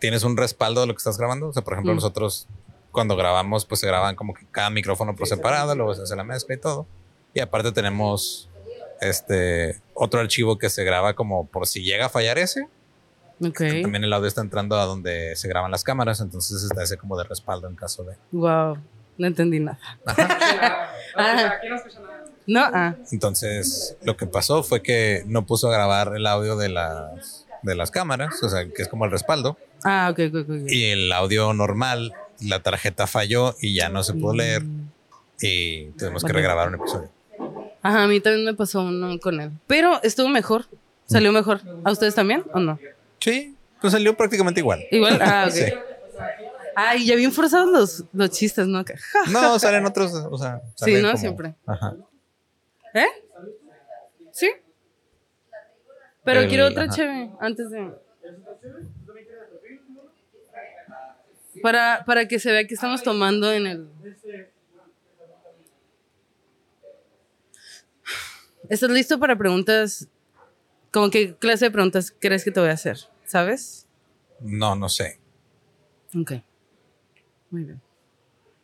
tienes 0.00 0.24
un 0.24 0.36
respaldo 0.36 0.80
de 0.80 0.88
lo 0.88 0.92
que 0.94 0.98
estás 0.98 1.16
grabando. 1.16 1.48
O 1.48 1.52
sea, 1.52 1.62
por 1.62 1.74
ejemplo, 1.74 1.92
Mm. 1.92 1.96
nosotros 1.96 2.48
cuando 2.94 3.16
grabamos, 3.16 3.66
pues 3.66 3.80
se 3.80 3.86
graban 3.86 4.16
como 4.16 4.32
que 4.32 4.46
cada 4.50 4.70
micrófono 4.70 5.14
por 5.14 5.26
separado, 5.26 5.74
luego 5.74 5.94
se 5.94 6.02
hace 6.02 6.16
la 6.16 6.24
mezcla 6.24 6.54
y 6.54 6.58
todo. 6.58 6.86
Y 7.34 7.40
aparte 7.40 7.72
tenemos 7.72 8.48
este 9.00 9.82
otro 9.92 10.20
archivo 10.20 10.56
que 10.56 10.70
se 10.70 10.84
graba 10.84 11.14
como 11.14 11.46
por 11.46 11.66
si 11.66 11.82
llega 11.82 12.06
a 12.06 12.08
fallar 12.08 12.38
ese. 12.38 12.68
Ok. 13.44 13.58
También 13.82 14.04
el 14.04 14.12
audio 14.12 14.28
está 14.28 14.40
entrando 14.40 14.78
a 14.78 14.86
donde 14.86 15.34
se 15.36 15.48
graban 15.48 15.70
las 15.70 15.84
cámaras, 15.84 16.20
entonces 16.20 16.62
está 16.62 16.82
ese 16.84 16.96
como 16.96 17.18
de 17.18 17.24
respaldo 17.24 17.68
en 17.68 17.74
caso 17.74 18.04
de. 18.04 18.14
Wow. 18.32 18.78
No 19.18 19.26
entendí 19.26 19.60
nada. 19.60 19.78
Ajá. 20.06 20.90
No, 22.46 22.60
ah. 22.62 22.94
Entonces, 23.10 23.96
lo 24.02 24.18
que 24.18 24.26
pasó 24.26 24.62
fue 24.62 24.82
que 24.82 25.22
no 25.26 25.46
puso 25.46 25.68
a 25.68 25.72
grabar 25.72 26.12
el 26.14 26.26
audio 26.26 26.56
de 26.56 26.68
las 26.68 27.46
de 27.62 27.74
las 27.74 27.90
cámaras, 27.90 28.42
o 28.42 28.48
sea, 28.50 28.68
que 28.68 28.82
es 28.82 28.88
como 28.88 29.06
el 29.06 29.10
respaldo. 29.10 29.56
Ah, 29.82 30.08
ok, 30.12 30.20
ok. 30.28 30.34
ok. 30.50 30.50
y 30.68 30.84
el 30.84 31.10
audio 31.12 31.54
normal, 31.54 32.12
la 32.48 32.62
tarjeta 32.62 33.06
falló 33.06 33.54
y 33.60 33.74
ya 33.74 33.88
no 33.88 34.02
se 34.02 34.14
pudo 34.14 34.34
leer 34.34 34.62
Mm. 34.64 34.88
y 35.42 35.84
tuvimos 35.98 36.22
que 36.24 36.32
regrabar 36.32 36.68
un 36.68 36.74
episodio. 36.76 37.10
Ajá, 37.82 38.04
a 38.04 38.06
mí 38.08 38.20
también 38.20 38.44
me 38.46 38.54
pasó 38.54 38.82
uno 38.82 39.18
con 39.20 39.40
él. 39.40 39.50
Pero 39.66 40.02
estuvo 40.02 40.28
mejor. 40.28 40.66
Salió 41.06 41.32
mejor. 41.32 41.60
¿A 41.84 41.90
ustedes 41.90 42.14
también 42.14 42.44
o 42.54 42.60
no? 42.60 42.78
Sí, 43.20 43.54
pues 43.80 43.92
salió 43.92 44.16
prácticamente 44.16 44.60
igual. 44.60 44.82
Igual. 44.90 45.18
Ah, 45.20 45.46
ok. 45.48 45.54
Sí. 45.54 45.72
Ay, 46.76 47.06
ya 47.06 47.14
bien 47.14 47.30
forzados 47.30 47.68
los, 47.70 48.04
los 48.12 48.30
chistes, 48.30 48.66
¿no? 48.66 48.84
No, 49.32 49.58
salen 49.60 49.84
otros, 49.86 50.12
o 50.12 50.36
sea, 50.38 50.60
Sí, 50.74 50.94
¿no? 50.94 51.08
como- 51.08 51.16
Siempre. 51.18 51.54
Ajá. 51.66 51.94
¿Eh? 52.94 53.06
¿Sí? 54.32 54.50
Pero 56.24 56.40
El- 56.40 56.48
quiero 56.48 56.66
otra 56.66 56.84
ajá. 56.84 56.94
chévere 56.94 57.30
antes 57.40 57.70
de. 57.70 57.92
Para, 61.64 62.04
para 62.04 62.28
que 62.28 62.38
se 62.38 62.52
vea 62.52 62.66
que 62.66 62.74
estamos 62.74 63.02
tomando 63.02 63.50
en 63.50 63.66
el. 63.66 63.88
¿Estás 68.68 68.90
listo 68.90 69.18
para 69.18 69.34
preguntas? 69.38 70.06
¿Cómo 70.92 71.08
qué 71.08 71.34
clase 71.34 71.64
de 71.64 71.70
preguntas 71.70 72.14
crees 72.20 72.44
que 72.44 72.50
te 72.50 72.60
voy 72.60 72.68
a 72.68 72.74
hacer? 72.74 72.98
¿Sabes? 73.24 73.88
No, 74.40 74.76
no 74.76 74.90
sé. 74.90 75.18
Ok. 76.14 76.32
Muy 77.48 77.64
bien. 77.64 77.80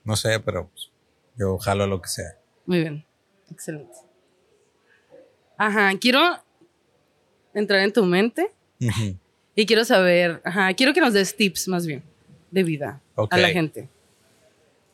No 0.05 0.15
sé, 0.15 0.39
pero 0.39 0.71
yo 1.39 1.57
jalo 1.57 1.87
lo 1.87 2.03
que 2.03 2.09
sea. 2.11 2.37
Muy 2.67 2.81
bien. 2.81 3.07
Excelente. 3.51 3.97
Ajá, 5.57 5.91
quiero 5.99 6.21
entrar 7.55 7.81
en 7.81 7.95
tu 7.95 8.05
mente 8.05 8.55
y 9.55 9.65
quiero 9.65 9.87
saber, 9.87 10.43
ajá, 10.45 10.75
quiero 10.75 10.93
que 10.93 11.01
nos 11.01 11.15
des 11.15 11.35
tips 11.35 11.67
más 11.67 11.87
bien 11.87 12.10
de 12.51 12.63
vida 12.63 13.01
a 13.31 13.39
la 13.39 13.49
gente. 13.51 13.89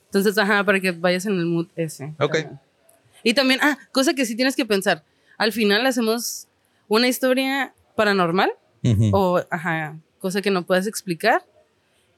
Entonces, 0.07 0.37
ajá, 0.39 0.65
para 0.65 0.81
que 0.81 0.93
vayas 0.93 1.27
en 1.27 1.35
el 1.39 1.47
mood 1.47 1.67
ese. 1.77 2.15
Ok. 2.21 2.37
Ajá. 2.37 2.61
Y 3.23 3.35
también, 3.35 3.61
ah, 3.63 3.77
cosa 3.93 4.15
que 4.15 4.25
sí 4.25 4.37
tienes 4.37 4.55
que 4.57 4.65
pensar. 4.65 5.03
Al 5.37 5.53
final 5.53 5.85
hacemos 5.87 6.47
una 6.89 7.09
historia 7.09 7.75
paranormal 7.97 8.51
Ujú. 8.85 9.11
o, 9.13 9.43
ajá, 9.51 9.97
cosa 10.21 10.41
que 10.43 10.51
no 10.51 10.65
puedas 10.65 10.87
explicar 10.87 11.45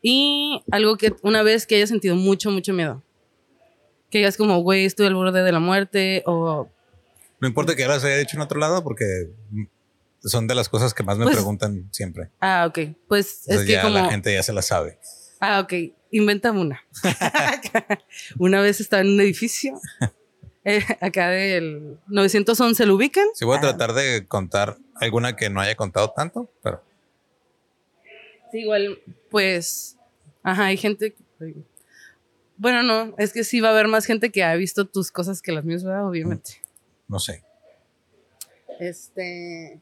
y 0.02 0.62
algo 0.70 0.96
que 0.96 1.14
una 1.22 1.42
vez 1.42 1.66
que 1.66 1.76
hayas 1.76 1.88
sentido 1.88 2.14
mucho, 2.14 2.50
mucho 2.50 2.72
miedo. 2.72 3.02
Que 4.10 4.18
digas 4.18 4.36
como, 4.36 4.58
güey, 4.60 4.84
estoy 4.84 5.06
al 5.06 5.14
borde 5.14 5.42
de 5.42 5.52
la 5.52 5.60
muerte 5.60 6.22
o 6.26 6.68
No 7.40 7.48
importa 7.48 7.74
que 7.74 7.82
ya 7.82 7.88
las 7.88 8.04
haya 8.04 8.16
dicho 8.16 8.36
en 8.36 8.42
otro 8.42 8.58
lado 8.60 8.82
porque 8.84 9.30
son 10.20 10.46
de 10.46 10.54
las 10.54 10.68
cosas 10.68 10.92
que 10.94 11.02
más 11.02 11.16
me 11.18 11.24
Pues- 11.24 11.36
preguntan 11.36 11.88
siempre. 11.92 12.28
Ah, 12.40 12.66
ok. 12.68 12.94
Pues 13.08 13.42
Entonces 13.46 13.60
es 13.60 13.66
que 13.66 13.72
ya 13.72 13.82
como. 13.82 13.94
la 13.94 14.10
gente 14.10 14.32
ya 14.32 14.42
se 14.42 14.52
la 14.52 14.62
sabe. 14.62 14.98
Ah, 15.40 15.60
ok. 15.60 15.72
Invéntame 16.10 16.60
una. 16.60 16.82
una 18.38 18.60
vez 18.60 18.80
estaba 18.80 19.02
en 19.02 19.08
un 19.10 19.20
edificio. 19.20 19.78
eh, 20.64 20.82
acá 21.00 21.28
del 21.30 21.98
911 22.06 22.86
lo 22.86 22.94
ubican. 22.94 23.26
Sí, 23.34 23.44
voy 23.44 23.58
a 23.58 23.60
tratar 23.60 23.92
de 23.92 24.26
contar 24.26 24.78
alguna 24.96 25.36
que 25.36 25.50
no 25.50 25.60
haya 25.60 25.74
contado 25.76 26.10
tanto, 26.10 26.50
pero 26.62 26.82
Sí, 28.50 28.60
igual, 28.60 28.98
pues, 29.30 29.96
ajá, 30.42 30.66
hay 30.66 30.76
gente. 30.78 31.14
Bueno, 32.56 32.82
no, 32.82 33.14
es 33.18 33.32
que 33.32 33.44
sí 33.44 33.60
va 33.60 33.68
a 33.68 33.72
haber 33.72 33.88
más 33.88 34.06
gente 34.06 34.30
que 34.30 34.42
ha 34.42 34.54
visto 34.54 34.86
tus 34.86 35.10
cosas 35.12 35.42
que 35.42 35.52
las 35.52 35.64
mías, 35.64 35.84
¿verdad? 35.84 36.08
Obviamente. 36.08 36.62
No 37.08 37.18
sé. 37.18 37.44
Este. 38.80 39.80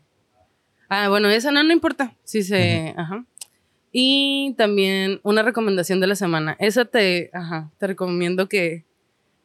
Ah, 0.89 1.09
bueno, 1.09 1.29
esa 1.29 1.51
no, 1.53 1.63
no 1.63 1.73
importa. 1.73 2.15
Sí 2.25 2.43
se. 2.43 2.93
Ajá. 2.97 3.25
Y 3.99 4.53
también 4.59 5.21
una 5.23 5.43
recomendación 5.43 6.01
de 6.01 6.07
la 6.07 6.17
semana. 6.17 6.55
Esa 6.61 6.85
te. 6.85 7.31
Ajá. 7.33 7.71
Te 7.79 7.87
recomiendo 7.87 8.47
que 8.47 8.85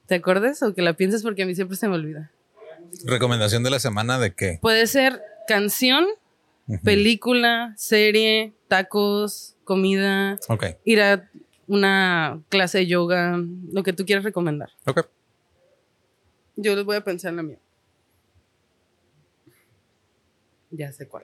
te 0.07 0.15
acordes 0.15 0.61
o 0.61 0.73
que 0.73 0.81
la 0.81 0.91
pienses 0.91 1.23
porque 1.23 1.43
a 1.43 1.45
mí 1.45 1.55
siempre 1.55 1.77
se 1.77 1.87
me 1.87 1.95
olvida. 1.95 2.33
Recomendación 3.05 3.63
de 3.63 3.69
la 3.69 3.79
semana 3.79 4.19
de 4.19 4.33
qué? 4.35 4.59
Puede 4.61 4.87
ser 4.87 5.21
canción, 5.47 6.05
película, 6.83 7.73
serie, 7.77 8.51
tacos, 8.67 9.55
comida, 9.63 10.37
Ok, 10.49 10.65
ir 10.83 11.01
a 11.01 11.29
una 11.67 12.41
clase 12.49 12.79
de 12.79 12.87
yoga, 12.87 13.39
lo 13.71 13.83
que 13.83 13.93
tú 13.93 14.05
quieras 14.05 14.25
recomendar. 14.25 14.71
ok. 14.85 15.07
Yo 16.57 16.75
les 16.75 16.83
voy 16.83 16.97
a 16.97 17.03
pensar 17.05 17.29
en 17.29 17.37
la 17.37 17.43
mía. 17.43 17.59
Ya 20.71 20.91
sé 20.91 21.07
cuál. 21.07 21.23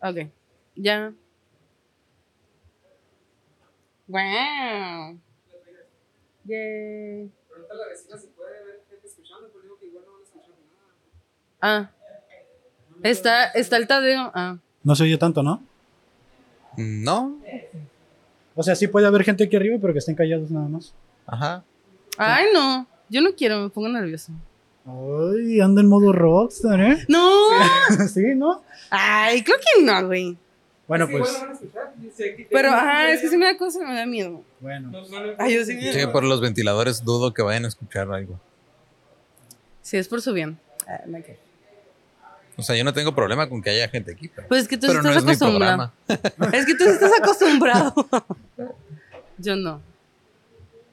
Ok, 0.00 0.30
ya. 0.76 1.12
Wow. 4.06 5.18
Yay. 6.44 7.30
Pregunta 7.48 7.74
a 7.74 7.76
la 7.76 7.88
vecina 7.88 8.16
si 8.16 8.28
puede 8.28 8.64
ver 8.64 8.82
gente 8.88 9.06
escuchando, 9.06 9.48
pero 9.52 9.62
digo 9.62 9.78
que 9.78 9.86
igual 9.86 10.04
no 10.06 10.12
van 10.12 10.20
a 10.20 10.24
escuchar 10.24 10.48
nada. 10.50 10.90
Ah. 11.60 11.90
Está, 13.02 13.44
está 13.50 13.76
el 13.76 13.86
Tadeo. 13.86 14.30
Ah. 14.34 14.58
No 14.82 14.94
se 14.94 15.04
oye 15.04 15.18
tanto, 15.18 15.42
¿no? 15.42 15.62
No. 16.76 17.38
O 18.54 18.62
sea, 18.62 18.74
sí 18.74 18.88
puede 18.88 19.06
haber 19.06 19.24
gente 19.24 19.44
aquí 19.44 19.56
arriba, 19.56 19.76
pero 19.80 19.92
que 19.92 19.98
estén 19.98 20.14
callados 20.14 20.50
nada 20.50 20.68
más. 20.68 20.94
Ajá. 21.26 21.64
Ay, 22.16 22.46
no. 22.54 22.86
Yo 23.08 23.20
no 23.20 23.32
quiero, 23.34 23.60
me 23.60 23.68
pongo 23.68 23.88
nervioso. 23.88 24.32
Ay, 24.88 25.60
anda 25.60 25.80
en 25.82 25.88
modo 25.88 26.12
rockstar, 26.12 26.80
¿eh? 26.80 27.04
¡No! 27.08 27.30
sí, 28.12 28.34
¿no? 28.34 28.62
Ay, 28.90 29.42
creo 29.42 29.58
que 29.58 29.82
no, 29.84 30.06
güey. 30.06 30.36
Bueno, 30.86 31.06
pues. 31.10 31.28
Pero, 32.50 32.70
ajá, 32.70 33.12
es 33.12 33.20
que 33.20 33.28
si 33.28 33.36
me 33.36 33.44
da 33.44 33.58
cosa, 33.58 33.80
me 33.86 33.94
da 33.94 34.06
miedo. 34.06 34.42
Bueno. 34.60 34.90
No, 34.90 35.06
no, 35.06 35.26
no, 35.26 35.32
Ay, 35.38 35.54
yo 35.54 35.64
sí. 35.64 35.78
Sí, 35.92 36.06
por 36.10 36.24
los 36.24 36.40
ventiladores 36.40 37.04
dudo 37.04 37.34
que 37.34 37.42
vayan 37.42 37.66
a 37.66 37.68
escuchar 37.68 38.10
algo. 38.10 38.40
Sí, 39.82 39.98
es 39.98 40.08
por 40.08 40.22
su 40.22 40.32
bien. 40.32 40.58
Ah, 40.86 41.02
me. 41.06 41.22
O 42.56 42.62
sea, 42.62 42.74
yo 42.74 42.82
no 42.84 42.92
tengo 42.94 43.14
problema 43.14 43.48
con 43.48 43.62
que 43.62 43.70
haya 43.70 43.88
gente 43.88 44.12
aquí, 44.12 44.28
pero, 44.34 44.48
Pues 44.48 44.62
es 44.62 44.68
que 44.68 44.78
tú 44.78 44.86
no 44.88 44.94
estás 44.94 45.16
es 45.16 45.24
mi 45.24 45.32
acostumbrado. 45.32 45.92
programa. 46.06 46.52
Es 46.58 46.66
que 46.66 46.74
tú 46.74 46.84
estás 46.84 47.12
acostumbrado. 47.20 47.94
Yo 49.38 49.54
no. 49.54 49.80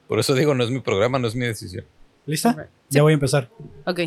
Por 0.06 0.20
eso 0.20 0.34
digo, 0.34 0.54
no 0.54 0.62
es 0.62 0.70
mi 0.70 0.78
programa, 0.78 1.18
no 1.18 1.26
es 1.26 1.34
mi 1.34 1.46
decisión. 1.46 1.84
¿Lista? 2.26 2.68
Ya 2.90 3.02
voy 3.02 3.12
a 3.12 3.14
empezar. 3.14 3.48
Ok. 3.86 4.00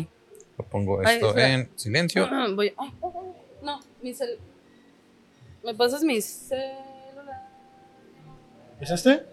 Lo 0.58 0.64
pongo 0.66 1.02
esto 1.02 1.36
en 1.38 1.70
silencio. 1.76 2.26
Ah, 2.30 2.46
Voy. 2.54 2.72
ay, 2.76 2.92
ay, 3.02 3.10
ay, 3.14 3.32
no, 3.62 3.80
mi 4.02 4.12
cel. 4.14 4.38
¿Me 5.64 5.74
pasas 5.74 6.02
mi 6.04 6.20
celular? 6.20 7.48
¿Es 8.80 8.90
este? 8.90 9.24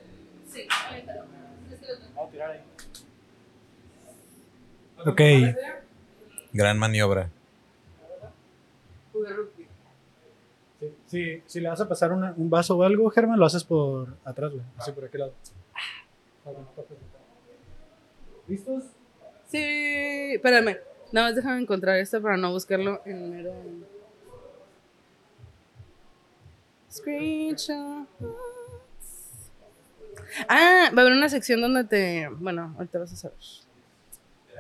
Sí, 0.51 0.61
ahorita. 0.89 1.25
Es 1.73 1.79
que 1.79 1.85
lo 1.87 1.97
tengo. 1.99 2.11
Vamos 2.15 2.27
a 2.29 2.31
tirar 2.31 2.51
ahí. 2.51 2.61
Ok. 5.05 5.21
Gran 6.53 6.77
maniobra. 6.79 7.29
Jugué 9.13 9.29
rugby. 9.33 9.67
Sí, 10.79 10.93
sí, 11.07 11.43
si 11.45 11.59
le 11.59 11.69
vas 11.69 11.81
a 11.81 11.87
pasar 11.89 12.11
una- 12.13 12.33
un 12.37 12.49
vaso 12.49 12.77
o 12.77 12.83
algo, 12.83 13.09
Germán, 13.09 13.39
lo 13.39 13.45
haces 13.45 13.63
por 13.63 14.15
atrás, 14.23 14.51
güey. 14.51 14.63
Así 14.77 14.91
por 14.91 15.05
aquel 15.05 15.21
lado. 15.21 15.33
¿Listos? 18.47 18.83
Sí, 19.49 20.33
espérame. 20.35 20.77
Nada 21.11 21.27
más 21.27 21.35
déjame 21.35 21.61
encontrar 21.61 21.97
esto 21.97 22.21
para 22.21 22.37
no 22.37 22.51
buscarlo 22.51 23.01
en 23.05 23.29
mero. 23.31 23.53
Screenshot. 26.91 28.07
Ah, 30.47 30.91
va 30.93 30.97
a 30.97 31.01
haber 31.01 31.13
una 31.13 31.29
sección 31.29 31.61
donde 31.61 31.83
te. 31.83 32.27
Bueno, 32.29 32.73
ahorita 32.77 32.99
vas 32.99 33.13
a 33.13 33.15
saber. 33.15 33.37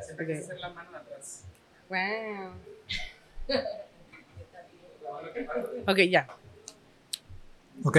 Siempre 0.01 0.25
hay 0.25 0.33
que 0.33 0.39
hacer 0.39 0.59
la 0.59 0.69
mano 0.69 0.97
atrás. 0.97 1.43
Wow. 1.89 2.53
Ok, 5.87 5.99
ya. 6.09 6.27
Ok. 7.83 7.97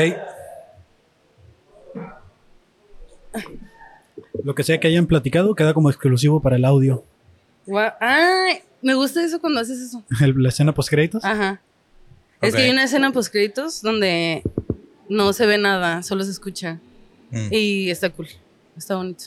Lo 4.43 4.55
que 4.55 4.65
sea 4.65 4.79
que 4.81 4.89
hayan 4.89 5.07
platicado 5.07 5.55
queda 5.55 5.75
como 5.75 5.91
exclusivo 5.91 6.41
para 6.41 6.57
el 6.57 6.65
audio. 6.65 7.05
Ay, 8.01 8.61
me 8.83 8.95
gusta 8.95 9.23
eso 9.23 9.41
cuando 9.41 9.61
haces 9.61 9.81
eso. 9.81 10.05
La 10.37 10.49
escena 10.49 10.75
post 10.75 10.91
créditos. 10.91 11.25
Ajá. 11.25 11.61
Es 12.41 12.55
que 12.55 12.63
hay 12.63 12.71
una 12.71 12.85
escena 12.85 13.13
post 13.13 13.33
créditos 13.33 13.83
donde 13.83 14.43
no 15.09 15.33
se 15.33 15.47
ve 15.47 15.59
nada, 15.59 16.03
solo 16.03 16.25
se 16.25 16.31
escucha. 16.31 16.79
Mm. 17.31 17.49
Y 17.51 17.91
está 17.91 18.11
cool. 18.11 18.29
Está 18.77 18.97
bonito. 18.97 19.25